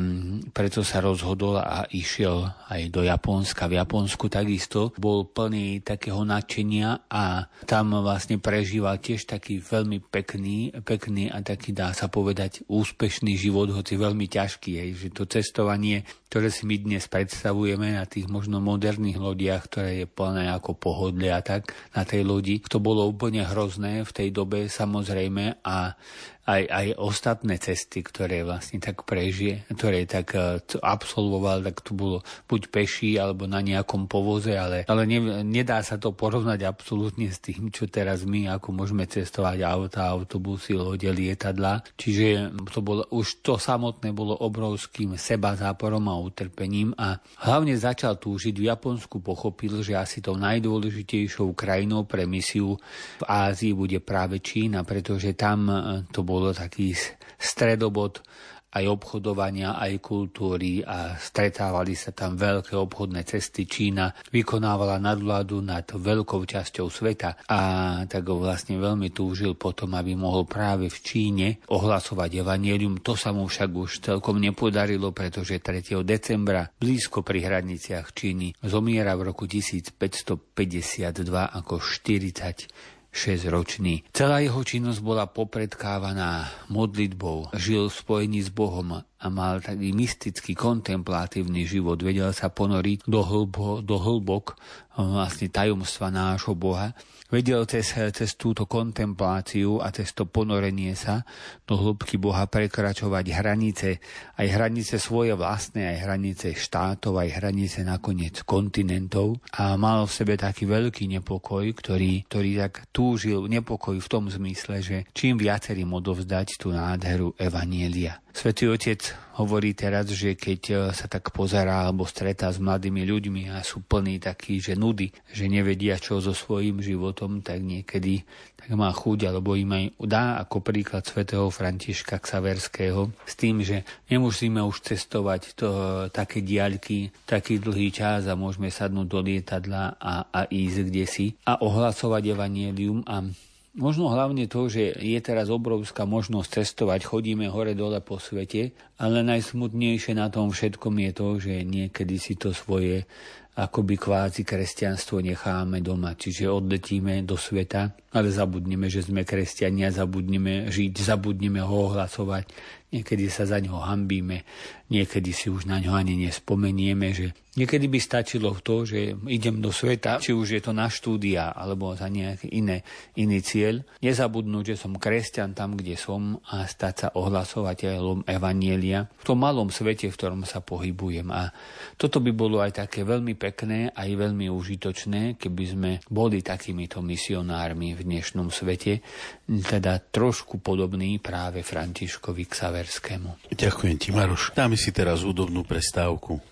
preto 0.52 0.84
sa 0.84 1.00
rozhodol 1.00 1.56
a 1.56 1.88
išiel 1.88 2.44
aj 2.68 2.92
do 2.92 3.00
Japonska. 3.06 3.70
V 3.70 3.80
Japonsku 3.80 4.28
takisto 4.28 4.92
bol 5.00 5.24
plný 5.24 5.80
takého 5.80 6.20
nadšenia 6.28 7.08
a 7.08 7.48
tam 7.64 7.96
vlastne 8.04 8.36
prežíval 8.36 9.00
tiež 9.00 9.24
taký 9.24 9.64
veľmi 9.64 10.04
pekný, 10.04 10.76
pekný 10.84 11.32
a 11.32 11.40
taký 11.40 11.72
dá 11.72 11.96
sa 11.96 12.12
povedať 12.12 12.68
úspešný 12.68 13.32
život, 13.40 13.72
hoci 13.72 13.96
veľmi 13.96 14.28
ťažký, 14.28 14.70
je, 14.76 14.84
že 14.92 15.08
to 15.14 15.24
cestovanie, 15.24 16.04
ktoré 16.28 16.48
si 16.52 16.68
my 16.68 16.76
dnes 16.80 17.08
predstavujeme 17.08 17.96
na 17.96 18.04
tých 18.04 18.28
možno 18.28 18.60
moderných 18.60 19.20
lodiach, 19.20 19.68
ktoré 19.68 20.04
je 20.04 20.06
plné 20.08 20.52
ako 20.52 20.76
pohodlie 20.76 21.32
a 21.32 21.40
tak 21.40 21.72
na 21.96 22.04
tej 22.04 22.24
lodi, 22.24 22.60
to 22.64 22.80
bolo 22.80 23.04
úplne 23.08 23.44
hrozné 23.44 24.04
v 24.04 24.12
tej 24.12 24.28
dobe 24.34 24.68
samozrejme 24.68 25.61
a 25.64 25.94
aj, 26.42 26.62
aj 26.66 26.86
ostatné 26.98 27.54
cesty, 27.62 28.02
ktoré 28.02 28.42
vlastne 28.42 28.82
tak 28.82 29.06
prežije, 29.06 29.62
ktoré 29.70 30.02
tak 30.10 30.34
uh, 30.34 30.58
absolvoval, 30.82 31.62
tak 31.62 31.86
to 31.86 31.94
bolo 31.94 32.18
buď 32.50 32.62
peší 32.68 33.14
alebo 33.14 33.46
na 33.46 33.62
nejakom 33.62 34.10
povoze, 34.10 34.58
ale, 34.58 34.82
ale 34.90 35.06
ne, 35.06 35.46
nedá 35.46 35.78
sa 35.86 36.02
to 36.02 36.10
porovnať 36.10 36.66
absolútne 36.66 37.30
s 37.30 37.38
tým, 37.38 37.70
čo 37.70 37.86
teraz 37.86 38.26
my, 38.26 38.50
ako 38.58 38.74
môžeme 38.74 39.06
cestovať 39.06 39.62
auta, 39.62 40.10
autobusy, 40.10 40.74
lode, 40.74 41.06
lietadla. 41.06 41.86
Čiže 41.94 42.58
to 42.74 42.80
bolo, 42.82 43.06
už 43.14 43.46
to 43.46 43.54
samotné 43.54 44.10
bolo 44.10 44.34
obrovským 44.34 45.14
seba 45.14 45.54
záporom 45.54 46.10
a 46.10 46.18
utrpením 46.18 46.90
a 46.98 47.22
hlavne 47.46 47.78
začal 47.78 48.18
túžiť 48.18 48.54
v 48.58 48.66
Japonsku, 48.66 49.22
pochopil, 49.22 49.78
že 49.86 49.94
asi 49.94 50.18
tou 50.18 50.34
najdôležitejšou 50.34 51.54
krajinou 51.54 52.02
pre 52.02 52.26
misiu 52.26 52.74
v 53.20 53.24
Ázii 53.28 53.76
bude 53.76 54.02
práve 54.02 54.42
Čína, 54.42 54.82
pretože 54.82 55.36
tam 55.38 55.70
e, 55.70 55.74
to 56.10 56.24
bolo 56.24 56.31
taký 56.54 56.96
stredobod 57.36 58.24
aj 58.72 58.88
obchodovania, 58.88 59.76
aj 59.76 60.00
kultúry 60.00 60.80
a 60.80 61.12
stretávali 61.20 61.92
sa 61.92 62.16
tam 62.16 62.40
veľké 62.40 62.72
obchodné 62.72 63.20
cesty. 63.28 63.68
Čína 63.68 64.08
vykonávala 64.32 64.96
nadvládu 64.96 65.60
nad 65.60 65.84
veľkou 65.84 66.40
časťou 66.48 66.88
sveta 66.88 67.44
a 67.52 67.60
tak 68.08 68.24
ho 68.32 68.40
vlastne 68.40 68.80
veľmi 68.80 69.12
túžil 69.12 69.60
potom, 69.60 69.92
aby 69.92 70.16
mohol 70.16 70.48
práve 70.48 70.88
v 70.88 70.98
Číne 71.04 71.48
ohlasovať 71.68 72.40
evanielium. 72.40 73.04
To 73.04 73.12
sa 73.12 73.36
mu 73.36 73.44
však 73.44 73.70
už 73.76 73.90
celkom 74.00 74.40
nepodarilo, 74.40 75.12
pretože 75.12 75.60
3. 75.60 76.00
decembra 76.00 76.64
blízko 76.80 77.20
pri 77.20 77.44
hraniciach 77.44 78.16
Číny 78.16 78.56
zomiera 78.64 79.12
v 79.20 79.36
roku 79.36 79.44
1552 79.44 81.12
ako 81.28 81.74
40 81.76 83.01
6-ročný. 83.12 84.08
Celá 84.16 84.40
jeho 84.40 84.64
činnosť 84.64 85.00
bola 85.04 85.28
popredkávaná 85.28 86.48
modlitbou, 86.72 87.52
žil 87.60 87.92
v 87.92 87.94
spojení 87.94 88.40
s 88.40 88.48
Bohom 88.48 89.04
a 89.04 89.26
mal 89.28 89.60
taký 89.60 89.92
mystický, 89.92 90.56
kontemplatívny 90.56 91.68
život. 91.68 92.00
Vedel 92.00 92.32
sa 92.32 92.48
ponoriť 92.48 93.04
do, 93.04 93.20
hlbo, 93.20 93.84
do 93.84 94.00
hlbok 94.00 94.56
vlastne 94.96 95.52
tajomstva 95.52 96.08
nášho 96.08 96.56
Boha 96.56 96.96
vedel 97.32 97.66
cez, 97.66 97.96
cez 97.96 98.30
túto 98.38 98.70
kontempláciu 98.70 99.82
a 99.82 99.90
cez 99.90 100.14
to 100.14 100.28
ponorenie 100.30 100.94
sa 100.94 101.26
do 101.66 101.74
hĺbky 101.80 102.20
Boha 102.20 102.46
prekračovať 102.46 103.26
hranice, 103.34 103.98
aj 104.36 104.46
hranice 104.46 105.00
svoje 105.00 105.34
vlastné, 105.34 105.96
aj 105.96 105.98
hranice 106.06 106.54
štátov, 106.54 107.18
aj 107.18 107.42
hranice 107.42 107.82
nakoniec 107.82 108.46
kontinentov 108.46 109.42
a 109.58 109.74
mal 109.74 110.06
v 110.06 110.12
sebe 110.14 110.38
taký 110.38 110.70
veľký 110.70 111.10
nepokoj, 111.18 111.66
ktorý, 111.74 112.30
ktorý 112.30 112.50
tak 112.62 112.86
túžil 112.94 113.50
nepokoj 113.50 113.98
v 113.98 114.10
tom 114.12 114.30
zmysle, 114.30 114.78
že 114.78 114.96
čím 115.10 115.40
viacerým 115.40 115.90
odovzdať 115.90 116.60
tú 116.62 116.70
nádheru 116.70 117.34
Evanielia. 117.40 118.21
Svetý 118.32 118.64
Otec 118.72 119.12
hovorí 119.36 119.76
teraz, 119.76 120.08
že 120.08 120.32
keď 120.32 120.60
e, 120.72 120.74
sa 120.96 121.04
tak 121.04 121.36
pozerá 121.36 121.84
alebo 121.84 122.08
stretá 122.08 122.48
s 122.48 122.56
mladými 122.56 123.04
ľuďmi 123.04 123.42
a 123.52 123.60
sú 123.60 123.84
plní 123.84 124.24
takí, 124.24 124.56
že 124.56 124.72
nudy, 124.72 125.12
že 125.28 125.52
nevedia 125.52 126.00
čo 126.00 126.16
so 126.16 126.32
svojím 126.32 126.80
životom, 126.80 127.44
tak 127.44 127.60
niekedy 127.60 128.24
tak 128.56 128.72
má 128.72 128.88
chuť, 128.88 129.28
alebo 129.28 129.52
im 129.52 129.68
aj 129.76 129.84
dá 130.08 130.40
ako 130.40 130.64
príklad 130.64 131.04
svätého 131.04 131.52
Františka 131.52 132.24
Ksaverského 132.24 133.12
s 133.28 133.34
tým, 133.36 133.60
že 133.60 133.84
nemusíme 134.08 134.64
už 134.64 134.80
cestovať 134.80 135.40
to, 135.52 135.68
také 136.08 136.40
diaľky, 136.40 137.12
taký 137.28 137.60
dlhý 137.60 137.92
čas 137.92 138.24
a 138.30 138.38
môžeme 138.38 138.72
sadnúť 138.72 139.06
do 139.12 139.20
lietadla 139.20 140.00
a, 140.00 140.24
a 140.32 140.40
ísť 140.48 140.78
kde 140.88 141.04
si 141.04 141.26
a 141.44 141.60
ohlasovať 141.60 142.32
evanielium 142.32 143.04
a 143.04 143.28
Možno 143.72 144.12
hlavne 144.12 144.44
to, 144.52 144.68
že 144.68 144.92
je 145.00 145.16
teraz 145.24 145.48
obrovská 145.48 146.04
možnosť 146.04 146.60
cestovať, 146.60 147.08
chodíme 147.08 147.48
hore-dole 147.48 148.04
po 148.04 148.20
svete, 148.20 148.76
ale 149.00 149.24
najsmutnejšie 149.24 150.12
na 150.12 150.28
tom 150.28 150.52
všetkom 150.52 150.92
je 151.08 151.10
to, 151.16 151.28
že 151.40 151.54
niekedy 151.64 152.20
si 152.20 152.36
to 152.36 152.52
svoje 152.52 153.08
akoby 153.56 153.96
kvázi 153.96 154.44
kresťanstvo 154.44 155.24
necháme 155.24 155.80
doma. 155.80 156.12
Čiže 156.12 156.52
odletíme 156.52 157.24
do 157.24 157.40
sveta, 157.40 157.96
ale 158.12 158.28
zabudneme, 158.28 158.92
že 158.92 159.08
sme 159.08 159.24
kresťania, 159.24 159.88
zabudneme 159.88 160.68
žiť, 160.68 160.92
zabudneme 161.08 161.64
ho 161.64 161.88
ohlasovať, 161.88 162.44
Niekedy 162.92 163.32
sa 163.32 163.48
za 163.48 163.56
ňo 163.56 163.88
hambíme, 163.88 164.44
niekedy 164.92 165.32
si 165.32 165.48
už 165.48 165.64
na 165.64 165.80
ňo 165.80 165.96
ani 165.96 166.20
nespomenieme, 166.20 167.16
že 167.16 167.32
niekedy 167.56 167.88
by 167.88 167.96
stačilo 167.96 168.52
to, 168.60 168.84
že 168.84 169.16
idem 169.32 169.64
do 169.64 169.72
sveta, 169.72 170.20
či 170.20 170.36
už 170.36 170.56
je 170.56 170.60
to 170.60 170.76
na 170.76 170.92
štúdia 170.92 171.56
alebo 171.56 171.96
za 171.96 172.12
nejaký 172.12 172.52
iné, 172.52 172.84
iný 173.16 173.40
cieľ, 173.40 173.80
nezabudnúť, 174.04 174.76
že 174.76 174.76
som 174.76 175.00
kresťan 175.00 175.56
tam, 175.56 175.80
kde 175.80 175.96
som 175.96 176.36
a 176.52 176.68
stať 176.68 176.94
sa 176.94 177.08
ohlasovateľom 177.16 178.28
Evanielia 178.28 179.08
v 179.08 179.24
tom 179.24 179.40
malom 179.40 179.72
svete, 179.72 180.12
v 180.12 180.16
ktorom 180.16 180.44
sa 180.44 180.60
pohybujem. 180.60 181.32
A 181.32 181.48
toto 181.96 182.20
by 182.20 182.32
bolo 182.36 182.60
aj 182.60 182.84
také 182.84 183.08
veľmi 183.08 183.32
pekné, 183.40 183.88
aj 183.96 184.10
veľmi 184.12 184.52
užitočné, 184.52 185.40
keby 185.40 185.64
sme 185.64 185.90
boli 186.12 186.44
takýmito 186.44 187.00
misionármi 187.00 187.96
v 187.96 188.04
dnešnom 188.04 188.52
svete, 188.52 189.00
teda 189.48 189.96
trošku 190.12 190.60
podobný 190.60 191.16
práve 191.16 191.64
Františkovi 191.64 192.44
Xaver 192.48 192.82
Severskému. 192.82 193.54
Ďakujem 193.54 193.96
ti, 194.00 194.10
Maroš. 194.10 194.58
Dáme 194.58 194.74
si 194.82 194.90
teraz 194.90 195.22
údobnú 195.22 195.62
prestávku. 195.62 196.42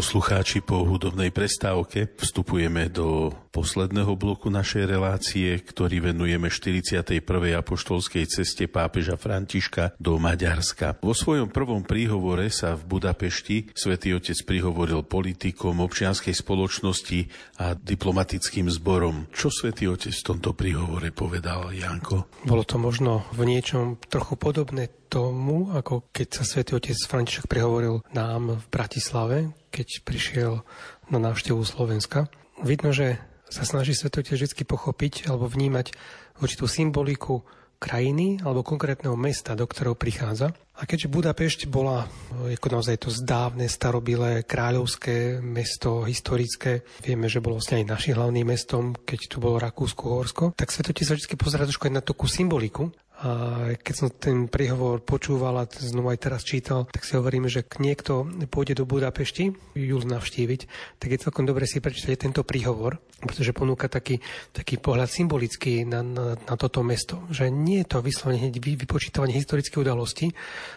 Poslucháči, 0.00 0.64
po 0.64 0.80
hudobnej 0.88 1.28
prestávke 1.28 2.16
vstupujeme 2.16 2.88
do 2.88 3.36
posledného 3.52 4.16
bloku 4.16 4.48
našej 4.48 4.88
relácie, 4.88 5.52
ktorý 5.60 6.08
venujeme 6.08 6.48
41. 6.48 7.20
apoštolskej 7.60 8.24
ceste 8.24 8.64
pápeža 8.64 9.20
Františka 9.20 9.92
do 10.00 10.16
Maďarska. 10.16 10.96
Vo 11.04 11.12
svojom 11.12 11.52
prvom 11.52 11.84
príhovore 11.84 12.48
sa 12.48 12.80
v 12.80 12.96
Budapešti 12.96 13.76
svätý 13.76 14.16
Otec 14.16 14.40
prihovoril 14.40 15.04
politikom, 15.04 15.84
občianskej 15.84 16.32
spoločnosti 16.32 17.20
a 17.60 17.76
diplomatickým 17.76 18.72
zborom. 18.72 19.28
Čo 19.36 19.52
svätý 19.52 19.84
Otec 19.84 20.16
v 20.16 20.24
tomto 20.32 20.56
príhovore 20.56 21.12
povedal, 21.12 21.76
Janko? 21.76 22.40
Bolo 22.48 22.64
to 22.64 22.80
možno 22.80 23.28
v 23.36 23.44
niečom 23.44 24.00
trochu 24.08 24.40
podobné 24.40 24.88
tomu, 25.10 25.74
ako 25.74 26.08
keď 26.14 26.28
sa 26.30 26.44
svätý 26.46 26.78
otec 26.78 26.94
František 26.94 27.50
prehovoril 27.50 28.06
nám 28.14 28.62
v 28.62 28.64
Bratislave, 28.70 29.50
keď 29.70 30.04
prišiel 30.04 30.66
na 31.08 31.18
návštevu 31.18 31.62
Slovenska. 31.62 32.26
Vidno, 32.60 32.92
že 32.92 33.22
sa 33.50 33.66
snaží 33.66 33.96
svätý 33.96 34.22
otec 34.22 34.38
vždy 34.38 34.62
pochopiť 34.62 35.26
alebo 35.26 35.50
vnímať 35.50 35.90
určitú 36.38 36.70
symboliku 36.70 37.42
krajiny 37.80 38.44
alebo 38.44 38.60
konkrétneho 38.60 39.16
mesta, 39.16 39.56
do 39.56 39.64
ktorého 39.64 39.96
prichádza. 39.96 40.52
A 40.80 40.84
keďže 40.84 41.12
Budapešť 41.12 41.60
bola 41.68 42.08
ako 42.44 42.68
naozaj 42.72 42.96
to 43.04 43.10
zdávne, 43.12 43.68
starobilé, 43.68 44.44
kráľovské 44.44 45.40
mesto, 45.40 46.04
historické, 46.04 46.84
vieme, 47.04 47.28
že 47.28 47.40
bolo 47.40 47.56
vlastne 47.56 47.80
aj 47.84 47.88
našim 47.88 48.14
hlavným 48.16 48.48
mestom, 48.48 48.96
keď 48.96 49.20
tu 49.28 49.36
bolo 49.40 49.60
Rakúsko-Horsko, 49.60 50.56
tak 50.56 50.72
Svetotec 50.72 51.04
sa 51.04 51.16
vždy 51.16 51.36
pozerá 51.36 51.64
trošku 51.64 51.88
aj 51.88 51.94
na 52.00 52.04
takú 52.04 52.28
symboliku 52.28 52.92
a 53.20 53.30
keď 53.76 53.94
som 53.94 54.08
ten 54.08 54.48
príhovor 54.48 55.04
počúval 55.04 55.60
a 55.60 55.68
znova 55.68 56.16
aj 56.16 56.24
teraz 56.24 56.40
čítal, 56.40 56.88
tak 56.88 57.04
si 57.04 57.20
hovorím, 57.20 57.52
že 57.52 57.68
niekto 57.76 58.24
pôjde 58.48 58.80
do 58.80 58.88
Budapešti 58.88 59.52
ju 59.76 59.96
navštíviť, 60.00 60.60
tak 60.96 61.08
je 61.12 61.22
celkom 61.28 61.44
dobre 61.44 61.68
si 61.68 61.84
prečítať 61.84 62.16
tento 62.16 62.48
príhovor, 62.48 62.96
pretože 63.20 63.52
ponúka 63.52 63.92
taký, 63.92 64.24
taký 64.56 64.80
pohľad 64.80 65.12
symbolický 65.12 65.84
na, 65.84 66.00
na, 66.00 66.32
na 66.32 66.54
toto 66.56 66.80
mesto. 66.80 67.20
Že 67.28 67.52
nie 67.52 67.84
je 67.84 67.92
to 67.92 68.00
vyslovene 68.00 68.48
vypočítavanie 68.56 69.36
historických 69.36 69.84
udalostí 69.84 70.32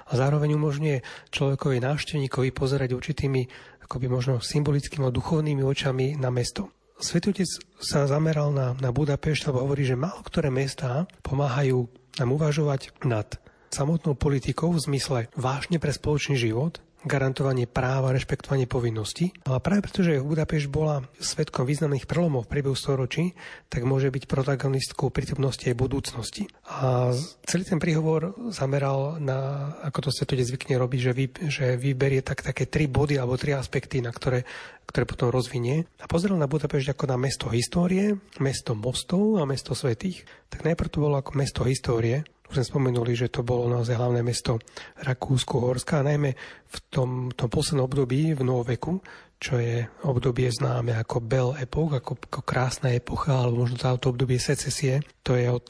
a 0.08 0.20
zároveň 0.20 0.60
umožňuje 0.60 1.32
človekovi 1.32 1.80
návštevníkovi 1.80 2.52
pozerať 2.52 2.92
určitými 2.92 3.48
akoby 3.88 4.12
možno 4.12 4.44
symbolickými 4.44 5.08
a 5.08 5.16
duchovnými 5.16 5.64
očami 5.64 6.20
na 6.20 6.28
mesto. 6.28 6.83
Svetotec 7.04 7.60
sa 7.84 8.08
zameral 8.08 8.56
na, 8.56 8.80
na 8.80 8.96
Budapešť, 8.96 9.52
lebo 9.52 9.68
hovorí, 9.68 9.84
že 9.84 10.00
málo 10.00 10.24
ktoré 10.24 10.48
mestá 10.48 11.04
pomáhajú 11.20 11.92
nám 12.16 12.30
uvažovať 12.32 12.96
nad 13.04 13.28
samotnou 13.76 14.16
politikou 14.16 14.72
v 14.72 14.80
zmysle 14.88 15.20
vážne 15.36 15.84
pre 15.84 15.92
spoločný 15.92 16.40
život, 16.40 16.80
garantovanie 17.04 17.68
práva, 17.68 18.16
rešpektovanie 18.16 18.66
povinností. 18.66 19.36
A 19.48 19.60
práve 19.60 19.84
preto, 19.84 20.02
že 20.02 20.24
Budapešť 20.24 20.68
bola 20.72 21.04
svetkom 21.20 21.68
významných 21.68 22.08
prelomov 22.08 22.48
v 22.48 22.52
priebehu 22.56 22.76
storočí, 22.76 23.36
tak 23.68 23.84
môže 23.84 24.08
byť 24.08 24.24
protagonistkou 24.26 25.12
prítomnosti 25.12 25.68
aj 25.68 25.76
budúcnosti. 25.76 26.48
A 26.68 27.12
celý 27.44 27.68
ten 27.68 27.80
príhovor 27.80 28.36
zameral 28.50 29.20
na, 29.20 29.72
ako 29.84 30.10
to 30.10 30.24
to 30.24 30.36
zvykne 30.40 30.80
robiť, 30.80 31.00
že, 31.00 31.12
vy, 31.12 31.26
že 31.52 31.66
vyberie 31.76 32.24
tak, 32.24 32.42
také 32.42 32.66
tri 32.66 32.88
body 32.88 33.20
alebo 33.20 33.36
tri 33.36 33.52
aspekty, 33.54 34.00
na 34.00 34.16
ktoré, 34.16 34.48
ktoré 34.88 35.04
potom 35.04 35.28
rozvinie. 35.30 35.84
A 36.00 36.08
pozrel 36.08 36.40
na 36.40 36.48
Budapešť 36.48 36.96
ako 36.96 37.06
na 37.12 37.18
mesto 37.20 37.48
histórie, 37.52 38.16
mesto 38.40 38.74
mostov 38.74 39.38
a 39.40 39.44
mesto 39.44 39.76
svetých. 39.76 40.24
Tak 40.48 40.64
najprv 40.64 40.90
to 40.90 41.04
bolo 41.04 41.16
ako 41.20 41.36
mesto 41.36 41.62
histórie, 41.68 42.24
už 42.50 42.54
sme 42.60 42.66
spomenuli, 42.66 43.14
že 43.16 43.32
to 43.32 43.42
bolo 43.42 43.72
naozaj 43.72 43.96
hlavné 43.96 44.22
mesto 44.22 44.60
Rakúsko-Horska, 45.00 46.04
a 46.04 46.08
najmä 46.08 46.32
v 46.68 46.78
tom, 46.90 47.30
tom 47.34 47.50
poslednom 47.50 47.88
období 47.88 48.34
v 48.34 48.42
novoveku, 48.42 49.00
čo 49.44 49.60
je 49.60 49.84
obdobie 50.08 50.48
známe 50.48 50.96
ako 50.96 51.20
Bell 51.20 51.52
Epoch, 51.60 51.92
ako, 51.92 52.16
ako 52.16 52.42
krásna 52.48 52.96
epocha, 52.96 53.44
alebo 53.44 53.68
možno 53.68 53.76
táto 53.76 54.16
obdobie 54.16 54.40
secesie. 54.40 55.04
To 55.28 55.36
je 55.36 55.52
od 55.52 55.68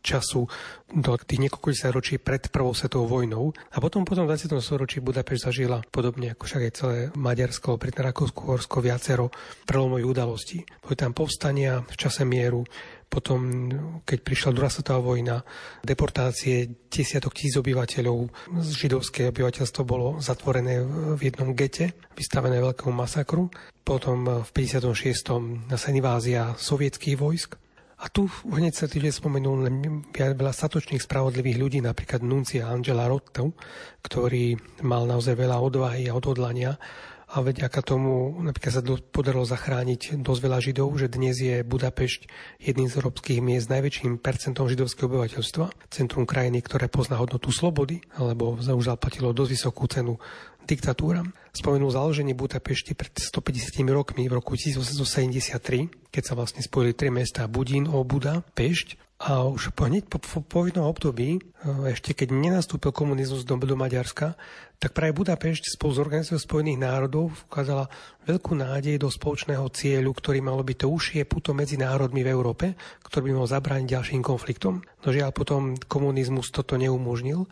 času 0.00 0.48
do 0.88 1.12
tých 1.20 1.40
niekoľko 1.48 1.92
ročí 1.92 2.16
pred 2.16 2.48
prvou 2.48 2.72
svetovou 2.72 3.20
vojnou. 3.20 3.52
A 3.76 3.80
potom 3.80 4.04
potom 4.04 4.24
v 4.24 4.32
20. 4.36 4.56
storočí 4.60 5.04
Budapešť 5.04 5.52
zažila 5.52 5.84
podobne 5.92 6.32
ako 6.32 6.44
však 6.48 6.62
aj 6.68 6.72
celé 6.72 6.96
Maďarsko, 7.12 7.76
pri 7.76 7.92
Rakúsko-Horsko 7.92 8.80
viacero 8.80 9.28
prelomových 9.68 10.08
udalostí. 10.08 10.58
Boli 10.80 10.96
tam 10.96 11.12
povstania 11.12 11.84
v 11.84 11.94
čase 11.96 12.24
mieru, 12.24 12.64
potom, 13.12 13.40
keď 14.08 14.18
prišla 14.24 14.56
druhá 14.56 14.72
svetová 14.72 15.04
vojna, 15.04 15.44
deportácie 15.84 16.88
desiatok 16.88 17.36
tisíc 17.36 17.60
obyvateľov, 17.60 18.32
židovské 18.64 19.28
obyvateľstvo 19.28 19.82
bolo 19.84 20.16
zatvorené 20.16 20.80
v 21.12 21.20
jednom 21.20 21.52
gete, 21.52 21.92
vystavené 22.16 22.64
veľkému 22.64 22.96
masakru. 22.96 23.52
Potom 23.84 24.24
v 24.24 24.48
56. 24.48 24.96
sa 25.76 25.88
invázia 25.92 26.56
sovietských 26.56 27.20
vojsk. 27.20 27.60
A 28.02 28.10
tu 28.10 28.26
hneď 28.50 28.74
sa 28.74 28.90
týždeň 28.90 29.14
spomenul 29.14 29.62
veľa 30.10 30.50
statočných 30.50 31.04
spravodlivých 31.06 31.60
ľudí, 31.60 31.78
napríklad 31.78 32.26
nuncia 32.26 32.66
Angela 32.66 33.06
Rotto, 33.06 33.54
ktorý 34.02 34.58
mal 34.82 35.06
naozaj 35.06 35.38
veľa 35.38 35.62
odvahy 35.62 36.10
a 36.10 36.16
odhodlania 36.18 36.74
a 37.32 37.40
veď 37.40 37.72
aká 37.72 37.80
tomu 37.80 38.36
napríklad 38.44 38.72
sa 38.76 38.84
podarilo 39.08 39.48
zachrániť 39.48 40.20
dosť 40.20 40.40
veľa 40.44 40.58
Židov, 40.60 40.92
že 41.00 41.08
dnes 41.08 41.40
je 41.40 41.64
Budapešť 41.64 42.28
jedným 42.60 42.92
z 42.92 43.00
európskych 43.00 43.40
miest 43.40 43.66
s 43.66 43.72
najväčším 43.72 44.20
percentom 44.20 44.68
židovského 44.68 45.08
obyvateľstva, 45.08 45.88
centrum 45.88 46.28
krajiny, 46.28 46.60
ktoré 46.60 46.92
pozná 46.92 47.16
hodnotu 47.16 47.48
slobody, 47.48 48.04
alebo 48.20 48.60
už 48.60 48.84
zaplatilo 48.84 49.32
dosť 49.32 49.50
vysokú 49.50 49.88
cenu 49.88 50.20
diktatúram. 50.68 51.32
Spomenul 51.56 51.88
založenie 51.88 52.36
Budapešti 52.36 52.92
pred 52.92 53.16
150 53.16 53.80
rokmi 53.88 54.28
v 54.28 54.36
roku 54.36 54.52
1873, 54.52 56.12
keď 56.12 56.22
sa 56.22 56.36
vlastne 56.36 56.60
spojili 56.60 56.92
tri 56.92 57.08
mesta 57.08 57.48
Budín, 57.48 57.88
Obuda, 57.88 58.44
Pešť 58.52 59.11
a 59.22 59.46
už 59.46 59.70
hneď 59.78 60.10
po, 60.10 60.18
po, 60.18 60.42
po 60.42 60.66
jednom 60.66 60.90
období, 60.90 61.38
e, 61.38 61.40
ešte 61.94 62.10
keď 62.10 62.34
nenastúpil 62.34 62.90
komunizmus 62.90 63.46
do, 63.46 63.54
do 63.54 63.78
Maďarska, 63.78 64.34
tak 64.82 64.98
práve 64.98 65.14
Budapešť 65.14 65.78
spolu 65.78 65.94
s 65.94 66.02
Organizáciou 66.02 66.42
spojených 66.42 66.82
národov 66.82 67.30
ukázala 67.46 67.86
veľkú 68.26 68.58
nádej 68.58 68.98
do 68.98 69.06
spoločného 69.06 69.70
cieľu, 69.70 70.10
ktorý 70.10 70.42
malo 70.42 70.66
byť 70.66 70.74
to 70.74 70.90
užšie 70.90 71.22
puto 71.22 71.54
medzi 71.54 71.78
národmi 71.78 72.26
v 72.26 72.34
Európe, 72.34 72.74
ktorý 73.06 73.30
by 73.30 73.32
mal 73.38 73.46
zabrániť 73.46 73.86
ďalším 73.94 74.26
konfliktom. 74.26 74.82
No 75.06 75.08
žiaľ 75.14 75.30
potom 75.30 75.78
komunizmus 75.86 76.50
toto 76.50 76.74
neumožnil 76.74 77.46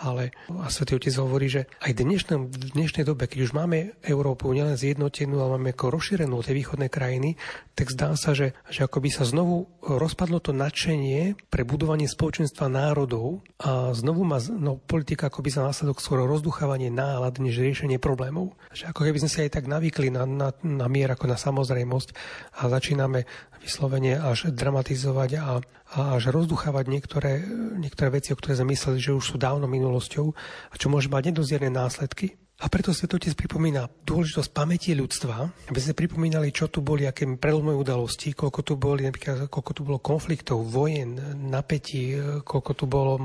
ale 0.00 0.32
a 0.48 0.72
Svetý 0.72 0.96
Otec 0.96 1.12
hovorí, 1.20 1.52
že 1.52 1.68
aj 1.84 2.00
dnešnom, 2.00 2.48
v 2.48 2.56
dnešnej 2.72 3.04
dobe, 3.04 3.28
keď 3.28 3.44
už 3.44 3.52
máme 3.52 3.92
Európu 4.00 4.48
nielen 4.50 4.80
zjednotenú, 4.80 5.36
ale 5.36 5.60
máme 5.60 5.76
ako 5.76 5.92
rozšírenú 5.92 6.40
tie 6.40 6.56
východné 6.56 6.88
krajiny, 6.88 7.36
tak 7.76 7.92
zdá 7.92 8.16
sa, 8.16 8.32
že, 8.32 8.56
že 8.72 8.88
ako 8.88 9.04
by 9.04 9.10
sa 9.12 9.28
znovu 9.28 9.68
rozpadlo 9.84 10.40
to 10.40 10.56
nadšenie 10.56 11.36
pre 11.52 11.68
budovanie 11.68 12.08
spoločenstva 12.08 12.72
národov 12.72 13.44
a 13.60 13.92
znovu 13.92 14.24
má 14.24 14.40
no, 14.48 14.80
politika 14.80 15.28
ako 15.28 15.44
by 15.44 15.50
za 15.52 15.62
následok 15.68 16.00
skôr 16.00 16.24
rozduchávanie 16.24 16.88
nálad, 16.88 17.36
než 17.36 17.60
riešenie 17.60 18.00
problémov. 18.00 18.56
Že 18.72 18.96
ako 18.96 19.00
keby 19.04 19.18
sme 19.20 19.30
sa 19.30 19.44
aj 19.44 19.52
tak 19.52 19.68
navykli 19.68 20.08
na, 20.08 20.24
na, 20.24 20.48
na 20.64 20.86
mier 20.88 21.12
ako 21.12 21.28
na 21.28 21.36
samozrejmosť 21.36 22.08
a 22.56 22.72
začíname 22.72 23.28
vyslovene 23.60 24.16
až 24.16 24.48
dramatizovať 24.56 25.30
a, 25.36 25.60
a 25.90 26.14
až 26.14 26.30
rozduchávať 26.30 26.84
niektoré, 26.86 27.42
niektoré 27.74 28.22
veci, 28.22 28.30
o 28.30 28.38
ktoré 28.38 28.54
sme 28.54 28.78
mysleli, 28.78 29.02
že 29.02 29.16
už 29.16 29.34
sú 29.34 29.36
dávno 29.42 29.66
minulosťou 29.66 30.26
a 30.70 30.74
čo 30.78 30.86
môže 30.86 31.10
mať 31.10 31.34
nedozierne 31.34 31.70
následky. 31.70 32.38
A 32.60 32.68
preto 32.68 32.92
Svetotec 32.92 33.32
pripomína 33.40 33.88
dôležitosť 34.04 34.52
pamäti 34.52 34.92
ľudstva, 34.92 35.48
aby 35.72 35.80
sme 35.80 35.96
pripomínali, 35.96 36.52
čo 36.52 36.68
tu 36.68 36.84
boli, 36.84 37.08
aké 37.08 37.24
prelomové 37.40 37.72
udalosti, 37.72 38.36
koľko 38.36 38.60
tu 38.60 38.76
boli, 38.76 39.08
koľko 39.48 39.72
tu 39.72 39.80
bolo 39.80 39.96
konfliktov, 39.96 40.68
vojen, 40.68 41.16
napätí, 41.48 42.20
koľko 42.44 42.72
tu 42.76 42.84
bolo, 42.84 43.16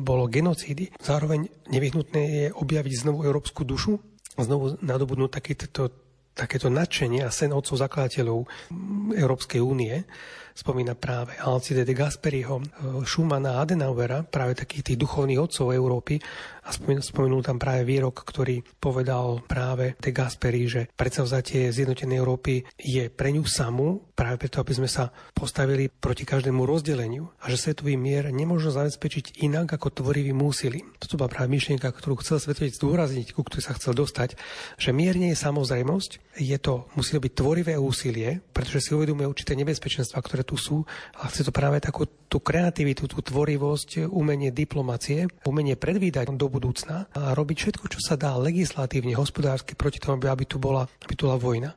bolo 0.00 0.24
genocídy. 0.24 0.88
Zároveň 1.04 1.52
nevyhnutné 1.68 2.22
je 2.24 2.44
objaviť 2.48 2.92
znovu 2.96 3.28
európsku 3.28 3.60
dušu, 3.68 4.00
znovu 4.40 4.80
nadobudnúť 4.80 5.30
takéto, 5.36 5.92
takéto 6.32 6.72
nadšenie 6.72 7.28
a 7.28 7.28
sen 7.28 7.52
otcov 7.52 7.76
zakladateľov 7.76 8.48
Európskej 9.12 9.60
únie, 9.60 10.08
spomína 10.52 10.94
práve 10.94 11.36
Alcide 11.40 11.84
de 11.84 11.94
Gasperiho, 11.96 12.60
Schumana 13.04 13.58
a 13.58 13.66
Adenauera, 13.66 14.22
práve 14.22 14.54
takých 14.54 14.92
tých 14.92 15.00
duchovných 15.00 15.40
otcov 15.40 15.72
Európy 15.72 16.20
a 16.62 16.70
spomenul 16.74 17.42
tam 17.42 17.58
práve 17.58 17.82
výrok, 17.82 18.22
ktorý 18.22 18.62
povedal 18.78 19.42
práve 19.44 19.98
de 19.98 20.10
Gasperi, 20.14 20.62
že 20.70 20.82
predsavzatie 20.94 21.74
zjednotenej 21.74 22.18
Európy 22.22 22.62
je 22.78 23.10
pre 23.10 23.34
ňu 23.34 23.42
samú, 23.42 24.14
práve 24.14 24.38
preto, 24.46 24.62
aby 24.62 24.70
sme 24.78 24.86
sa 24.86 25.10
postavili 25.34 25.90
proti 25.90 26.22
každému 26.22 26.62
rozdeleniu 26.62 27.34
a 27.42 27.50
že 27.50 27.58
svetový 27.58 27.98
mier 27.98 28.30
nemôžno 28.30 28.70
zabezpečiť 28.70 29.42
inak 29.42 29.74
ako 29.74 29.90
tvorivým 29.90 30.38
úsilím. 30.38 30.94
Toto 31.02 31.18
bola 31.18 31.32
práve 31.32 31.50
myšlienka, 31.50 31.90
ktorú 31.90 32.22
chcel 32.22 32.38
svetovec 32.38 32.78
zdôrazniť, 32.78 33.34
ku 33.34 33.42
ktorej 33.42 33.66
sa 33.66 33.74
chcel 33.74 33.98
dostať, 33.98 34.38
že 34.78 34.94
mier 34.94 35.18
nie 35.18 35.34
je 35.34 35.42
samozrejmosť, 35.42 36.38
je 36.38 36.58
to, 36.62 36.86
musí 36.94 37.18
to 37.18 37.24
byť 37.24 37.32
tvorivé 37.34 37.74
úsilie, 37.74 38.38
pretože 38.54 38.86
si 38.86 38.90
uvedomuje 38.94 39.26
určité 39.26 39.58
nebezpečenstva, 39.58 40.22
ktoré 40.22 40.46
tu 40.46 40.54
sú 40.54 40.86
a 41.18 41.26
chce 41.26 41.42
to 41.42 41.52
práve 41.52 41.82
takú 41.82 42.06
tú 42.30 42.38
kreativitu, 42.38 43.10
tú 43.10 43.20
tvorivosť, 43.20 44.08
umenie 44.08 44.54
diplomacie, 44.54 45.28
umenie 45.44 45.76
predvídať 45.76 46.32
do 46.32 46.51
budúcna 46.52 47.08
a 47.16 47.32
robiť 47.32 47.56
všetko, 47.56 47.84
čo 47.88 48.00
sa 48.04 48.20
dá 48.20 48.36
legislatívne, 48.36 49.16
hospodársky 49.16 49.72
proti 49.72 49.96
tomu, 49.96 50.20
aby 50.20 50.44
tu 50.44 50.60
bola, 50.60 50.84
aby 50.84 51.14
tu 51.16 51.24
bola 51.24 51.40
vojna. 51.40 51.72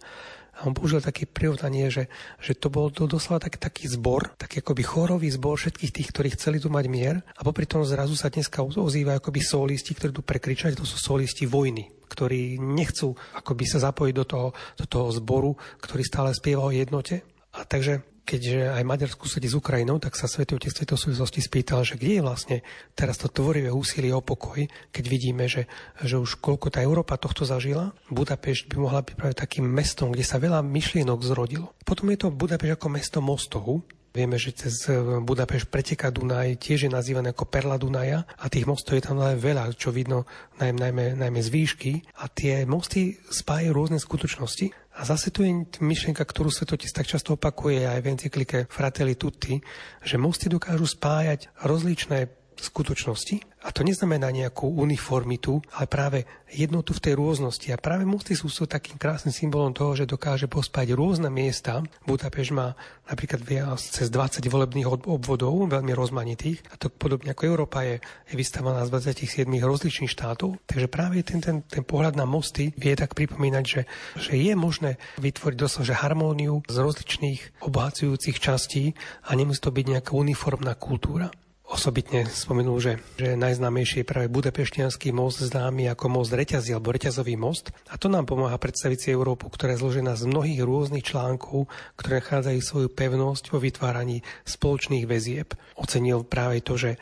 A 0.55 0.67
on 0.67 0.75
použil 0.75 1.03
také 1.03 1.27
prirovnanie, 1.27 1.91
že, 1.91 2.07
že 2.39 2.55
to 2.55 2.71
bol 2.71 2.87
to 2.87 3.07
doslova 3.11 3.43
taký, 3.43 3.59
taký 3.59 3.91
zbor, 3.91 4.35
taký 4.39 4.63
akoby 4.63 4.83
chorový 4.87 5.27
zbor 5.27 5.59
všetkých 5.59 5.91
tých, 5.91 6.07
ktorí 6.15 6.29
chceli 6.35 6.63
tu 6.63 6.71
mať 6.71 6.85
mier 6.87 7.15
a 7.35 7.43
popri 7.43 7.67
tom 7.67 7.83
zrazu 7.83 8.15
sa 8.15 8.31
dneska 8.31 8.63
ozývajú 8.63 9.19
akoby 9.19 9.41
solisti, 9.43 9.91
ktorí 9.91 10.15
tu 10.15 10.23
prekričať, 10.23 10.79
to 10.79 10.87
sú 10.87 10.99
solisti 10.99 11.47
vojny 11.47 11.95
ktorí 12.05 12.61
nechcú 12.61 13.17
akoby 13.33 13.65
sa 13.65 13.81
zapojiť 13.91 14.13
do 14.13 14.25
toho, 14.29 14.47
do 14.77 14.85
toho 14.85 15.09
zboru, 15.11 15.51
ktorý 15.81 16.05
stále 16.05 16.31
spieva 16.31 16.63
o 16.63 16.71
jednote. 16.71 17.25
A 17.57 17.67
takže 17.67 18.14
keďže 18.25 18.73
aj 18.73 18.83
Maďarsku 18.83 19.29
sedí 19.29 19.45
s 19.45 19.55
Ukrajinou, 19.55 20.01
tak 20.01 20.17
sa 20.17 20.25
Svetý 20.25 20.57
Otec 20.57 20.73
v 20.73 20.97
súvislosti 20.97 21.39
spýtal, 21.39 21.85
že 21.85 21.95
kde 21.95 22.19
je 22.19 22.25
vlastne 22.25 22.57
teraz 22.97 23.21
to 23.21 23.29
tvorivé 23.29 23.69
úsilie 23.69 24.09
o 24.11 24.25
pokoj, 24.25 24.65
keď 24.89 25.05
vidíme, 25.05 25.45
že, 25.45 25.69
že 26.01 26.17
už 26.17 26.41
koľko 26.41 26.73
tá 26.73 26.81
Európa 26.81 27.21
tohto 27.21 27.45
zažila. 27.45 27.93
Budapešť 28.09 28.73
by 28.73 28.75
mohla 28.81 29.05
byť 29.05 29.13
práve 29.13 29.37
takým 29.37 29.69
mestom, 29.69 30.09
kde 30.09 30.25
sa 30.25 30.41
veľa 30.41 30.65
myšlienok 30.65 31.21
zrodilo. 31.21 31.77
Potom 31.85 32.09
je 32.09 32.25
to 32.25 32.33
Budapešť 32.33 32.73
ako 32.75 32.87
mesto 32.89 33.19
mostov, 33.21 33.85
Vieme, 34.15 34.39
že 34.39 34.55
cez 34.55 34.87
Budapešť 35.27 35.67
preteká 35.67 36.07
Dunaj, 36.07 36.63
tiež 36.63 36.87
je 36.87 36.91
nazývané 36.95 37.35
ako 37.35 37.51
Perla 37.51 37.75
Dunaja 37.75 38.23
a 38.39 38.47
tých 38.47 38.63
mostov 38.63 38.95
je 38.95 39.03
tam 39.03 39.19
ale 39.19 39.35
veľa, 39.35 39.75
čo 39.75 39.91
vidno 39.91 40.23
najmä, 40.55 40.87
najmä, 40.87 41.05
najmä 41.19 41.39
z 41.43 41.51
výšky 41.51 41.91
a 42.23 42.31
tie 42.31 42.63
mosty 42.63 43.19
spájajú 43.27 43.75
rôzne 43.75 43.99
skutočnosti. 43.99 44.71
A 44.95 45.03
zase 45.03 45.35
tu 45.35 45.43
je 45.43 45.67
myšlienka, 45.83 46.23
ktorú 46.23 46.47
Svetotec 46.47 46.87
tak 46.95 47.11
často 47.11 47.35
opakuje 47.35 47.83
aj 47.83 47.99
v 47.99 48.09
encyklike 48.15 48.57
Fratelli 48.71 49.19
Tutti, 49.19 49.59
že 49.99 50.15
mosty 50.15 50.47
dokážu 50.47 50.87
spájať 50.87 51.51
rozličné 51.67 52.31
skutočnosti. 52.63 53.35
A 53.65 53.73
to 53.73 53.81
neznamená 53.81 54.29
nejakú 54.29 54.69
uniformitu, 54.69 55.57
ale 55.73 55.89
práve 55.89 56.19
jednotu 56.53 56.93
v 56.93 57.01
tej 57.01 57.13
rôznosti. 57.17 57.73
A 57.73 57.81
práve 57.81 58.05
mosty 58.05 58.37
sú, 58.37 58.45
sú 58.45 58.69
takým 58.69 59.01
krásnym 59.01 59.33
symbolom 59.33 59.73
toho, 59.73 59.97
že 59.97 60.05
dokáže 60.05 60.45
pospať 60.45 60.93
rôzne 60.93 61.33
miesta. 61.33 61.81
Budapešť 62.05 62.51
má 62.53 62.77
napríklad 63.09 63.41
cez 63.81 64.13
20 64.13 64.45
volebných 64.45 64.85
obvodov, 65.09 65.65
veľmi 65.65 65.97
rozmanitých. 65.97 66.61
A 66.69 66.77
to 66.77 66.93
podobne 66.93 67.33
ako 67.33 67.43
Európa 67.49 67.81
je, 67.81 67.97
je 68.29 68.35
vystavaná 68.37 68.85
z 68.85 68.93
27 68.93 69.49
rozličných 69.49 70.13
štátov. 70.13 70.61
Takže 70.69 70.85
práve 70.85 71.25
ten, 71.25 71.41
ten, 71.41 71.65
ten 71.65 71.81
pohľad 71.81 72.13
na 72.13 72.29
mosty 72.29 72.69
vie 72.77 72.93
tak 72.93 73.17
pripomínať, 73.17 73.65
že, 73.65 73.81
že 74.13 74.37
je 74.37 74.53
možné 74.53 75.01
vytvoriť 75.17 75.57
doslova 75.57 76.05
harmóniu 76.05 76.61
z 76.69 76.75
rozličných 76.77 77.65
obohacujúcich 77.65 78.37
častí 78.37 78.93
a 79.25 79.33
nemusí 79.33 79.57
to 79.57 79.73
byť 79.73 79.85
nejaká 79.97 80.11
uniformná 80.13 80.77
kultúra. 80.77 81.33
Osobitne 81.65 82.29
spomenul, 82.29 82.77
že, 82.77 82.93
že 83.17 83.33
najznámejší 83.33 84.05
je 84.05 84.09
práve 84.09 84.29
Budapešťanský 84.29 85.09
most 85.09 85.41
známy 85.41 85.89
ako 85.89 86.13
most 86.13 86.29
reťazí 86.29 86.77
alebo 86.77 86.93
reťazový 86.93 87.33
most. 87.41 87.73
A 87.89 87.97
to 87.97 88.05
nám 88.05 88.29
pomáha 88.29 88.53
predstaviť 88.61 88.97
si 89.01 89.07
Európu, 89.09 89.49
ktorá 89.49 89.73
je 89.73 89.81
zložená 89.81 90.13
z 90.13 90.29
mnohých 90.29 90.61
rôznych 90.61 91.09
článkov, 91.09 91.65
ktoré 91.97 92.21
nachádzajú 92.21 92.59
svoju 92.61 92.89
pevnosť 92.93 93.49
vo 93.49 93.57
vytváraní 93.57 94.21
spoločných 94.45 95.09
väzieb. 95.09 95.57
Ocenil 95.73 96.21
práve 96.21 96.61
to, 96.61 96.77
že, 96.77 97.01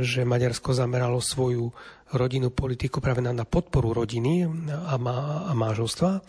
že 0.00 0.24
Maďarsko 0.24 0.72
zameralo 0.72 1.20
svoju 1.20 1.68
rodinnú 2.16 2.48
politiku 2.48 3.04
práve 3.04 3.20
na, 3.20 3.36
na 3.36 3.44
podporu 3.44 3.92
rodiny 3.92 4.48
a, 4.72 4.96
má, 4.96 5.48
a 5.48 5.52
mážovstva 5.52 6.24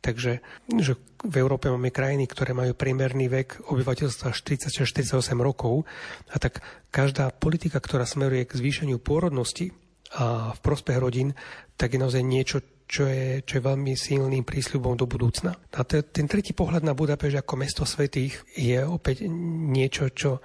Takže 0.00 0.38
že 0.78 0.92
v 1.26 1.36
Európe 1.40 1.66
máme 1.66 1.90
krajiny, 1.90 2.30
ktoré 2.30 2.54
majú 2.54 2.76
priemerný 2.76 3.26
vek 3.26 3.70
obyvateľstva 3.72 4.30
40-48 4.30 5.18
rokov 5.42 5.88
a 6.30 6.36
tak 6.38 6.62
každá 6.94 7.32
politika, 7.34 7.82
ktorá 7.82 8.06
smeruje 8.06 8.46
k 8.46 8.58
zvýšeniu 8.58 9.02
pôrodnosti 9.02 9.74
a 10.14 10.54
v 10.54 10.60
prospech 10.62 10.98
rodín, 11.02 11.34
tak 11.74 11.96
je 11.96 11.98
naozaj 11.98 12.22
niečo, 12.22 12.62
čo 12.86 13.10
je, 13.10 13.42
čo 13.42 13.58
je 13.58 13.66
veľmi 13.66 13.98
silným 13.98 14.46
prísľubom 14.46 14.94
do 14.94 15.10
budúcna. 15.10 15.58
A 15.74 15.82
ten 15.82 16.26
tretí 16.30 16.54
pohľad 16.54 16.86
na 16.86 16.94
Budapešť 16.94 17.42
ako 17.42 17.54
mesto 17.58 17.82
svetých 17.82 18.38
je 18.54 18.78
opäť 18.86 19.26
niečo, 19.26 20.06
čo 20.14 20.38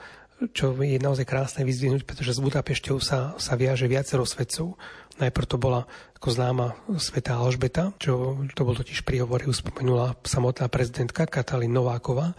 čo 0.49 0.73
je 0.81 0.97
naozaj 0.97 1.29
krásne 1.29 1.61
vyzdvihnúť, 1.61 2.01
pretože 2.01 2.33
s 2.33 2.41
Budapešťou 2.41 2.97
sa, 2.97 3.37
sa 3.37 3.53
viaže 3.53 3.85
viacero 3.85 4.25
svetcov. 4.25 4.73
Najprv 5.19 5.47
to 5.49 5.57
bola 5.59 5.83
ako 6.21 6.29
známa 6.37 6.77
sveta 7.01 7.41
Alžbeta, 7.41 7.97
čo 7.97 8.45
to 8.53 8.61
bol 8.61 8.77
totiž 8.77 9.01
príhovor, 9.01 9.41
ju 9.41 9.49
spomenula 9.49 10.13
samotná 10.21 10.69
prezidentka 10.69 11.25
Katalín 11.25 11.73
Nováková, 11.73 12.37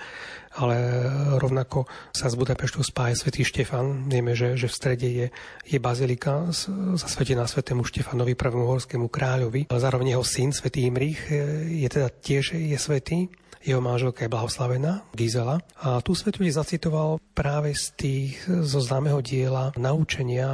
ale 0.55 0.77
rovnako 1.43 1.91
sa 2.15 2.31
z 2.31 2.39
Budapešťou 2.39 2.87
spája 2.87 3.19
svätý 3.19 3.43
Štefan. 3.43 4.07
Vieme, 4.07 4.39
že, 4.39 4.55
že 4.55 4.71
v 4.71 4.77
strede 4.79 5.09
je, 5.11 5.27
je 5.67 5.79
bazilika 5.83 6.47
zasvetená 6.95 7.51
svetému 7.51 7.83
Štefanovi, 7.83 8.39
prvému 8.39 8.71
horskému 8.71 9.11
kráľovi. 9.11 9.67
Zároveň 9.67 10.15
jeho 10.15 10.23
syn, 10.23 10.55
svätý 10.55 10.87
Imrich, 10.87 11.27
je 11.67 11.89
teda 11.91 12.07
tiež 12.07 12.55
je 12.55 12.79
svetý 12.79 13.35
jeho 13.63 13.81
manželka 13.81 14.27
je 14.27 14.33
blahoslavená, 14.33 15.07
Gizela. 15.15 15.63
A 15.79 16.03
tu 16.03 16.13
svetuje 16.19 16.51
zacitoval 16.51 17.23
práve 17.33 17.73
z 17.79 17.85
tých, 17.95 18.35
zo 18.47 18.83
známeho 18.83 19.23
diela 19.23 19.71
naučenia 19.79 20.51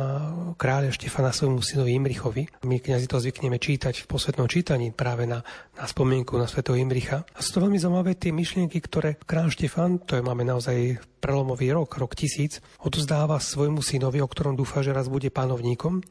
kráľa 0.54 0.94
Štefana 0.94 1.32
svojmu 1.32 1.61
synovi 1.64 1.96
Imrichovi. 1.96 2.44
My 2.68 2.78
kniazy 2.78 3.09
to 3.09 3.18
zvykneme 3.18 3.56
čítať 3.56 4.04
v 4.04 4.09
posvetnom 4.09 4.46
čítaní 4.46 4.92
práve 4.92 5.24
na, 5.24 5.40
na 5.74 5.84
spomienku 5.88 6.36
na 6.36 6.46
svetého 6.46 6.76
Imricha. 6.76 7.24
A 7.34 7.40
sú 7.40 7.59
to 7.59 7.64
veľmi 7.64 7.80
zaujímavé 7.80 8.14
tie 8.14 8.30
myšlienky, 8.30 8.78
ktoré 8.84 9.16
kráľ 9.24 9.52
Štefan, 9.52 10.04
to 10.04 10.20
je 10.20 10.22
máme 10.22 10.44
naozaj 10.44 11.00
prelomový 11.18 11.74
rok, 11.74 11.98
rok 11.98 12.14
tisíc, 12.14 12.62
odozdáva 12.78 13.42
svojmu 13.42 13.82
synovi, 13.82 14.22
o 14.22 14.30
ktorom 14.30 14.54
dúfa, 14.54 14.86
že 14.86 14.94
raz 14.94 15.11
bude 15.11 15.34
pánovníkom 15.34 16.04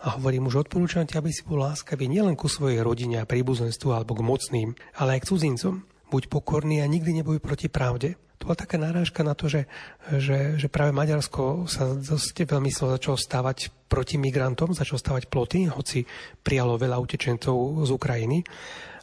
a 0.00 0.16
hovorí 0.16 0.40
mu, 0.40 0.48
že 0.48 0.64
odporúčam 0.64 1.04
ti, 1.04 1.16
aby 1.16 1.28
si 1.28 1.44
bol 1.44 1.60
láskavý 1.60 2.08
nielen 2.08 2.36
ku 2.36 2.48
svojej 2.48 2.80
rodine 2.80 3.20
a 3.20 3.28
príbuzenstvu 3.28 3.92
alebo 3.92 4.16
k 4.16 4.24
mocným, 4.24 4.68
ale 4.96 5.16
aj 5.16 5.20
k 5.24 5.28
cudzincom 5.28 5.74
buď 6.10 6.26
pokorný 6.26 6.82
a 6.82 6.90
nikdy 6.90 7.22
neboj 7.22 7.38
proti 7.38 7.70
pravde. 7.70 8.18
To 8.40 8.48
bola 8.48 8.56
taká 8.56 8.80
narážka 8.80 9.20
na 9.20 9.36
to, 9.36 9.52
že, 9.52 9.68
že, 10.16 10.56
že 10.56 10.72
práve 10.72 10.96
Maďarsko 10.96 11.68
sa 11.68 11.92
dosť 11.92 12.48
veľmi 12.48 12.72
začalo 12.72 13.14
stávať 13.14 13.68
proti 13.84 14.16
migrantom, 14.16 14.72
začalo 14.72 14.96
stávať 14.96 15.28
ploty, 15.28 15.68
hoci 15.68 16.08
prijalo 16.40 16.80
veľa 16.80 16.96
utečencov 16.96 17.84
z 17.84 17.90
Ukrajiny. 17.92 18.40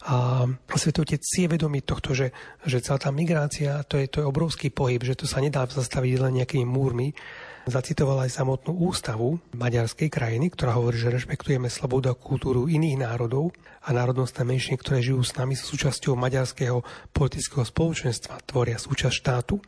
A 0.08 0.48
Svetotec 0.74 1.22
si 1.22 1.46
je 1.46 1.52
vedomý 1.52 1.86
tohto, 1.86 2.18
že, 2.18 2.34
že 2.66 2.82
celá 2.82 2.98
tá 2.98 3.14
migrácia, 3.14 3.84
to 3.86 4.02
je, 4.02 4.10
to 4.10 4.24
je 4.24 4.30
obrovský 4.30 4.74
pohyb, 4.74 5.06
že 5.06 5.20
to 5.20 5.30
sa 5.30 5.38
nedá 5.38 5.68
zastaviť 5.70 6.14
len 6.18 6.42
nejakými 6.42 6.66
múrmi, 6.66 7.14
zacitoval 7.68 8.24
aj 8.24 8.32
samotnú 8.40 8.76
ústavu 8.88 9.44
maďarskej 9.56 10.08
krajiny, 10.08 10.48
ktorá 10.52 10.80
hovorí, 10.80 10.96
že 10.96 11.12
rešpektujeme 11.12 11.68
slobodu 11.68 12.16
a 12.16 12.20
kultúru 12.20 12.72
iných 12.72 13.04
národov 13.04 13.52
a 13.84 13.92
národnostné 13.92 14.48
menšiny, 14.48 14.76
ktoré 14.80 15.04
žijú 15.04 15.20
s 15.24 15.36
nami, 15.36 15.56
sú 15.56 15.76
súčasťou 15.76 16.16
maďarského 16.16 16.82
politického 17.12 17.68
spoločenstva, 17.68 18.44
tvoria 18.48 18.80
súčasť 18.80 19.16
štátu. 19.16 19.60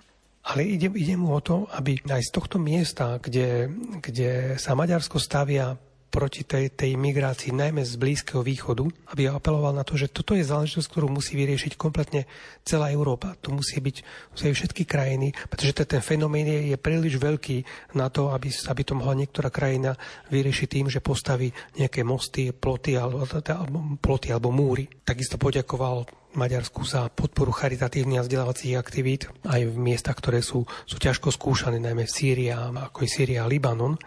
Ale 0.49 0.63
ide, 0.63 0.87
ide 0.95 1.19
mu 1.19 1.35
o 1.35 1.43
to, 1.43 1.67
aby 1.75 1.99
aj 2.07 2.23
z 2.23 2.31
tohto 2.31 2.57
miesta, 2.57 3.19
kde, 3.19 3.67
kde 3.99 4.55
sa 4.55 4.71
Maďarsko 4.71 5.19
stavia 5.19 5.75
proti 6.09 6.41
tej, 6.41 6.73
tej 6.73 6.97
migrácii, 6.97 7.53
najmä 7.53 7.85
z 7.85 7.95
Blízkeho 7.95 8.41
východu, 8.41 8.89
aby 9.13 9.29
apeloval 9.29 9.77
na 9.77 9.85
to, 9.85 9.93
že 9.93 10.09
toto 10.09 10.33
je 10.33 10.41
záležitosť, 10.41 10.89
ktorú 10.89 11.07
musí 11.07 11.37
vyriešiť 11.37 11.77
kompletne 11.77 12.25
celá 12.65 12.89
Európa. 12.89 13.37
To 13.45 13.53
musí 13.53 13.77
byť 13.77 13.97
musí 14.33 14.49
všetky 14.49 14.83
krajiny, 14.89 15.31
pretože 15.47 15.85
ten 15.85 16.01
fenomén 16.01 16.49
je, 16.49 16.73
je 16.73 16.77
príliš 16.81 17.21
veľký 17.21 17.63
na 17.93 18.09
to, 18.09 18.33
aby, 18.33 18.49
aby 18.49 18.81
to 18.81 18.97
mohla 18.97 19.15
niektorá 19.15 19.53
krajina 19.53 19.93
vyriešiť 20.33 20.67
tým, 20.67 20.87
že 20.89 20.99
postaví 20.99 21.53
nejaké 21.77 22.01
mosty, 22.01 22.49
ploty 22.49 22.97
alebo, 22.97 23.23
ploty 24.01 24.33
alebo 24.33 24.49
múry. 24.49 24.89
Takisto 25.05 25.37
poďakoval 25.37 26.09
Maďarsku 26.29 26.85
za 26.85 27.09
podporu 27.09 27.49
charitatívnych 27.49 28.21
a 28.21 28.25
vzdelávacích 28.25 28.77
aktivít 28.77 29.33
aj 29.49 29.65
v 29.65 29.75
miestach, 29.81 30.13
ktoré 30.13 30.45
sú, 30.45 30.61
sú 30.85 31.01
ťažko 31.01 31.33
skúšané, 31.33 31.81
najmä 31.81 32.05
v 32.05 32.13
Sýria, 32.13 32.69
ako 32.69 33.01
je 33.01 33.09
Sýria 33.09 33.45
a 33.45 33.49
Libanon. 33.49 33.97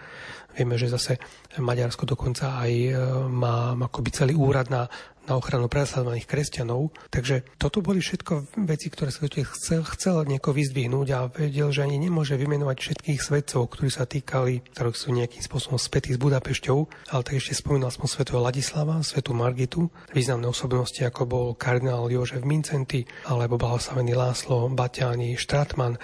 Vieme, 0.52 0.76
že 0.76 0.92
zase 0.92 1.16
Maďarsko 1.56 2.04
dokonca 2.04 2.60
aj 2.60 2.72
e, 2.72 2.90
má 3.28 3.76
akoby 3.76 4.10
celý 4.12 4.34
úrad 4.36 4.68
na, 4.68 4.88
na 5.26 5.38
ochranu 5.38 5.70
prenasledovaných 5.70 6.26
kresťanov. 6.26 6.90
Takže 7.12 7.46
toto 7.58 7.78
boli 7.78 8.02
všetko 8.02 8.58
veci, 8.66 8.90
ktoré 8.90 9.14
sa 9.14 9.22
chcel, 9.30 9.86
chcel 9.94 10.16
nieko 10.26 10.50
vyzdvihnúť 10.50 11.08
a 11.14 11.30
vedel, 11.30 11.70
že 11.70 11.86
ani 11.86 11.98
nemôže 12.02 12.34
vymenovať 12.34 12.76
všetkých 12.82 13.20
svetcov, 13.22 13.70
ktorí 13.70 13.88
sa 13.90 14.04
týkali, 14.08 14.66
ktorí 14.74 14.90
sú 14.90 15.14
nejakým 15.14 15.42
spôsobom 15.42 15.78
spätí 15.78 16.14
s 16.14 16.18
Budapešťou, 16.18 16.78
ale 17.14 17.22
tak 17.22 17.38
ešte 17.38 17.54
spomínal 17.54 17.94
som 17.94 18.10
svetého 18.10 18.42
Ladislava, 18.42 18.98
svetu 19.06 19.30
Margitu, 19.36 19.86
významné 20.10 20.50
osobnosti 20.50 20.98
ako 21.06 21.22
bol 21.24 21.46
kardinál 21.54 22.10
Jožef 22.10 22.42
Mincenty 22.42 23.06
alebo 23.30 23.58
blahoslavený 23.58 24.18
Láslo 24.18 24.66
Baťáni 24.74 25.38
Štratman, 25.38 26.02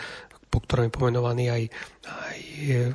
po 0.49 0.65
ktorom 0.65 0.89
je 0.89 0.97
pomenovaný 0.97 1.45
aj, 1.53 1.62
aj, 2.09 2.39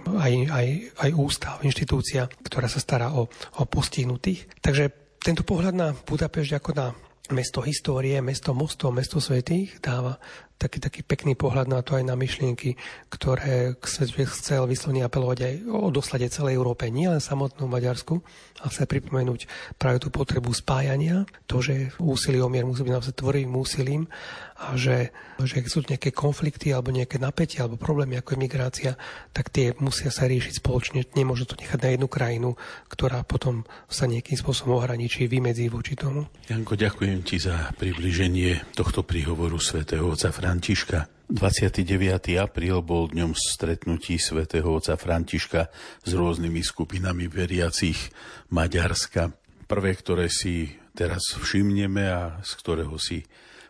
aj, 0.10 0.34
aj, 0.50 0.68
aj 1.00 1.10
ústav, 1.14 1.62
inštitúcia, 1.62 2.26
ktorá 2.42 2.66
sa 2.66 2.82
stará 2.82 3.14
o, 3.14 3.30
o 3.30 3.64
postihnutých. 3.70 4.60
Takže 4.60 4.90
tento 5.22 5.46
pohľad 5.48 5.74
na 5.78 5.88
Budapešť 5.94 6.52
ako 6.60 6.72
na 6.76 6.88
mesto 7.32 7.64
histórie, 7.64 8.20
mesto 8.20 8.52
mostov, 8.52 8.92
mesto 8.92 9.24
svetých 9.24 9.80
dáva 9.80 10.20
taký, 10.58 10.80
taký 10.80 11.02
pekný 11.04 11.36
pohľad 11.36 11.68
na 11.68 11.84
to 11.84 12.00
aj 12.00 12.04
na 12.08 12.16
myšlienky, 12.16 12.80
ktoré 13.12 13.76
chcel 13.84 14.64
vyslovne 14.66 15.04
apelovať 15.04 15.40
aj 15.44 15.54
o 15.68 15.90
doslade 15.92 16.28
celej 16.32 16.56
Európe, 16.56 16.88
nielen 16.88 17.20
samotnú 17.20 17.68
Maďarsku, 17.68 18.24
ale 18.64 18.70
chce 18.72 18.88
pripomenúť 18.88 19.40
práve 19.76 20.00
tú 20.00 20.08
potrebu 20.08 20.56
spájania, 20.56 21.28
to, 21.46 21.60
že 21.60 21.92
úsilie 22.00 22.40
o 22.40 22.48
mier 22.48 22.64
musí 22.64 22.86
byť 22.86 22.94
naozaj 22.94 23.14
tvorivým 23.20 23.54
úsilím 23.60 24.08
a 24.64 24.80
že, 24.80 25.12
že 25.44 25.60
ak 25.60 25.68
sú 25.68 25.84
nejaké 25.84 26.16
konflikty 26.16 26.72
alebo 26.72 26.94
nejaké 26.94 27.20
napätie 27.20 27.60
alebo 27.60 27.76
problémy 27.76 28.16
ako 28.22 28.38
je 28.38 28.40
migrácia, 28.40 28.92
tak 29.36 29.52
tie 29.52 29.76
musia 29.84 30.08
sa 30.14 30.30
riešiť 30.30 30.64
spoločne. 30.64 31.04
Nemôže 31.18 31.44
to 31.44 31.60
nechať 31.60 31.80
na 31.84 31.90
jednu 31.92 32.08
krajinu, 32.08 32.50
ktorá 32.88 33.26
potom 33.28 33.68
sa 33.92 34.08
nejakým 34.08 34.40
spôsobom 34.40 34.80
ohraničí, 34.80 35.28
vymedzí 35.28 35.68
voči 35.68 36.00
tomu. 36.00 36.30
Janko, 36.48 36.80
ďakujem 36.80 37.20
ti 37.26 37.42
za 37.42 37.74
približenie 37.76 38.78
tohto 38.78 39.04
príhovoru 39.04 39.60
svätého 39.60 40.08
otca 40.08 40.32
Františka. 40.44 41.07
29. 41.32 42.36
apríl 42.36 42.84
bol 42.84 43.07
dňom 43.07 43.32
stretnutí 43.32 44.20
svätého 44.20 44.76
otca 44.76 44.99
Františka 44.99 45.72
s 46.03 46.11
rôznymi 46.11 46.60
skupinami 46.60 47.32
veriacich 47.32 48.11
Maďarska. 48.52 49.32
Prvé, 49.72 49.95
ktoré 49.95 50.28
si 50.28 50.68
teraz 50.91 51.32
všimneme 51.40 52.11
a 52.11 52.44
z 52.44 52.52
ktorého 52.60 52.99
si 52.99 53.24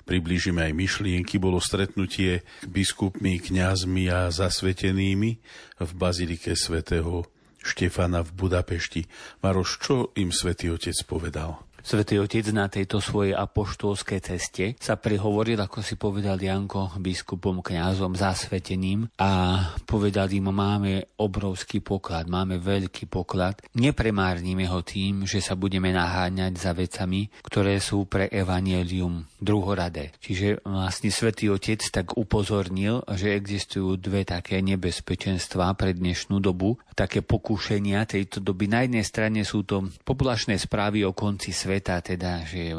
priblížime 0.09 0.65
aj 0.65 0.73
myšlienky, 0.73 1.37
bolo 1.37 1.61
stretnutie 1.61 2.41
biskupmi, 2.65 3.37
kňazmi 3.37 4.09
a 4.09 4.33
zasvetenými 4.33 5.31
v 5.77 5.91
bazilike 5.93 6.57
svätého 6.57 7.29
Štefana 7.61 8.25
v 8.25 8.33
Budapešti. 8.33 9.05
Maroš, 9.45 9.77
čo 9.77 10.09
im 10.17 10.33
svätý 10.33 10.73
Otec 10.73 10.97
povedal? 11.05 11.61
Svetý 11.83 12.15
Otec 12.15 12.47
na 12.55 12.71
tejto 12.71 13.03
svojej 13.03 13.35
apoštolskej 13.35 14.19
ceste 14.23 14.65
sa 14.79 14.95
prihovoril, 14.95 15.59
ako 15.59 15.83
si 15.83 15.99
povedal 15.99 16.39
Janko, 16.39 16.95
biskupom, 16.95 17.59
kňazom, 17.59 18.15
zasveteným 18.15 19.11
a 19.19 19.59
povedal 19.83 20.31
im, 20.31 20.47
máme 20.47 21.11
obrovský 21.19 21.83
poklad, 21.83 22.31
máme 22.31 22.55
veľký 22.63 23.11
poklad. 23.11 23.59
Nepremárnime 23.75 24.63
ho 24.71 24.79
tým, 24.79 25.27
že 25.27 25.43
sa 25.43 25.59
budeme 25.59 25.91
naháňať 25.91 26.53
za 26.55 26.71
vecami, 26.71 27.27
ktoré 27.43 27.83
sú 27.83 28.07
pre 28.07 28.31
evanielium 28.31 29.27
druhoradé. 29.43 30.15
Čiže 30.23 30.63
vlastne 30.63 31.11
Svetý 31.11 31.51
Otec 31.51 31.83
tak 31.91 32.15
upozornil, 32.15 33.03
že 33.11 33.35
existujú 33.35 33.99
dve 33.99 34.23
také 34.23 34.63
nebezpečenstvá 34.63 35.75
pre 35.75 35.91
dnešnú 35.91 36.39
dobu, 36.39 36.79
také 36.95 37.19
pokušenia 37.19 38.07
tejto 38.07 38.39
doby. 38.39 38.71
Na 38.71 38.87
jednej 38.87 39.03
strane 39.03 39.43
sú 39.43 39.67
to 39.67 39.91
populačné 40.07 40.55
správy 40.55 41.03
o 41.03 41.11
konci 41.11 41.51
sveta, 41.51 41.72
sveta, 41.73 42.05
teda, 42.05 42.45
že 42.45 42.77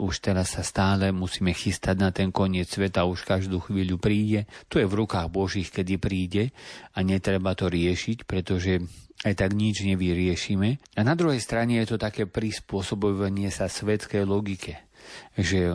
už 0.00 0.14
teraz 0.24 0.56
sa 0.56 0.64
stále 0.64 1.12
musíme 1.12 1.52
chystať 1.52 1.96
na 2.00 2.08
ten 2.08 2.32
koniec 2.32 2.72
sveta, 2.72 3.04
už 3.04 3.20
každú 3.20 3.60
chvíľu 3.60 4.00
príde. 4.00 4.48
To 4.72 4.80
je 4.80 4.88
v 4.88 5.04
rukách 5.04 5.28
Božích, 5.28 5.68
kedy 5.68 6.00
príde 6.00 6.56
a 6.96 7.04
netreba 7.04 7.52
to 7.52 7.68
riešiť, 7.68 8.24
pretože 8.24 8.80
aj 9.28 9.34
tak 9.36 9.52
nič 9.52 9.84
nevyriešime. 9.84 10.96
A 10.96 11.00
na 11.04 11.12
druhej 11.12 11.36
strane 11.36 11.84
je 11.84 11.92
to 11.92 12.00
také 12.00 12.24
prispôsobovanie 12.24 13.52
sa 13.52 13.68
svetskej 13.68 14.24
logike 14.24 14.83
že 15.34 15.70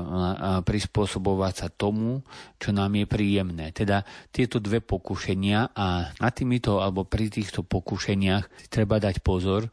prispôsobovať 0.64 1.54
sa 1.54 1.68
tomu, 1.68 2.24
čo 2.58 2.72
nám 2.72 2.96
je 2.96 3.06
príjemné. 3.06 3.72
Teda 3.76 4.04
tieto 4.32 4.58
dve 4.62 4.80
pokušenia 4.80 5.76
a 5.76 6.14
na 6.18 6.30
týmito 6.30 6.80
alebo 6.80 7.06
pri 7.06 7.32
týchto 7.32 7.66
pokušeniach 7.66 8.70
treba 8.72 8.98
dať 8.98 9.22
pozor, 9.24 9.68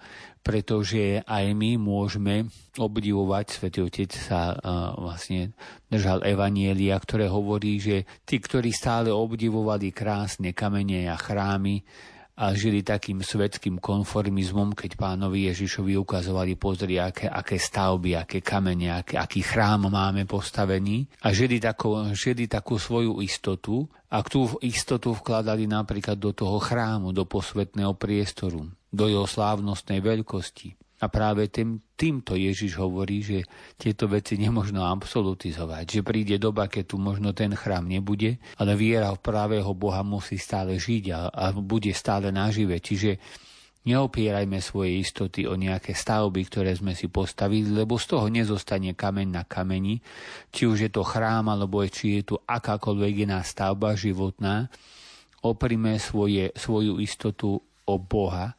pretože 0.47 1.27
aj 1.27 1.45
my 1.59 1.75
môžeme 1.75 2.47
obdivovať, 2.79 3.51
Svetý 3.51 3.83
Otec 3.83 4.15
sa 4.15 4.55
uh, 4.55 4.95
vlastne 4.95 5.51
držal 5.91 6.23
Evanielia, 6.23 6.95
ktoré 7.03 7.27
hovorí, 7.27 7.83
že 7.83 8.07
tí, 8.23 8.39
ktorí 8.39 8.71
stále 8.71 9.11
obdivovali 9.11 9.91
krásne 9.91 10.55
kamene 10.55 11.11
a 11.11 11.19
chrámy, 11.19 11.83
a 12.37 12.53
žili 12.53 12.85
takým 12.85 13.25
svetským 13.25 13.81
konformizmom, 13.81 14.77
keď 14.77 15.01
pánovi 15.01 15.49
Ježišovi 15.49 15.97
ukazovali, 15.97 16.53
pozri, 16.61 17.01
aké, 17.01 17.33
aké 17.33 17.57
stavby, 17.57 18.13
aké 18.13 18.45
kamene, 18.45 18.93
aké, 18.93 19.17
aký 19.17 19.41
chrám 19.41 19.89
máme 19.89 20.29
postavený 20.29 21.09
a 21.25 21.33
žili, 21.33 21.57
takú, 21.57 21.97
žili 22.13 22.45
takú 22.45 22.77
svoju 22.77 23.25
istotu 23.25 23.89
a 24.13 24.21
tú 24.21 24.53
istotu 24.61 25.17
vkladali 25.17 25.65
napríklad 25.65 26.21
do 26.21 26.37
toho 26.37 26.61
chrámu, 26.61 27.17
do 27.17 27.25
posvetného 27.25 27.97
priestoru, 27.97 28.69
do 28.93 29.05
jeho 29.09 29.25
slávnostnej 29.25 30.05
veľkosti. 30.05 30.86
A 30.97 31.13
práve 31.13 31.53
tým, 31.53 31.85
týmto 31.93 32.33
Ježiš 32.33 32.81
hovorí, 32.81 33.21
že 33.21 33.45
tieto 33.77 34.09
veci 34.09 34.41
nemožno 34.41 34.81
absolutizovať, 34.89 35.85
že 35.85 36.01
príde 36.01 36.41
doba, 36.41 36.73
keď 36.73 36.85
tu 36.89 36.97
možno 36.97 37.37
ten 37.37 37.53
chrám 37.53 37.85
nebude, 37.85 38.41
ale 38.57 38.73
viera 38.81 39.13
v 39.13 39.21
právého 39.21 39.77
Boha 39.77 40.01
musí 40.01 40.41
stále 40.41 40.81
žiť 40.81 41.05
a, 41.13 41.21
a 41.29 41.45
bude 41.53 41.93
stále 41.93 42.33
nažive. 42.33 42.81
Čiže 42.81 43.21
neopierajme 43.87 44.59
svoje 44.59 44.99
istoty 44.99 45.45
o 45.45 45.55
nejaké 45.55 45.95
stavby, 45.95 46.43
ktoré 46.49 46.73
sme 46.73 46.97
si 46.97 47.13
postavili, 47.13 47.71
lebo 47.71 48.01
z 48.01 48.17
toho 48.17 48.27
nezostane 48.33 48.97
kameň 48.97 49.29
na 49.31 49.45
kameni, 49.47 50.03
či 50.51 50.65
už 50.67 50.89
je 50.89 50.91
to 50.91 51.07
chrám, 51.07 51.53
alebo 51.53 51.85
či 51.87 52.21
je 52.21 52.33
tu 52.33 52.37
akákoľvek 52.41 53.31
iná 53.31 53.45
stavba 53.47 53.95
životná. 53.95 54.73
Oprime 55.47 56.01
svoje, 56.03 56.51
svoju 56.59 56.99
istotu 56.99 57.61
o 57.87 57.95
Boha, 58.01 58.59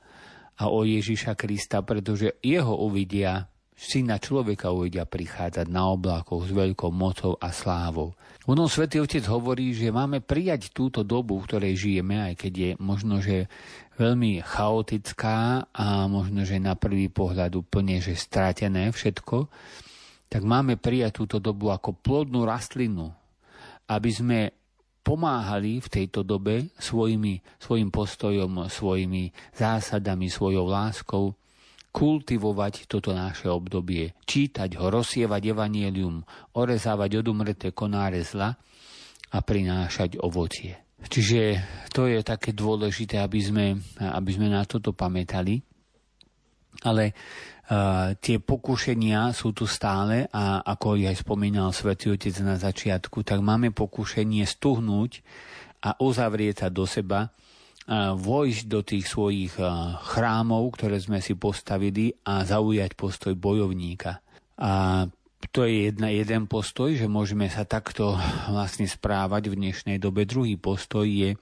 a 0.57 0.63
o 0.73 0.81
Ježiša 0.81 1.37
Krista, 1.37 1.85
pretože 1.85 2.41
jeho 2.41 2.73
uvidia, 2.81 3.45
syna 3.77 4.17
človeka 4.17 4.73
uvidia 4.73 5.05
prichádzať 5.05 5.69
na 5.69 5.93
oblákoch 5.93 6.49
s 6.49 6.51
veľkou 6.51 6.89
mocou 6.89 7.37
a 7.37 7.53
slávou. 7.53 8.17
Ono 8.49 8.65
Svetý 8.65 8.97
Otec 8.97 9.21
hovorí, 9.29 9.77
že 9.77 9.93
máme 9.93 10.23
prijať 10.23 10.73
túto 10.73 11.05
dobu, 11.05 11.37
v 11.37 11.45
ktorej 11.45 11.73
žijeme, 11.77 12.33
aj 12.33 12.33
keď 12.41 12.53
je 12.57 12.71
možno, 12.81 13.21
že 13.21 13.45
veľmi 14.01 14.41
chaotická 14.41 15.69
a 15.69 16.09
možno, 16.09 16.41
že 16.41 16.57
na 16.57 16.73
prvý 16.73 17.11
pohľad 17.11 17.53
úplne, 17.53 18.01
že 18.01 18.17
stratené 18.17 18.89
všetko, 18.89 19.51
tak 20.27 20.41
máme 20.41 20.81
prijať 20.81 21.23
túto 21.23 21.37
dobu 21.37 21.69
ako 21.69 21.93
plodnú 22.01 22.49
rastlinu, 22.49 23.13
aby 23.87 24.09
sme 24.09 24.39
pomáhali 25.07 25.79
v 25.79 25.87
tejto 25.87 26.27
dobe 26.27 26.67
svojimi, 26.75 27.39
svojim 27.63 27.87
postojom, 27.87 28.67
svojimi 28.67 29.31
zásadami, 29.55 30.27
svojou 30.27 30.67
láskou 30.67 31.31
kultivovať 31.95 32.91
toto 32.91 33.15
naše 33.15 33.47
obdobie, 33.47 34.11
čítať 34.27 34.75
ho, 34.75 34.91
rozsievať 34.91 35.55
evanielium, 35.55 36.27
orezávať 36.59 37.23
odumreté 37.23 37.71
konáre 37.71 38.19
zla 38.21 38.53
a 39.31 39.37
prinášať 39.39 40.19
ovocie. 40.19 40.75
Čiže 40.97 41.63
to 41.95 42.05
je 42.11 42.19
také 42.21 42.51
dôležité, 42.51 43.23
aby 43.23 43.39
sme, 43.39 43.65
aby 43.97 44.29
sme 44.29 44.51
na 44.51 44.67
toto 44.67 44.91
pamätali. 44.91 45.63
Ale 46.85 47.13
uh, 47.13 48.13
tie 48.21 48.37
pokušenia 48.37 49.33
sú 49.33 49.55
tu 49.55 49.65
stále 49.65 50.29
a 50.29 50.61
ako 50.61 51.01
aj 51.01 51.25
spomínal 51.25 51.73
Svetý 51.73 52.13
Otec 52.13 52.37
na 52.45 52.59
začiatku, 52.59 53.25
tak 53.25 53.41
máme 53.41 53.73
pokušenie 53.73 54.45
stuhnúť 54.45 55.25
a 55.81 55.97
uzavrieť 55.97 56.65
sa 56.65 56.69
do 56.69 56.85
seba, 56.85 57.29
uh, 57.29 58.13
vojsť 58.13 58.63
do 58.69 58.79
tých 58.85 59.05
svojich 59.09 59.57
uh, 59.57 59.97
chrámov, 60.05 60.69
ktoré 60.77 61.01
sme 61.01 61.17
si 61.17 61.33
postavili 61.33 62.13
a 62.29 62.45
zaujať 62.45 62.93
postoj 62.93 63.33
bojovníka. 63.33 64.21
A 64.57 65.05
to 65.53 65.69
je 65.69 65.89
jedna, 65.89 66.09
jeden 66.09 66.49
postoj, 66.49 66.97
že 66.97 67.05
môžeme 67.05 67.45
sa 67.45 67.65
takto 67.65 68.17
vlastne 68.49 68.89
správať 68.89 69.53
v 69.53 69.57
dnešnej 69.57 69.97
dobe. 70.01 70.25
Druhý 70.25 70.57
postoj 70.57 71.05
je 71.05 71.37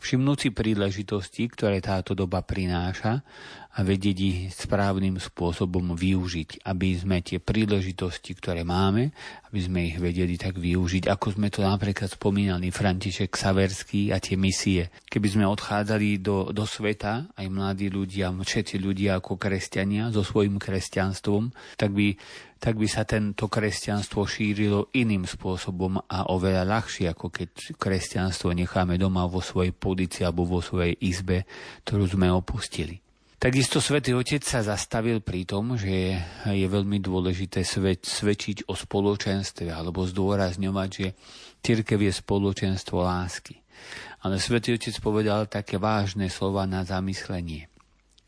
všimnúť 0.00 0.38
si 0.40 0.48
príležitosti, 0.50 1.46
ktoré 1.46 1.78
táto 1.78 2.16
doba 2.16 2.42
prináša 2.42 3.22
a 3.70 3.86
vedieť 3.86 4.16
ich 4.18 4.38
správnym 4.50 5.22
spôsobom 5.22 5.94
využiť, 5.94 6.66
aby 6.66 6.98
sme 6.98 7.22
tie 7.22 7.38
príležitosti, 7.38 8.34
ktoré 8.34 8.66
máme, 8.66 9.14
aby 9.46 9.60
sme 9.62 9.80
ich 9.86 9.96
vedeli 10.02 10.34
tak 10.34 10.58
využiť, 10.58 11.06
ako 11.06 11.38
sme 11.38 11.54
to 11.54 11.62
napríklad 11.62 12.10
spomínali 12.10 12.74
František 12.74 13.30
Saverský 13.30 14.10
a 14.10 14.18
tie 14.18 14.34
misie. 14.34 14.90
Keby 15.06 15.28
sme 15.38 15.44
odchádzali 15.46 16.18
do, 16.18 16.50
do 16.50 16.66
sveta, 16.66 17.30
aj 17.38 17.46
mladí 17.46 17.86
ľudia, 17.94 18.34
všetci 18.34 18.82
ľudia 18.82 19.22
ako 19.22 19.38
kresťania 19.38 20.10
so 20.10 20.26
svojím 20.26 20.58
kresťanstvom, 20.58 21.54
tak 21.78 21.94
by 21.94 22.18
tak 22.60 22.76
by 22.76 22.84
sa 22.84 23.08
tento 23.08 23.48
kresťanstvo 23.48 24.28
šírilo 24.28 24.92
iným 24.92 25.24
spôsobom 25.24 25.96
a 25.96 26.28
oveľa 26.28 26.68
ľahšie, 26.68 27.08
ako 27.08 27.32
keď 27.32 27.72
kresťanstvo 27.80 28.52
necháme 28.52 29.00
doma 29.00 29.24
vo 29.24 29.40
svojej 29.40 29.72
polici 29.72 30.28
alebo 30.28 30.44
vo 30.44 30.60
svojej 30.60 30.92
izbe, 31.00 31.48
ktorú 31.88 32.04
sme 32.04 32.28
opustili. 32.28 33.00
Takisto 33.40 33.80
svätý 33.80 34.12
Otec 34.12 34.44
sa 34.44 34.60
zastavil 34.60 35.24
pri 35.24 35.48
tom, 35.48 35.72
že 35.72 36.12
je 36.44 36.66
veľmi 36.68 37.00
dôležité 37.00 37.64
svet, 37.64 38.04
svedčiť 38.04 38.68
o 38.68 38.76
spoločenstve 38.76 39.72
alebo 39.72 40.04
zdôrazňovať, 40.04 40.88
že 40.92 41.16
církev 41.64 42.04
je 42.04 42.12
spoločenstvo 42.20 43.00
lásky. 43.00 43.56
Ale 44.28 44.36
svätý 44.36 44.76
Otec 44.76 44.92
povedal 45.00 45.48
také 45.48 45.80
vážne 45.80 46.28
slova 46.28 46.68
na 46.68 46.84
zamyslenie. 46.84 47.72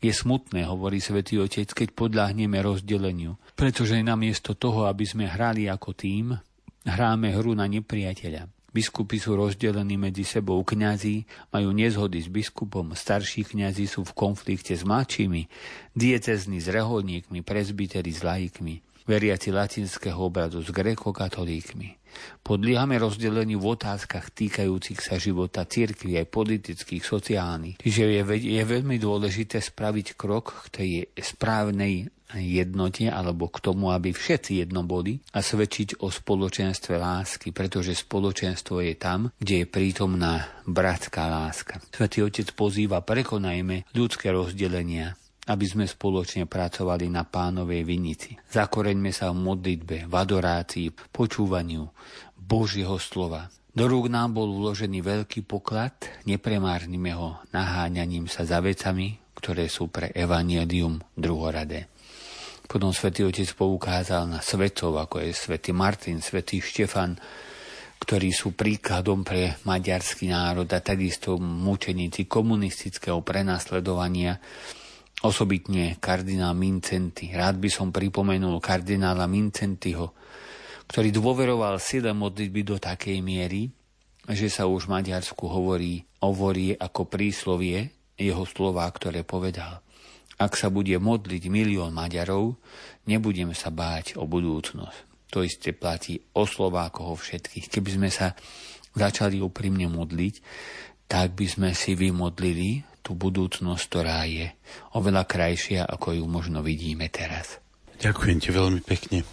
Je 0.01 0.09
smutné, 0.09 0.65
hovorí 0.65 0.97
svätý 0.97 1.37
Otec, 1.37 1.69
keď 1.69 1.93
podľahneme 1.93 2.57
rozdeleniu, 2.65 3.37
pretože 3.53 4.01
namiesto 4.01 4.57
toho, 4.57 4.89
aby 4.89 5.05
sme 5.05 5.29
hrali 5.29 5.69
ako 5.69 5.93
tým, 5.93 6.33
hráme 6.89 7.37
hru 7.37 7.53
na 7.53 7.69
nepriateľa. 7.69 8.49
Biskupy 8.73 9.21
sú 9.21 9.37
rozdelení 9.37 10.01
medzi 10.01 10.25
sebou, 10.25 10.57
kňazí 10.65 11.29
majú 11.53 11.69
nezhody 11.69 12.17
s 12.17 12.27
biskupom, 12.27 12.97
starší 12.97 13.45
kňazí 13.45 13.85
sú 13.85 14.01
v 14.01 14.17
konflikte 14.17 14.73
s 14.73 14.81
mladšími, 14.81 15.45
diecezní 15.93 16.57
s 16.57 16.73
reholníkmi, 16.73 17.45
prezbiteri 17.45 18.09
s 18.09 18.25
laikmi, 18.25 18.81
veriaci 19.05 19.53
latinského 19.53 20.17
obradu 20.17 20.65
s 20.65 20.73
grekokatolíkmi. 20.73 22.01
Podliehame 22.41 22.97
rozdeleniu 23.01 23.57
v 23.61 23.77
otázkach 23.77 24.33
týkajúcich 24.33 25.01
sa 25.01 25.17
života 25.17 25.65
cirkvi 25.65 26.17
aj 26.21 26.29
politických, 26.29 27.01
sociálnych. 27.01 27.77
Čiže 27.81 28.03
je, 28.09 28.23
je 28.57 28.63
veľmi 28.65 28.97
dôležité 29.01 29.61
spraviť 29.61 30.17
krok 30.17 30.65
k 30.65 30.67
tej 30.69 30.89
správnej 31.17 32.09
jednote 32.37 33.09
alebo 33.09 33.49
k 33.49 33.61
tomu, 33.61 33.93
aby 33.93 34.13
všetci 34.13 34.65
jedno 34.65 34.81
boli 34.85 35.21
a 35.33 35.39
svedčiť 35.41 36.01
o 36.01 36.09
spoločenstve 36.09 36.97
lásky, 36.97 37.53
pretože 37.53 37.93
spoločenstvo 37.97 38.81
je 38.81 38.93
tam, 38.97 39.29
kde 39.37 39.63
je 39.63 39.67
prítomná 39.69 40.63
bratská 40.65 41.29
láska. 41.29 41.81
Svetý 41.93 42.25
Otec 42.25 42.49
pozýva, 42.57 43.05
prekonajme 43.05 43.89
ľudské 43.93 44.33
rozdelenia, 44.33 45.13
aby 45.43 45.65
sme 45.67 45.85
spoločne 45.85 46.47
pracovali 46.47 47.11
na 47.11 47.27
pánovej 47.27 47.83
vinici. 47.83 48.31
Zakoreňme 48.47 49.11
sa 49.11 49.35
v 49.35 49.43
modlitbe, 49.43 50.07
v 50.07 50.13
adorácii, 50.13 51.11
počúvaniu 51.11 51.83
Božieho 52.39 52.95
slova. 52.99 53.51
Do 53.73 53.89
rúk 53.89 54.05
nám 54.05 54.37
bol 54.37 54.53
uložený 54.53 55.01
veľký 55.01 55.49
poklad, 55.49 55.97
nepremárnime 56.29 57.17
ho 57.17 57.41
naháňaním 57.49 58.29
sa 58.29 58.45
za 58.45 58.61
vecami, 58.61 59.17
ktoré 59.33 59.65
sú 59.65 59.89
pre 59.89 60.13
evanielium 60.13 61.01
druhoradé. 61.17 61.89
Potom 62.63 62.95
svätý 62.95 63.27
Otec 63.27 63.49
poukázal 63.53 64.27
na 64.27 64.39
svetov, 64.39 64.97
ako 64.97 65.21
je 65.21 65.35
svätý 65.35 65.75
Martin, 65.75 66.23
svätý 66.23 66.63
Štefan, 66.63 67.19
ktorí 68.03 68.35
sú 68.35 68.51
príkladom 68.51 69.23
pre 69.23 69.55
maďarský 69.63 70.27
národ 70.31 70.67
a 70.71 70.79
takisto 70.83 71.39
mučeníci 71.39 72.27
komunistického 72.27 73.23
prenasledovania, 73.23 74.35
osobitne 75.23 75.95
kardinál 76.03 76.51
Mincenty. 76.51 77.31
Rád 77.31 77.63
by 77.63 77.69
som 77.71 77.95
pripomenul 77.95 78.59
kardinála 78.59 79.23
Mincentiho, 79.23 80.11
ktorý 80.91 81.15
dôveroval 81.15 81.79
sile 81.79 82.11
modlitby 82.11 82.61
do 82.67 82.75
takej 82.75 83.23
miery, 83.23 83.71
že 84.27 84.51
sa 84.51 84.67
už 84.67 84.87
v 84.87 84.99
Maďarsku 84.99 85.47
hovorí 85.47 86.03
vorie 86.23 86.75
ako 86.75 87.07
príslovie 87.07 87.91
jeho 88.19 88.43
slova, 88.47 88.87
ktoré 88.91 89.23
povedal. 89.23 89.83
Ak 90.43 90.59
sa 90.59 90.67
bude 90.67 90.91
modliť 90.99 91.47
milión 91.47 91.95
Maďarov, 91.95 92.59
nebudem 93.07 93.55
sa 93.55 93.71
báť 93.71 94.19
o 94.19 94.27
budúcnosť. 94.27 95.31
To 95.31 95.39
isté 95.39 95.71
platí 95.71 96.19
o 96.35 96.43
Slovákoch, 96.43 97.15
o 97.15 97.15
všetkých. 97.15 97.71
Keby 97.71 97.89
sme 97.95 98.09
sa 98.11 98.35
začali 98.91 99.39
úprimne 99.39 99.87
modliť, 99.87 100.35
tak 101.07 101.31
by 101.39 101.47
sme 101.47 101.69
si 101.71 101.95
vymodlili 101.95 102.83
tú 102.99 103.15
budúcnosť, 103.15 103.83
ktorá 103.87 104.27
je 104.27 104.51
oveľa 104.99 105.23
krajšia, 105.23 105.87
ako 105.87 106.19
ju 106.19 106.25
možno 106.27 106.59
vidíme 106.59 107.07
teraz. 107.07 107.63
Ďakujem 108.03 108.37
ti 108.43 108.49
veľmi 108.51 108.81
pekne. 108.83 109.23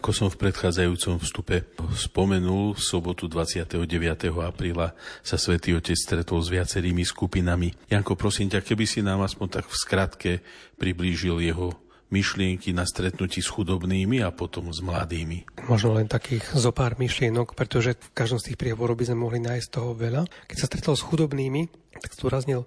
Ako 0.00 0.16
som 0.16 0.32
v 0.32 0.48
predchádzajúcom 0.48 1.20
vstupe 1.20 1.68
spomenul, 1.92 2.72
v 2.72 2.80
sobotu 2.80 3.28
29. 3.28 3.84
apríla 4.40 4.96
sa 5.20 5.36
svätý 5.36 5.76
Otec 5.76 5.92
stretol 5.92 6.40
s 6.40 6.48
viacerými 6.48 7.04
skupinami. 7.04 7.76
Janko, 7.84 8.16
prosím 8.16 8.48
ťa, 8.48 8.64
keby 8.64 8.88
si 8.88 9.04
nám 9.04 9.20
aspoň 9.20 9.60
tak 9.60 9.68
v 9.68 9.76
skratke 9.76 10.30
priblížil 10.80 11.44
jeho 11.44 11.76
myšlienky 12.08 12.72
na 12.72 12.88
stretnutí 12.88 13.44
s 13.44 13.52
chudobnými 13.52 14.24
a 14.24 14.32
potom 14.32 14.72
s 14.72 14.80
mladými. 14.80 15.68
Možno 15.68 15.92
len 15.92 16.08
takých 16.08 16.48
zo 16.56 16.72
pár 16.72 16.96
myšlienok, 16.96 17.52
pretože 17.52 18.00
v 18.00 18.08
každom 18.16 18.40
z 18.40 18.48
tých 18.48 18.58
príhovorov 18.58 18.96
by 18.96 19.12
sme 19.12 19.20
mohli 19.20 19.36
nájsť 19.44 19.68
toho 19.68 19.92
veľa. 19.92 20.24
Keď 20.48 20.56
sa 20.56 20.64
stretol 20.64 20.96
s 20.96 21.04
chudobnými, 21.04 21.68
tak 22.00 22.16
zdôraznil 22.16 22.64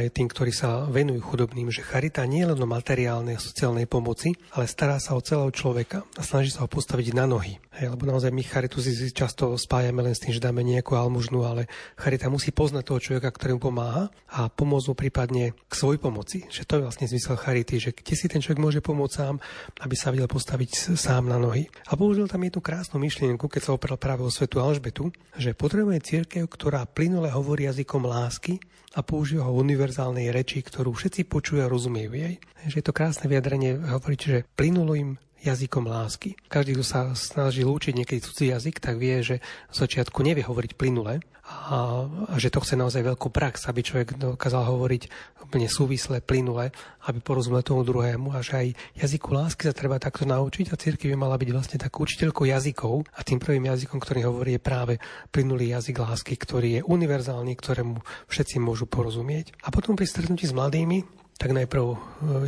aj 0.00 0.14
tým, 0.14 0.26
ktorí 0.26 0.50
sa 0.50 0.86
venujú 0.90 1.22
chudobným, 1.22 1.70
že 1.70 1.86
charita 1.86 2.26
nie 2.26 2.42
je 2.42 2.50
len 2.50 2.60
o 2.60 2.66
materiálnej 2.66 3.38
a 3.38 3.42
sociálnej 3.42 3.86
pomoci, 3.86 4.34
ale 4.56 4.66
stará 4.66 4.98
sa 4.98 5.14
o 5.14 5.22
celého 5.22 5.50
človeka 5.54 6.02
a 6.18 6.22
snaží 6.26 6.50
sa 6.50 6.66
ho 6.66 6.68
postaviť 6.68 7.14
na 7.14 7.30
nohy. 7.30 7.62
Hej, 7.74 7.90
lebo 7.90 8.06
naozaj 8.06 8.30
my 8.30 8.42
charitu 8.46 8.78
si 8.78 8.94
často 9.10 9.58
spájame 9.58 9.98
len 9.98 10.14
s 10.14 10.22
tým, 10.22 10.30
že 10.30 10.38
dáme 10.38 10.62
nejakú 10.62 10.94
almužnu, 10.94 11.42
ale 11.42 11.66
charita 11.98 12.30
musí 12.30 12.54
poznať 12.54 12.86
toho 12.86 13.02
človeka, 13.02 13.34
ktorému 13.34 13.58
pomáha 13.58 14.14
a 14.30 14.46
pomôcť 14.46 14.86
mu 14.90 14.94
prípadne 14.94 15.44
k 15.66 15.74
svojej 15.74 15.98
pomoci. 15.98 16.46
Že 16.54 16.62
to 16.70 16.72
je 16.78 16.84
vlastne 16.86 17.10
zmysel 17.10 17.34
charity, 17.34 17.82
že 17.82 17.90
kde 17.90 18.14
si 18.14 18.30
ten 18.30 18.38
človek 18.38 18.62
môže 18.62 18.78
pomôcť 18.78 19.14
sám, 19.18 19.42
aby 19.82 19.94
sa 19.98 20.14
vedel 20.14 20.30
postaviť 20.30 20.94
sám 20.94 21.26
na 21.26 21.34
nohy. 21.34 21.66
A 21.90 21.98
použil 21.98 22.30
tam 22.30 22.46
jednu 22.46 22.62
krásnu 22.62 23.02
myšlienku, 23.02 23.50
keď 23.50 23.62
sa 23.66 23.74
opral 23.74 23.98
práve 23.98 24.22
o 24.22 24.30
svetu 24.30 24.62
Alžbetu, 24.62 25.10
že 25.34 25.50
potrebuje 25.58 25.98
církev, 26.06 26.46
ktorá 26.46 26.86
plynule 26.86 27.26
hovorí 27.34 27.66
jazykom 27.66 28.06
lásky 28.06 28.62
a 28.94 29.02
používa 29.02 29.50
ho 29.50 29.52
v 29.58 29.66
univerzálnej 29.84 30.32
reči, 30.32 30.64
ktorú 30.64 30.96
všetci 30.96 31.28
počujú 31.28 31.60
a 31.60 31.68
rozumejú 31.68 32.16
jej. 32.16 32.40
Je 32.72 32.80
to 32.80 32.96
krásne 32.96 33.28
vyjadrenie 33.28 33.76
hovoriť, 33.76 34.20
že 34.24 34.48
plynulo 34.56 34.96
im 34.96 35.20
jazykom 35.44 35.84
lásky. 35.84 36.34
Každý, 36.48 36.80
kto 36.80 36.84
sa 36.84 37.00
snažil 37.12 37.68
učiť 37.68 37.92
niekedy 37.92 38.20
cudzí 38.24 38.48
jazyk, 38.50 38.80
tak 38.80 38.96
vie, 38.96 39.20
že 39.20 39.36
v 39.68 39.74
začiatku 39.76 40.24
nevie 40.24 40.42
hovoriť 40.42 40.72
plynule 40.74 41.20
a, 41.44 42.08
a 42.08 42.34
že 42.40 42.48
to 42.48 42.64
chce 42.64 42.72
naozaj 42.72 43.04
veľkú 43.04 43.28
prax, 43.28 43.68
aby 43.68 43.84
človek 43.84 44.16
dokázal 44.16 44.64
hovoriť 44.64 45.02
úplne 45.44 45.68
súvisle, 45.68 46.24
plynule, 46.24 46.72
aby 47.04 47.18
porozumel 47.20 47.60
tomu 47.60 47.84
druhému 47.84 48.32
a 48.32 48.40
že 48.40 48.52
aj 48.56 48.68
jazyku 48.96 49.28
lásky 49.28 49.68
sa 49.68 49.76
treba 49.76 50.00
takto 50.00 50.24
naučiť 50.24 50.72
a 50.72 50.80
církev 50.80 51.12
by 51.12 51.16
mala 51.20 51.36
byť 51.36 51.50
vlastne 51.52 51.76
takú 51.76 52.08
učiteľkou 52.08 52.48
jazykov 52.48 53.04
a 53.12 53.20
tým 53.20 53.36
prvým 53.36 53.68
jazykom, 53.68 54.00
ktorý 54.00 54.24
hovorí, 54.24 54.56
je 54.56 54.64
práve 54.64 54.94
plynulý 55.28 55.76
jazyk 55.76 56.00
lásky, 56.00 56.34
ktorý 56.40 56.80
je 56.80 56.86
univerzálny, 56.88 57.52
ktorému 57.60 58.00
všetci 58.32 58.56
môžu 58.64 58.88
porozumieť. 58.88 59.52
A 59.60 59.68
potom 59.68 60.00
pri 60.00 60.08
stretnutí 60.08 60.48
s 60.48 60.56
mladými 60.56 61.23
tak 61.34 61.50
najprv 61.50 61.84
e, 61.84 61.96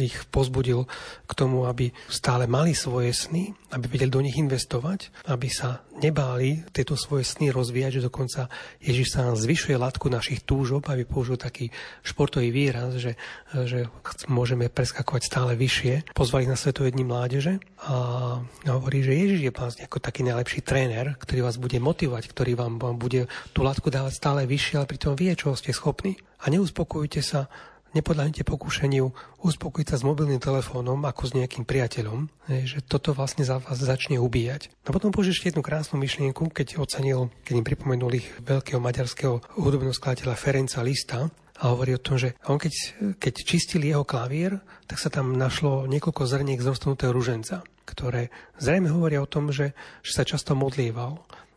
ich 0.06 0.16
pozbudil 0.30 0.86
k 1.26 1.32
tomu, 1.34 1.66
aby 1.66 1.90
stále 2.06 2.46
mali 2.46 2.72
svoje 2.72 3.10
sny, 3.10 3.50
aby 3.74 3.86
vedeli 3.90 4.10
do 4.10 4.22
nich 4.22 4.38
investovať, 4.38 5.10
aby 5.26 5.50
sa 5.50 5.82
nebáli 5.98 6.62
tieto 6.70 6.94
svoje 6.94 7.26
sny 7.26 7.50
rozvíjať, 7.50 7.98
že 7.98 8.06
dokonca 8.06 8.40
Ježiš 8.78 9.16
sa 9.18 9.34
zvyšuje 9.34 9.74
latku 9.74 10.06
našich 10.06 10.46
túžob, 10.46 10.86
aby 10.86 11.02
použil 11.02 11.34
taký 11.34 11.72
športový 12.06 12.54
výraz, 12.54 12.94
že, 13.00 13.18
že 13.66 13.90
môžeme 14.30 14.70
preskakovať 14.70 15.22
stále 15.26 15.52
vyššie. 15.58 16.14
Pozvali 16.14 16.46
na 16.46 16.54
Svetové 16.54 16.94
dní 16.94 17.02
mládeže 17.02 17.58
a 17.90 18.38
hovorí, 18.70 19.02
že 19.02 19.18
Ježiš 19.18 19.40
je 19.50 19.52
vlastne 19.52 19.84
ako 19.88 19.98
taký 19.98 20.22
najlepší 20.22 20.62
tréner, 20.62 21.18
ktorý 21.18 21.42
vás 21.42 21.58
bude 21.58 21.82
motivovať, 21.82 22.30
ktorý 22.30 22.54
vám, 22.54 22.78
vám 22.78 22.96
bude 23.00 23.26
tú 23.50 23.66
latku 23.66 23.90
dávať 23.90 24.14
stále 24.14 24.46
vyššie, 24.46 24.78
ale 24.78 24.90
pritom 24.90 25.18
vie, 25.18 25.32
čo 25.34 25.58
ste 25.58 25.74
schopní. 25.74 26.14
A 26.44 26.52
neuspokojujte 26.52 27.24
sa 27.24 27.48
nepodľahnite 27.94 28.42
pokúšaniu 28.42 29.12
uspokojiť 29.44 29.86
sa 29.86 29.96
s 30.00 30.06
mobilným 30.06 30.42
telefónom 30.42 30.98
ako 31.06 31.22
s 31.30 31.36
nejakým 31.36 31.62
priateľom, 31.68 32.26
že 32.66 32.82
toto 32.82 33.14
vlastne 33.14 33.46
za 33.46 33.62
vás 33.62 33.78
začne 33.78 34.18
ubíjať. 34.18 34.72
A 34.86 34.94
potom 34.94 35.14
použil 35.14 35.36
ešte 35.36 35.54
jednu 35.54 35.62
krásnu 35.62 36.00
myšlienku, 36.00 36.50
keď 36.50 36.82
ocenil, 36.82 37.30
keď 37.46 37.54
im 37.62 37.66
pripomenul 37.66 38.18
ich 38.18 38.28
veľkého 38.42 38.82
maďarského 38.82 39.42
hudobného 39.60 39.94
skladateľa 39.94 40.34
Ferenca 40.34 40.80
Lista, 40.82 41.30
a 41.56 41.72
hovorí 41.72 41.96
o 41.96 42.04
tom, 42.04 42.20
že 42.20 42.36
on 42.44 42.60
keď, 42.60 42.74
keď 43.16 43.34
čistil 43.40 43.80
jeho 43.80 44.04
klavír, 44.04 44.60
tak 44.84 45.00
sa 45.00 45.08
tam 45.08 45.32
našlo 45.32 45.88
niekoľko 45.88 46.28
zrniek 46.28 46.60
z 46.60 46.68
roztrhnutého 46.68 47.16
ruženca, 47.16 47.64
ktoré 47.88 48.28
zrejme 48.60 48.92
hovoria 48.92 49.24
o 49.24 49.30
tom, 49.30 49.48
že, 49.48 49.72
že 50.04 50.12
sa 50.12 50.28
často 50.28 50.52
modlieval 50.52 51.16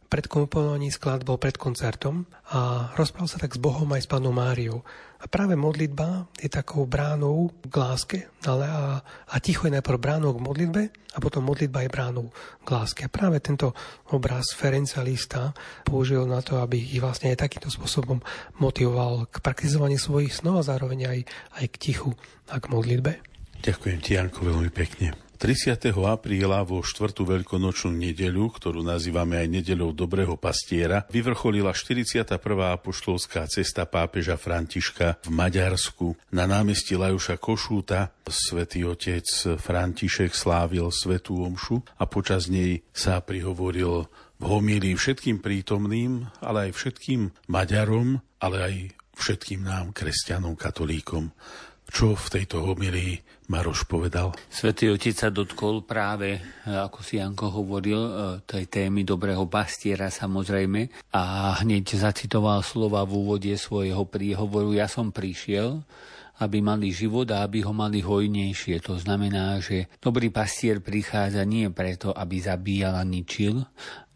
pred 0.09 0.25
komponovaním 0.25 0.89
skladbou 0.89 1.37
pred 1.37 1.53
koncertom 1.53 2.25
a 2.49 2.91
rozprával 2.97 3.29
sa 3.29 3.37
tak 3.37 3.53
s 3.53 3.61
Bohom 3.61 3.85
aj 3.93 4.03
s 4.03 4.09
pánom 4.09 4.33
Máriou. 4.33 4.81
A 5.19 5.27
práve 5.29 5.53
modlitba 5.53 6.31
je 6.39 6.49
takou 6.49 6.89
bránou 6.89 7.53
k 7.61 7.75
láske, 7.75 8.17
ale 8.47 8.65
a, 8.65 9.03
a 9.03 9.35
ticho 9.37 9.69
je 9.69 9.75
najprv 9.77 9.99
bránou 10.01 10.33
k 10.33 10.41
modlitbe 10.41 10.81
a 10.89 11.17
potom 11.21 11.45
modlitba 11.45 11.85
je 11.85 11.93
bránou 11.93 12.25
k 12.65 12.67
láske. 12.73 13.05
A 13.05 13.11
práve 13.11 13.37
tento 13.43 13.75
obraz 14.09 14.55
Ferenca 14.55 15.05
Lista 15.05 15.53
použil 15.85 16.25
na 16.25 16.41
to, 16.41 16.57
aby 16.57 16.79
ich 16.79 17.03
vlastne 17.03 17.29
aj 17.29 17.45
takýmto 17.45 17.69
spôsobom 17.69 18.23
motivoval 18.57 19.29
k 19.29 19.43
praktizovaniu 19.43 20.01
svojich 20.01 20.33
snov 20.33 20.63
a 20.63 20.67
zároveň 20.67 20.99
aj, 21.05 21.19
aj 21.61 21.65
k 21.69 21.75
tichu 21.77 22.11
a 22.49 22.57
k 22.57 22.65
modlitbe. 22.71 23.11
Ďakujem 23.59 23.99
ti, 23.99 24.15
Janko, 24.15 24.47
veľmi 24.47 24.71
pekne. 24.71 25.28
30. 25.39 25.95
apríla 26.03 26.67
vo 26.67 26.83
štvrtú 26.83 27.23
veľkonočnú 27.23 27.95
nedeľu, 27.95 28.59
ktorú 28.59 28.83
nazývame 28.83 29.39
aj 29.39 29.47
nedeľou 29.47 29.95
Dobrého 29.95 30.35
pastiera, 30.35 31.07
vyvrcholila 31.07 31.71
41. 31.71 32.27
apoštolská 32.75 33.47
cesta 33.47 33.87
pápeža 33.87 34.35
Františka 34.35 35.23
v 35.23 35.29
Maďarsku. 35.31 36.19
Na 36.35 36.43
námestí 36.43 36.99
Lajuša 36.99 37.39
Košúta 37.39 38.11
svätý 38.27 38.83
otec 38.83 39.23
František 39.55 40.35
slávil 40.35 40.91
svetú 40.91 41.39
omšu 41.47 41.87
a 41.95 42.03
počas 42.03 42.51
nej 42.51 42.83
sa 42.91 43.23
prihovoril 43.23 44.11
v 44.39 44.43
homílii 44.43 44.99
všetkým 44.99 45.39
prítomným, 45.39 46.27
ale 46.43 46.67
aj 46.67 46.71
všetkým 46.75 47.47
Maďarom, 47.47 48.19
ale 48.43 48.57
aj 48.59 48.75
všetkým 49.15 49.63
nám, 49.63 49.95
kresťanom, 49.95 50.55
katolíkom. 50.55 51.31
Čo 51.89 52.13
v 52.13 52.27
tejto 52.29 52.63
homilii 52.63 53.17
Maroš 53.49 53.89
povedal? 53.89 54.37
Svetý 54.47 54.93
Otec 54.93 55.17
sa 55.17 55.33
dotkol 55.33 55.81
práve, 55.81 56.37
ako 56.69 57.01
si 57.01 57.17
Janko 57.17 57.49
hovoril, 57.49 57.97
e, 57.97 58.11
tej 58.45 58.69
témy 58.69 59.01
dobrého 59.01 59.49
pastiera 59.49 60.13
samozrejme 60.13 61.09
a 61.09 61.57
hneď 61.65 61.97
zacitoval 61.97 62.61
slova 62.61 63.01
v 63.09 63.11
úvode 63.17 63.53
svojho 63.57 64.05
príhovoru 64.05 64.77
Ja 64.77 64.85
som 64.85 65.09
prišiel, 65.09 65.81
aby 66.39 66.63
mali 66.63 66.95
život 66.95 67.27
a 67.35 67.43
aby 67.43 67.65
ho 67.67 67.75
mali 67.75 67.99
hojnejšie. 67.99 68.79
To 68.87 68.95
znamená, 68.95 69.59
že 69.59 69.91
dobrý 69.99 70.31
pastier 70.31 70.79
prichádza 70.79 71.43
nie 71.43 71.67
preto, 71.67 72.15
aby 72.15 72.39
zabíjal 72.39 72.95
a 72.95 73.03
ničil, 73.03 73.67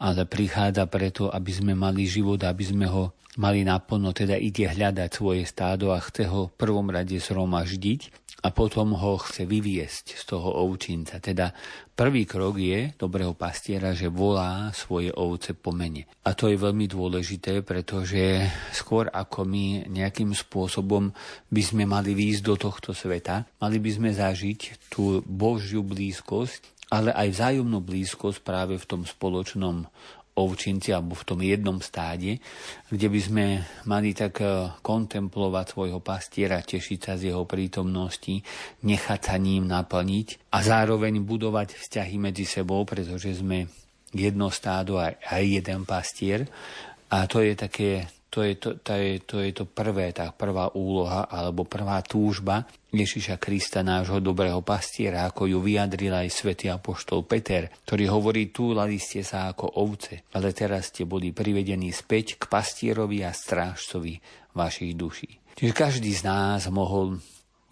ale 0.03 0.27
prichádza 0.27 0.83
preto, 0.91 1.31
aby 1.31 1.51
sme 1.55 1.73
mali 1.79 2.03
život, 2.03 2.43
aby 2.43 2.63
sme 2.67 2.91
ho 2.91 3.15
mali 3.39 3.63
naplno, 3.63 4.11
teda 4.11 4.35
ide 4.37 4.67
hľadať 4.69 5.09
svoje 5.09 5.47
stádo 5.47 5.95
a 5.95 6.03
chce 6.03 6.27
ho 6.27 6.51
v 6.51 6.57
prvom 6.59 6.91
rade 6.91 7.15
zhromaždiť 7.17 8.23
a 8.43 8.51
potom 8.51 8.91
ho 8.99 9.15
chce 9.23 9.47
vyviesť 9.47 10.19
z 10.19 10.23
toho 10.27 10.67
ovčinca. 10.67 11.23
Teda 11.23 11.55
prvý 11.95 12.27
krok 12.27 12.59
je 12.59 12.91
dobrého 12.99 13.31
pastiera, 13.31 13.95
že 13.95 14.11
volá 14.11 14.67
svoje 14.75 15.15
ovce 15.15 15.55
po 15.55 15.71
mene. 15.71 16.03
A 16.27 16.35
to 16.35 16.51
je 16.51 16.59
veľmi 16.59 16.91
dôležité, 16.91 17.63
pretože 17.63 18.43
skôr 18.75 19.07
ako 19.07 19.47
my 19.47 19.87
nejakým 19.87 20.35
spôsobom 20.35 21.15
by 21.47 21.61
sme 21.63 21.87
mali 21.87 22.11
výjsť 22.11 22.43
do 22.43 22.55
tohto 22.59 22.91
sveta, 22.91 23.47
mali 23.63 23.79
by 23.79 23.89
sme 23.95 24.09
zažiť 24.11 24.91
tú 24.91 25.23
Božiu 25.23 25.79
blízkosť, 25.79 26.72
ale 26.93 27.09
aj 27.09 27.27
vzájomnú 27.33 27.81
blízkosť 27.81 28.45
práve 28.45 28.77
v 28.77 28.85
tom 28.85 29.01
spoločnom 29.01 29.89
ovčinci 30.33 30.89
alebo 30.89 31.13
v 31.13 31.25
tom 31.25 31.39
jednom 31.45 31.77
stáde, 31.77 32.41
kde 32.89 33.07
by 33.09 33.19
sme 33.21 33.45
mali 33.85 34.17
tak 34.17 34.41
e, 34.41 34.69
kontemplovať 34.81 35.65
svojho 35.77 36.01
pastiera, 36.01 36.57
tešiť 36.61 36.99
sa 37.01 37.13
z 37.17 37.33
jeho 37.33 37.45
prítomnosti, 37.45 38.41
nechať 38.81 39.19
sa 39.21 39.37
ním 39.37 39.69
naplniť 39.69 40.49
a 40.53 40.57
zároveň 40.65 41.21
budovať 41.21 41.77
vzťahy 41.77 42.17
medzi 42.17 42.49
sebou, 42.49 42.81
pretože 42.81 43.41
sme 43.41 43.69
jedno 44.09 44.49
stádo 44.49 44.97
a 44.97 45.13
aj 45.13 45.43
jeden 45.45 45.85
pastier. 45.85 46.49
A 47.13 47.29
to 47.29 47.45
je 47.45 47.53
také 47.53 48.09
to 48.33 48.41
je 48.41 48.57
to, 48.57 48.81
to, 48.81 48.97
je, 48.97 49.21
to 49.21 49.37
je 49.45 49.51
to 49.53 49.69
prvé, 49.69 50.09
tá 50.09 50.33
prvá 50.33 50.73
úloha 50.73 51.29
alebo 51.29 51.69
prvá 51.69 52.01
túžba 52.01 52.65
Ježiša 52.89 53.37
Krista, 53.37 53.85
nášho 53.85 54.17
dobrého 54.17 54.65
pastiera, 54.65 55.29
ako 55.29 55.45
ju 55.45 55.61
vyjadril 55.61 56.09
aj 56.09 56.33
svätý 56.33 56.73
apoštol 56.73 57.29
Peter, 57.29 57.69
ktorý 57.85 58.09
hovorí, 58.09 58.49
túlali 58.49 58.97
ste 58.97 59.21
sa 59.21 59.53
ako 59.53 59.77
ovce, 59.77 60.25
ale 60.33 60.49
teraz 60.49 60.89
ste 60.89 61.05
boli 61.05 61.29
privedení 61.29 61.93
späť 61.93 62.41
k 62.41 62.49
pastierovi 62.49 63.21
a 63.21 63.29
strážcovi 63.29 64.17
vašich 64.57 64.97
duší. 64.97 65.37
Čiže 65.53 65.73
každý 65.77 66.09
z 66.17 66.25
nás 66.25 66.65
mohol 66.73 67.21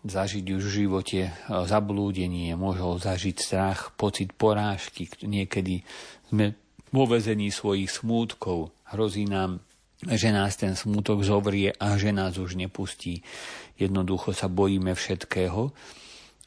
zažiť 0.06 0.46
už 0.46 0.62
v 0.62 0.78
živote 0.86 1.22
e, 1.26 1.32
zablúdenie, 1.50 2.54
mohol 2.54 3.02
zažiť 3.02 3.36
strach, 3.38 3.94
pocit 3.98 4.34
porážky, 4.34 5.10
niekedy 5.26 5.82
sme 6.30 6.54
vo 6.94 7.10
vezení 7.10 7.50
svojich 7.50 7.90
smútkov, 7.90 8.74
hrozí 8.94 9.26
nám 9.26 9.62
že 10.10 10.30
nás 10.34 10.58
ten 10.58 10.74
smutok 10.74 11.22
zovrie 11.22 11.70
a 11.78 11.94
že 11.98 12.10
nás 12.10 12.38
už 12.42 12.58
nepustí. 12.58 13.22
Jednoducho 13.78 14.34
sa 14.34 14.50
bojíme 14.50 14.98
všetkého. 14.98 15.70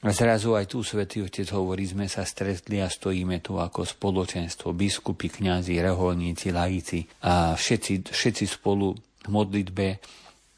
A 0.05 0.13
zrazu 0.13 0.53
aj 0.53 0.69
tu 0.69 0.85
Svetý 0.85 1.25
Otec 1.25 1.49
hovorí, 1.57 1.89
sme 1.89 2.05
sa 2.13 2.29
stretli 2.29 2.77
a 2.85 2.93
stojíme 2.93 3.41
tu 3.41 3.57
ako 3.57 3.89
spoločenstvo, 3.89 4.77
biskupy, 4.77 5.33
kňazi, 5.33 5.81
reholníci, 5.81 6.53
laici 6.53 7.09
a 7.25 7.57
všetci, 7.57 8.13
všetci 8.13 8.45
spolu 8.45 8.93
v 9.25 9.29
modlitbe 9.33 9.87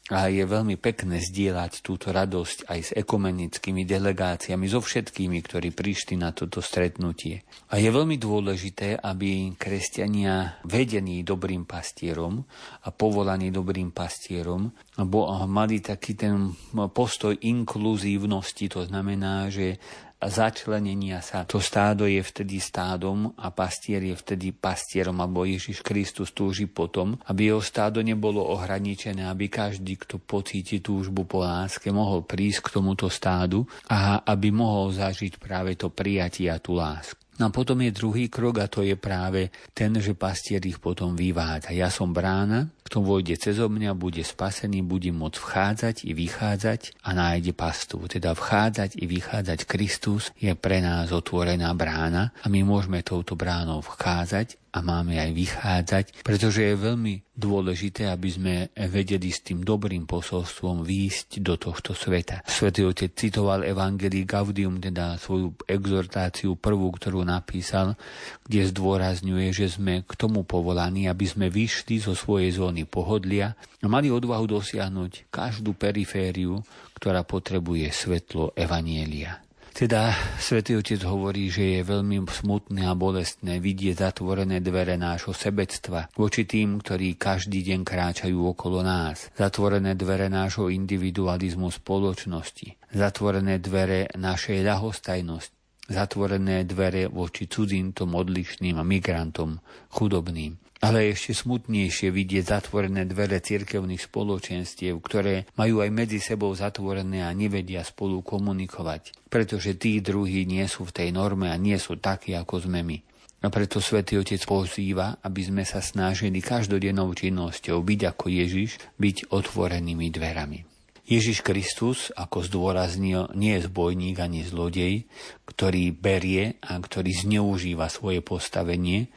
a 0.07 0.31
je 0.31 0.47
veľmi 0.47 0.79
pekné 0.79 1.19
zdieľať 1.19 1.83
túto 1.83 2.15
radosť 2.15 2.71
aj 2.71 2.79
s 2.79 2.91
ekumenickými 2.95 3.83
delegáciami, 3.83 4.63
so 4.71 4.79
všetkými, 4.79 5.43
ktorí 5.43 5.75
prišli 5.75 6.15
na 6.15 6.31
toto 6.31 6.63
stretnutie. 6.63 7.43
A 7.67 7.75
je 7.75 7.91
veľmi 7.91 8.15
dôležité, 8.15 8.95
aby 9.03 9.51
kresťania 9.59 10.63
vedení 10.63 11.27
dobrým 11.27 11.67
pastierom 11.67 12.39
a 12.83 12.89
povolaní 12.95 13.51
dobrým 13.51 13.91
pastierom 13.91 14.71
bo 14.97 15.29
mali 15.45 15.77
taký 15.77 16.17
ten 16.17 16.55
postoj 16.89 17.37
inkluzívnosti, 17.37 18.65
to 18.65 18.89
znamená, 18.89 19.53
že 19.53 19.77
začlenenia 20.17 21.21
sa. 21.21 21.45
To 21.45 21.61
stádo 21.61 22.09
je 22.09 22.21
vtedy 22.25 22.57
stádom 22.57 23.37
a 23.37 23.53
pastier 23.53 24.01
je 24.01 24.15
vtedy 24.17 24.49
pastierom, 24.49 25.21
alebo 25.21 25.45
Ježiš 25.45 25.85
Kristus 25.85 26.33
túži 26.33 26.65
potom, 26.65 27.21
aby 27.29 27.53
jeho 27.53 27.61
stádo 27.61 28.01
nebolo 28.01 28.41
ohraničené, 28.41 29.29
aby 29.29 29.45
každý, 29.45 29.93
kto 30.01 30.17
pocíti 30.17 30.81
túžbu 30.81 31.29
po 31.29 31.45
láske, 31.45 31.93
mohol 31.93 32.25
prísť 32.25 32.65
k 32.65 32.73
tomuto 32.81 33.05
stádu 33.13 33.69
a 33.91 34.25
aby 34.25 34.49
mohol 34.49 34.89
zažiť 34.89 35.37
práve 35.37 35.77
to 35.77 35.93
prijatie 35.93 36.49
a 36.49 36.57
tú 36.57 36.73
lásku. 36.73 37.26
No 37.37 37.47
a 37.47 37.53
potom 37.53 37.77
je 37.85 37.93
druhý 37.93 38.33
krok 38.33 38.65
a 38.65 38.67
to 38.67 38.81
je 38.81 38.97
práve 38.97 39.53
ten, 39.77 39.93
že 40.01 40.17
pastier 40.17 40.61
ich 40.65 40.81
potom 40.81 41.13
vyvádza. 41.13 41.69
Ja 41.69 41.93
som 41.93 42.09
brána, 42.09 42.73
kto 42.81 43.05
vôjde 43.05 43.37
cez 43.37 43.61
mňa, 43.61 43.93
bude 43.93 44.25
spasený, 44.25 44.81
bude 44.81 45.13
môcť 45.13 45.37
vchádzať 45.37 45.95
i 46.09 46.11
vychádzať 46.17 46.81
a 47.05 47.09
nájde 47.13 47.53
pastu. 47.53 48.01
Teda 48.09 48.33
vchádzať 48.33 48.97
i 48.97 49.05
vychádzať 49.05 49.59
Kristus 49.69 50.33
je 50.41 50.49
pre 50.57 50.81
nás 50.81 51.13
otvorená 51.13 51.69
brána 51.77 52.33
a 52.41 52.49
my 52.49 52.65
môžeme 52.65 53.05
touto 53.05 53.37
bránou 53.37 53.85
vchádzať 53.85 54.66
a 54.73 54.83
máme 54.83 55.17
aj 55.17 55.31
vychádzať, 55.33 56.05
pretože 56.21 56.61
je 56.61 56.75
veľmi 56.75 57.23
dôležité, 57.37 58.09
aby 58.09 58.29
sme 58.29 58.53
vedeli 58.75 59.29
s 59.31 59.45
tým 59.45 59.61
dobrým 59.63 60.09
posolstvom 60.09 60.83
výjsť 60.83 61.39
do 61.39 61.55
tohto 61.55 61.93
sveta. 61.93 62.43
Svetý 62.45 62.83
otec 62.83 63.13
citoval 63.13 63.63
Evangelii 63.63 64.25
Gaudium, 64.27 64.81
teda 64.81 65.15
svoju 65.21 65.53
exhortáciu 65.65 66.57
prvú, 66.57 66.91
ktorú 66.93 67.21
napísal, 67.23 67.95
kde 68.43 68.67
zdôrazňuje, 68.69 69.47
že 69.55 69.71
sme 69.71 70.03
k 70.03 70.11
tomu 70.17 70.43
povolaní, 70.43 71.07
aby 71.07 71.25
sme 71.29 71.47
vyšli 71.47 72.01
zo 72.03 72.17
svojej 72.17 72.57
zóny 72.57 72.89
pohodlia 72.89 73.53
a 73.79 73.85
mali 73.85 74.09
odvahu 74.09 74.49
dosiahnuť 74.49 75.31
každú 75.31 75.77
perifériu, 75.77 76.59
ktorá 76.97 77.21
potrebuje 77.21 77.93
svetlo 77.93 78.51
Evanielia. 78.57 79.46
Teda 79.77 80.09
svätý 80.41 80.73
Otec 80.73 81.05
hovorí, 81.05 81.53
že 81.53 81.77
je 81.77 81.81
veľmi 81.85 82.25
smutné 82.25 82.89
a 82.89 82.97
bolestné 82.97 83.61
vidieť 83.61 84.09
zatvorené 84.09 84.57
dvere 84.57 84.97
nášho 84.97 85.37
sebectva 85.37 86.09
voči 86.17 86.49
tým, 86.49 86.81
ktorí 86.81 87.13
každý 87.13 87.61
deň 87.61 87.85
kráčajú 87.85 88.57
okolo 88.57 88.81
nás. 88.81 89.29
Zatvorené 89.37 89.93
dvere 89.93 90.33
nášho 90.33 90.73
individualizmu 90.73 91.69
spoločnosti. 91.69 92.89
Zatvorené 92.89 93.61
dvere 93.61 94.09
našej 94.17 94.65
ľahostajnosti 94.65 95.53
zatvorené 95.87 96.67
dvere 96.67 97.07
voči 97.07 97.47
cudzintom, 97.47 98.11
odlišným 98.11 98.75
a 98.75 98.83
migrantom, 98.83 99.55
chudobným. 99.95 100.66
Ale 100.77 101.09
ešte 101.09 101.33
smutnejšie 101.33 102.13
vidieť 102.13 102.53
zatvorené 102.53 103.09
dvere 103.09 103.41
cirkevných 103.41 104.05
spoločenstiev, 104.05 105.01
ktoré 105.01 105.49
majú 105.57 105.81
aj 105.81 105.89
medzi 105.89 106.21
sebou 106.21 106.53
zatvorené 106.53 107.25
a 107.25 107.33
nevedia 107.33 107.81
spolu 107.81 108.21
komunikovať, 108.21 109.25
pretože 109.33 109.73
tí 109.73 109.97
druhí 110.05 110.45
nie 110.45 110.65
sú 110.69 110.85
v 110.85 110.93
tej 110.93 111.09
norme 111.09 111.49
a 111.49 111.57
nie 111.57 111.81
sú 111.81 111.97
takí, 111.97 112.37
ako 112.37 112.69
sme 112.69 112.85
my. 112.85 112.97
A 113.37 113.53
preto 113.53 113.77
svätý 113.77 114.17
Otec 114.17 114.41
pozýva, 114.49 115.21
aby 115.21 115.45
sme 115.45 115.61
sa 115.61 115.77
snažili 115.81 116.41
každodennou 116.41 117.13
činnosťou 117.13 117.85
byť 117.85 118.01
ako 118.13 118.25
Ježiš, 118.33 118.81
byť 118.97 119.29
otvorenými 119.29 120.09
dverami. 120.09 120.59
Ježiš 121.07 121.39
Kristus, 121.39 122.11
ako 122.19 122.43
zdôraznil, 122.43 123.31
nie 123.31 123.55
je 123.55 123.71
zbojník 123.71 124.19
ani 124.19 124.43
zlodej, 124.43 125.07
ktorý 125.47 125.95
berie 125.95 126.59
a 126.59 126.75
ktorý 126.75 127.15
zneužíva 127.15 127.87
svoje 127.87 128.19
postavenie, 128.19 129.07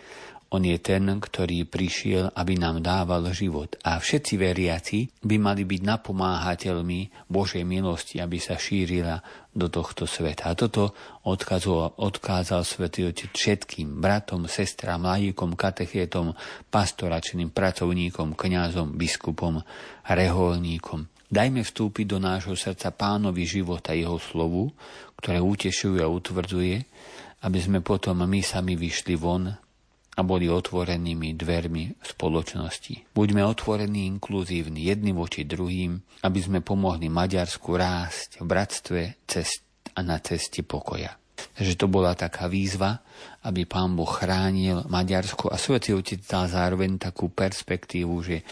on 0.50 0.66
je 0.66 0.82
ten, 0.82 1.06
ktorý 1.06 1.62
prišiel, 1.62 2.34
aby 2.34 2.58
nám 2.58 2.82
dával 2.82 3.30
život. 3.30 3.78
A 3.86 4.02
všetci 4.02 4.34
veriaci 4.34 4.98
by 5.22 5.38
mali 5.38 5.62
byť 5.62 5.80
napomáhateľmi 5.86 7.30
Božej 7.30 7.62
milosti, 7.62 8.18
aby 8.18 8.42
sa 8.42 8.58
šírila 8.58 9.22
do 9.54 9.70
tohto 9.70 10.10
sveta. 10.10 10.50
A 10.50 10.58
toto 10.58 10.90
odkázal, 11.22 11.94
odkázal 12.02 12.66
Svetý 12.66 13.06
Otec 13.06 13.30
všetkým 13.30 14.02
bratom, 14.02 14.50
sestrám, 14.50 15.06
lajíkom, 15.06 15.54
katechétom, 15.54 16.34
pastoračným 16.66 17.54
pracovníkom, 17.54 18.34
kňazom, 18.34 18.98
biskupom, 18.98 19.62
reholníkom. 20.02 21.06
Dajme 21.30 21.62
vstúpiť 21.62 22.10
do 22.10 22.18
nášho 22.18 22.58
srdca 22.58 22.90
pánovi 22.90 23.46
života 23.46 23.94
jeho 23.94 24.18
slovu, 24.18 24.74
ktoré 25.14 25.38
utešuje 25.38 26.02
a 26.02 26.10
utvrdzuje, 26.10 26.76
aby 27.46 27.58
sme 27.62 27.78
potom 27.86 28.18
my 28.26 28.42
sami 28.42 28.74
vyšli 28.74 29.14
von 29.14 29.69
a 30.16 30.20
boli 30.26 30.50
otvorenými 30.50 31.38
dvermi 31.38 32.02
spoločnosti. 32.02 33.14
Buďme 33.14 33.46
otvorení, 33.46 34.10
inkluzívni, 34.10 34.90
jedni 34.90 35.14
voči 35.14 35.46
druhým, 35.46 36.02
aby 36.26 36.40
sme 36.42 36.58
pomohli 36.60 37.06
Maďarsku 37.06 37.70
rásť 37.78 38.42
v 38.42 38.44
bratstve 38.44 39.00
cest 39.30 39.62
a 39.94 40.00
na 40.02 40.18
ceste 40.18 40.66
pokoja. 40.66 41.14
Takže 41.56 41.74
to 41.80 41.86
bola 41.88 42.12
taká 42.12 42.52
výzva, 42.52 43.00
aby 43.48 43.64
pán 43.64 43.96
Boh 43.96 44.08
chránil 44.08 44.84
Maďarsko 44.92 45.48
a 45.48 45.56
Svetý 45.56 45.96
Otec 45.96 46.20
dal 46.28 46.52
zároveň 46.52 47.00
takú 47.00 47.32
perspektívu, 47.32 48.14
že 48.20 48.44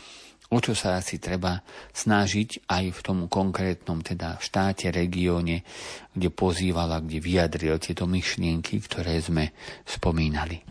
o 0.49 0.59
čo 0.61 0.73
sa 0.73 0.97
asi 0.97 1.21
treba 1.21 1.61
snažiť 1.93 2.69
aj 2.69 2.85
v 2.95 3.01
tom 3.05 3.19
konkrétnom 3.29 4.01
teda 4.01 4.41
štáte, 4.41 4.89
regióne, 4.89 5.65
kde 6.17 6.29
pozývala, 6.33 7.05
kde 7.05 7.21
vyjadril 7.21 7.77
tieto 7.77 8.09
myšlienky, 8.09 8.81
ktoré 8.81 9.21
sme 9.21 9.53
spomínali. 9.85 10.65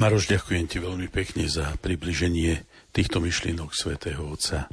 Maroš, 0.00 0.34
ďakujem 0.34 0.66
ti 0.66 0.78
veľmi 0.82 1.06
pekne 1.10 1.46
za 1.46 1.78
približenie 1.78 2.66
týchto 2.90 3.22
myšlienok 3.22 3.70
svätého 3.70 4.26
Otca. 4.26 4.66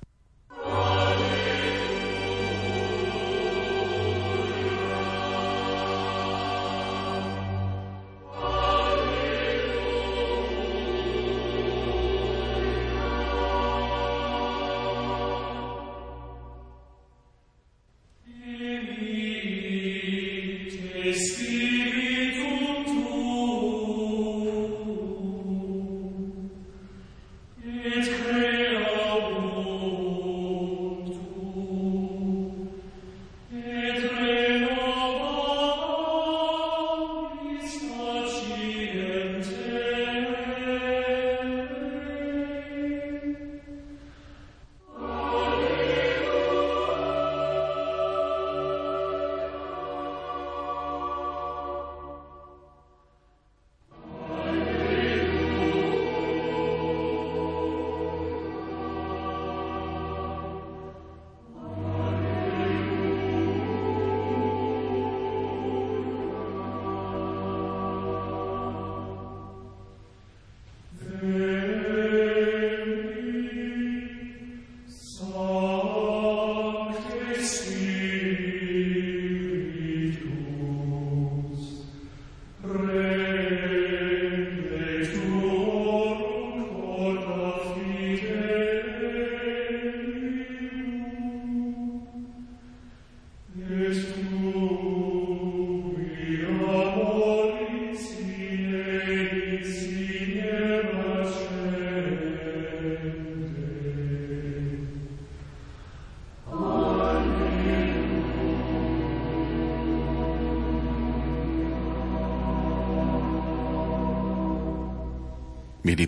Milí 0.61 1.40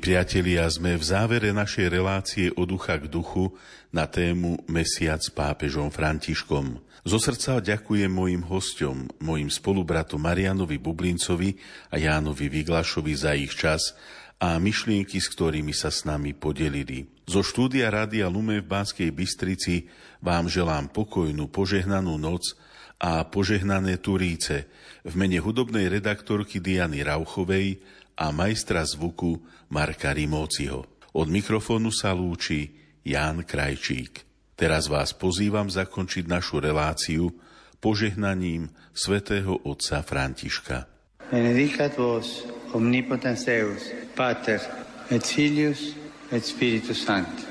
priatelia, 0.04 0.68
sme 0.68 1.00
v 1.00 1.04
závere 1.08 1.56
našej 1.56 1.88
relácie 1.88 2.52
od 2.60 2.76
ducha 2.76 3.00
k 3.00 3.08
duchu 3.08 3.56
na 3.88 4.04
tému 4.04 4.60
Mesiac 4.68 5.24
s 5.24 5.32
pápežom 5.32 5.88
Františkom. 5.88 6.76
Zo 7.08 7.24
srdca 7.24 7.64
ďakujem 7.64 8.12
mojim 8.12 8.44
hostom, 8.44 9.08
mojim 9.24 9.48
spolubratom 9.48 10.20
Marianovi 10.20 10.76
Bublincovi 10.76 11.56
a 11.88 11.96
Jánovi 11.96 12.52
Vyglašovi 12.52 13.16
za 13.16 13.32
ich 13.32 13.56
čas 13.56 13.96
a 14.44 14.60
myšlienky, 14.60 15.24
s 15.24 15.32
ktorými 15.32 15.72
sa 15.72 15.88
s 15.88 16.04
nami 16.04 16.36
podelili. 16.36 17.08
Zo 17.24 17.40
štúdia 17.40 17.88
Rádia 17.88 18.28
Lume 18.28 18.60
v 18.60 18.68
Banskej 18.68 19.08
Bystrici 19.08 19.88
vám 20.20 20.52
želám 20.52 20.92
pokojnú, 20.92 21.48
požehnanú 21.48 22.20
noc 22.20 22.60
a 23.00 23.24
požehnané 23.24 24.04
Turíce 24.04 24.68
v 25.08 25.14
mene 25.16 25.40
hudobnej 25.40 25.88
redaktorky 25.88 26.60
Diany 26.60 27.08
Rauchovej 27.08 27.80
a 28.18 28.30
majstra 28.30 28.86
zvuku 28.86 29.42
Marka 29.70 30.14
Rimóciho. 30.14 30.86
Od 31.14 31.28
mikrofónu 31.30 31.94
sa 31.94 32.14
lúči 32.14 32.74
Ján 33.06 33.46
Krajčík. 33.46 34.26
Teraz 34.54 34.90
vás 34.90 35.14
pozývam 35.14 35.70
zakončiť 35.70 36.30
našu 36.30 36.62
reláciu 36.62 37.34
požehnaním 37.82 38.72
svätého 38.94 39.60
otca 39.66 40.06
Františka. 40.06 40.88
Benedicat 41.34 41.98
vos 41.98 42.46
omnipotens 42.72 43.44
Deus, 43.44 43.90
Pater 44.14 44.62
et 45.10 45.26
Filius 45.26 45.98
et 46.30 46.44
Spiritus 46.46 47.02
Sancti. 47.04 47.44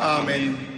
Amen. 0.00 0.77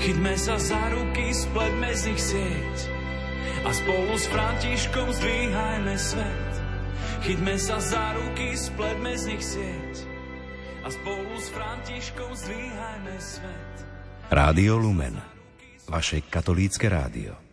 Chytme 0.00 0.34
sa 0.40 0.56
za 0.56 0.80
ruky, 0.92 1.32
spletme 1.32 1.90
z 1.92 2.02
nich 2.12 2.22
sieť 2.22 2.76
a 3.64 3.70
spolu 3.72 4.12
s 4.16 4.24
Františkom 4.28 5.08
zdvíhajme 5.12 5.94
svet. 5.96 6.52
Chytme 7.24 7.56
sa 7.56 7.80
za 7.80 8.16
ruky, 8.16 8.56
spletme 8.56 9.12
z 9.16 9.24
nich 9.32 9.44
sieť 9.44 9.94
a 10.84 10.88
spolu 10.92 11.32
s 11.36 11.48
Františkom 11.52 12.30
zdvíhajme 12.32 13.16
svet. 13.20 13.74
Rádio 14.32 14.80
Lumen, 14.80 15.16
vaše 15.88 16.24
katolícke 16.24 16.88
rádio. 16.88 17.43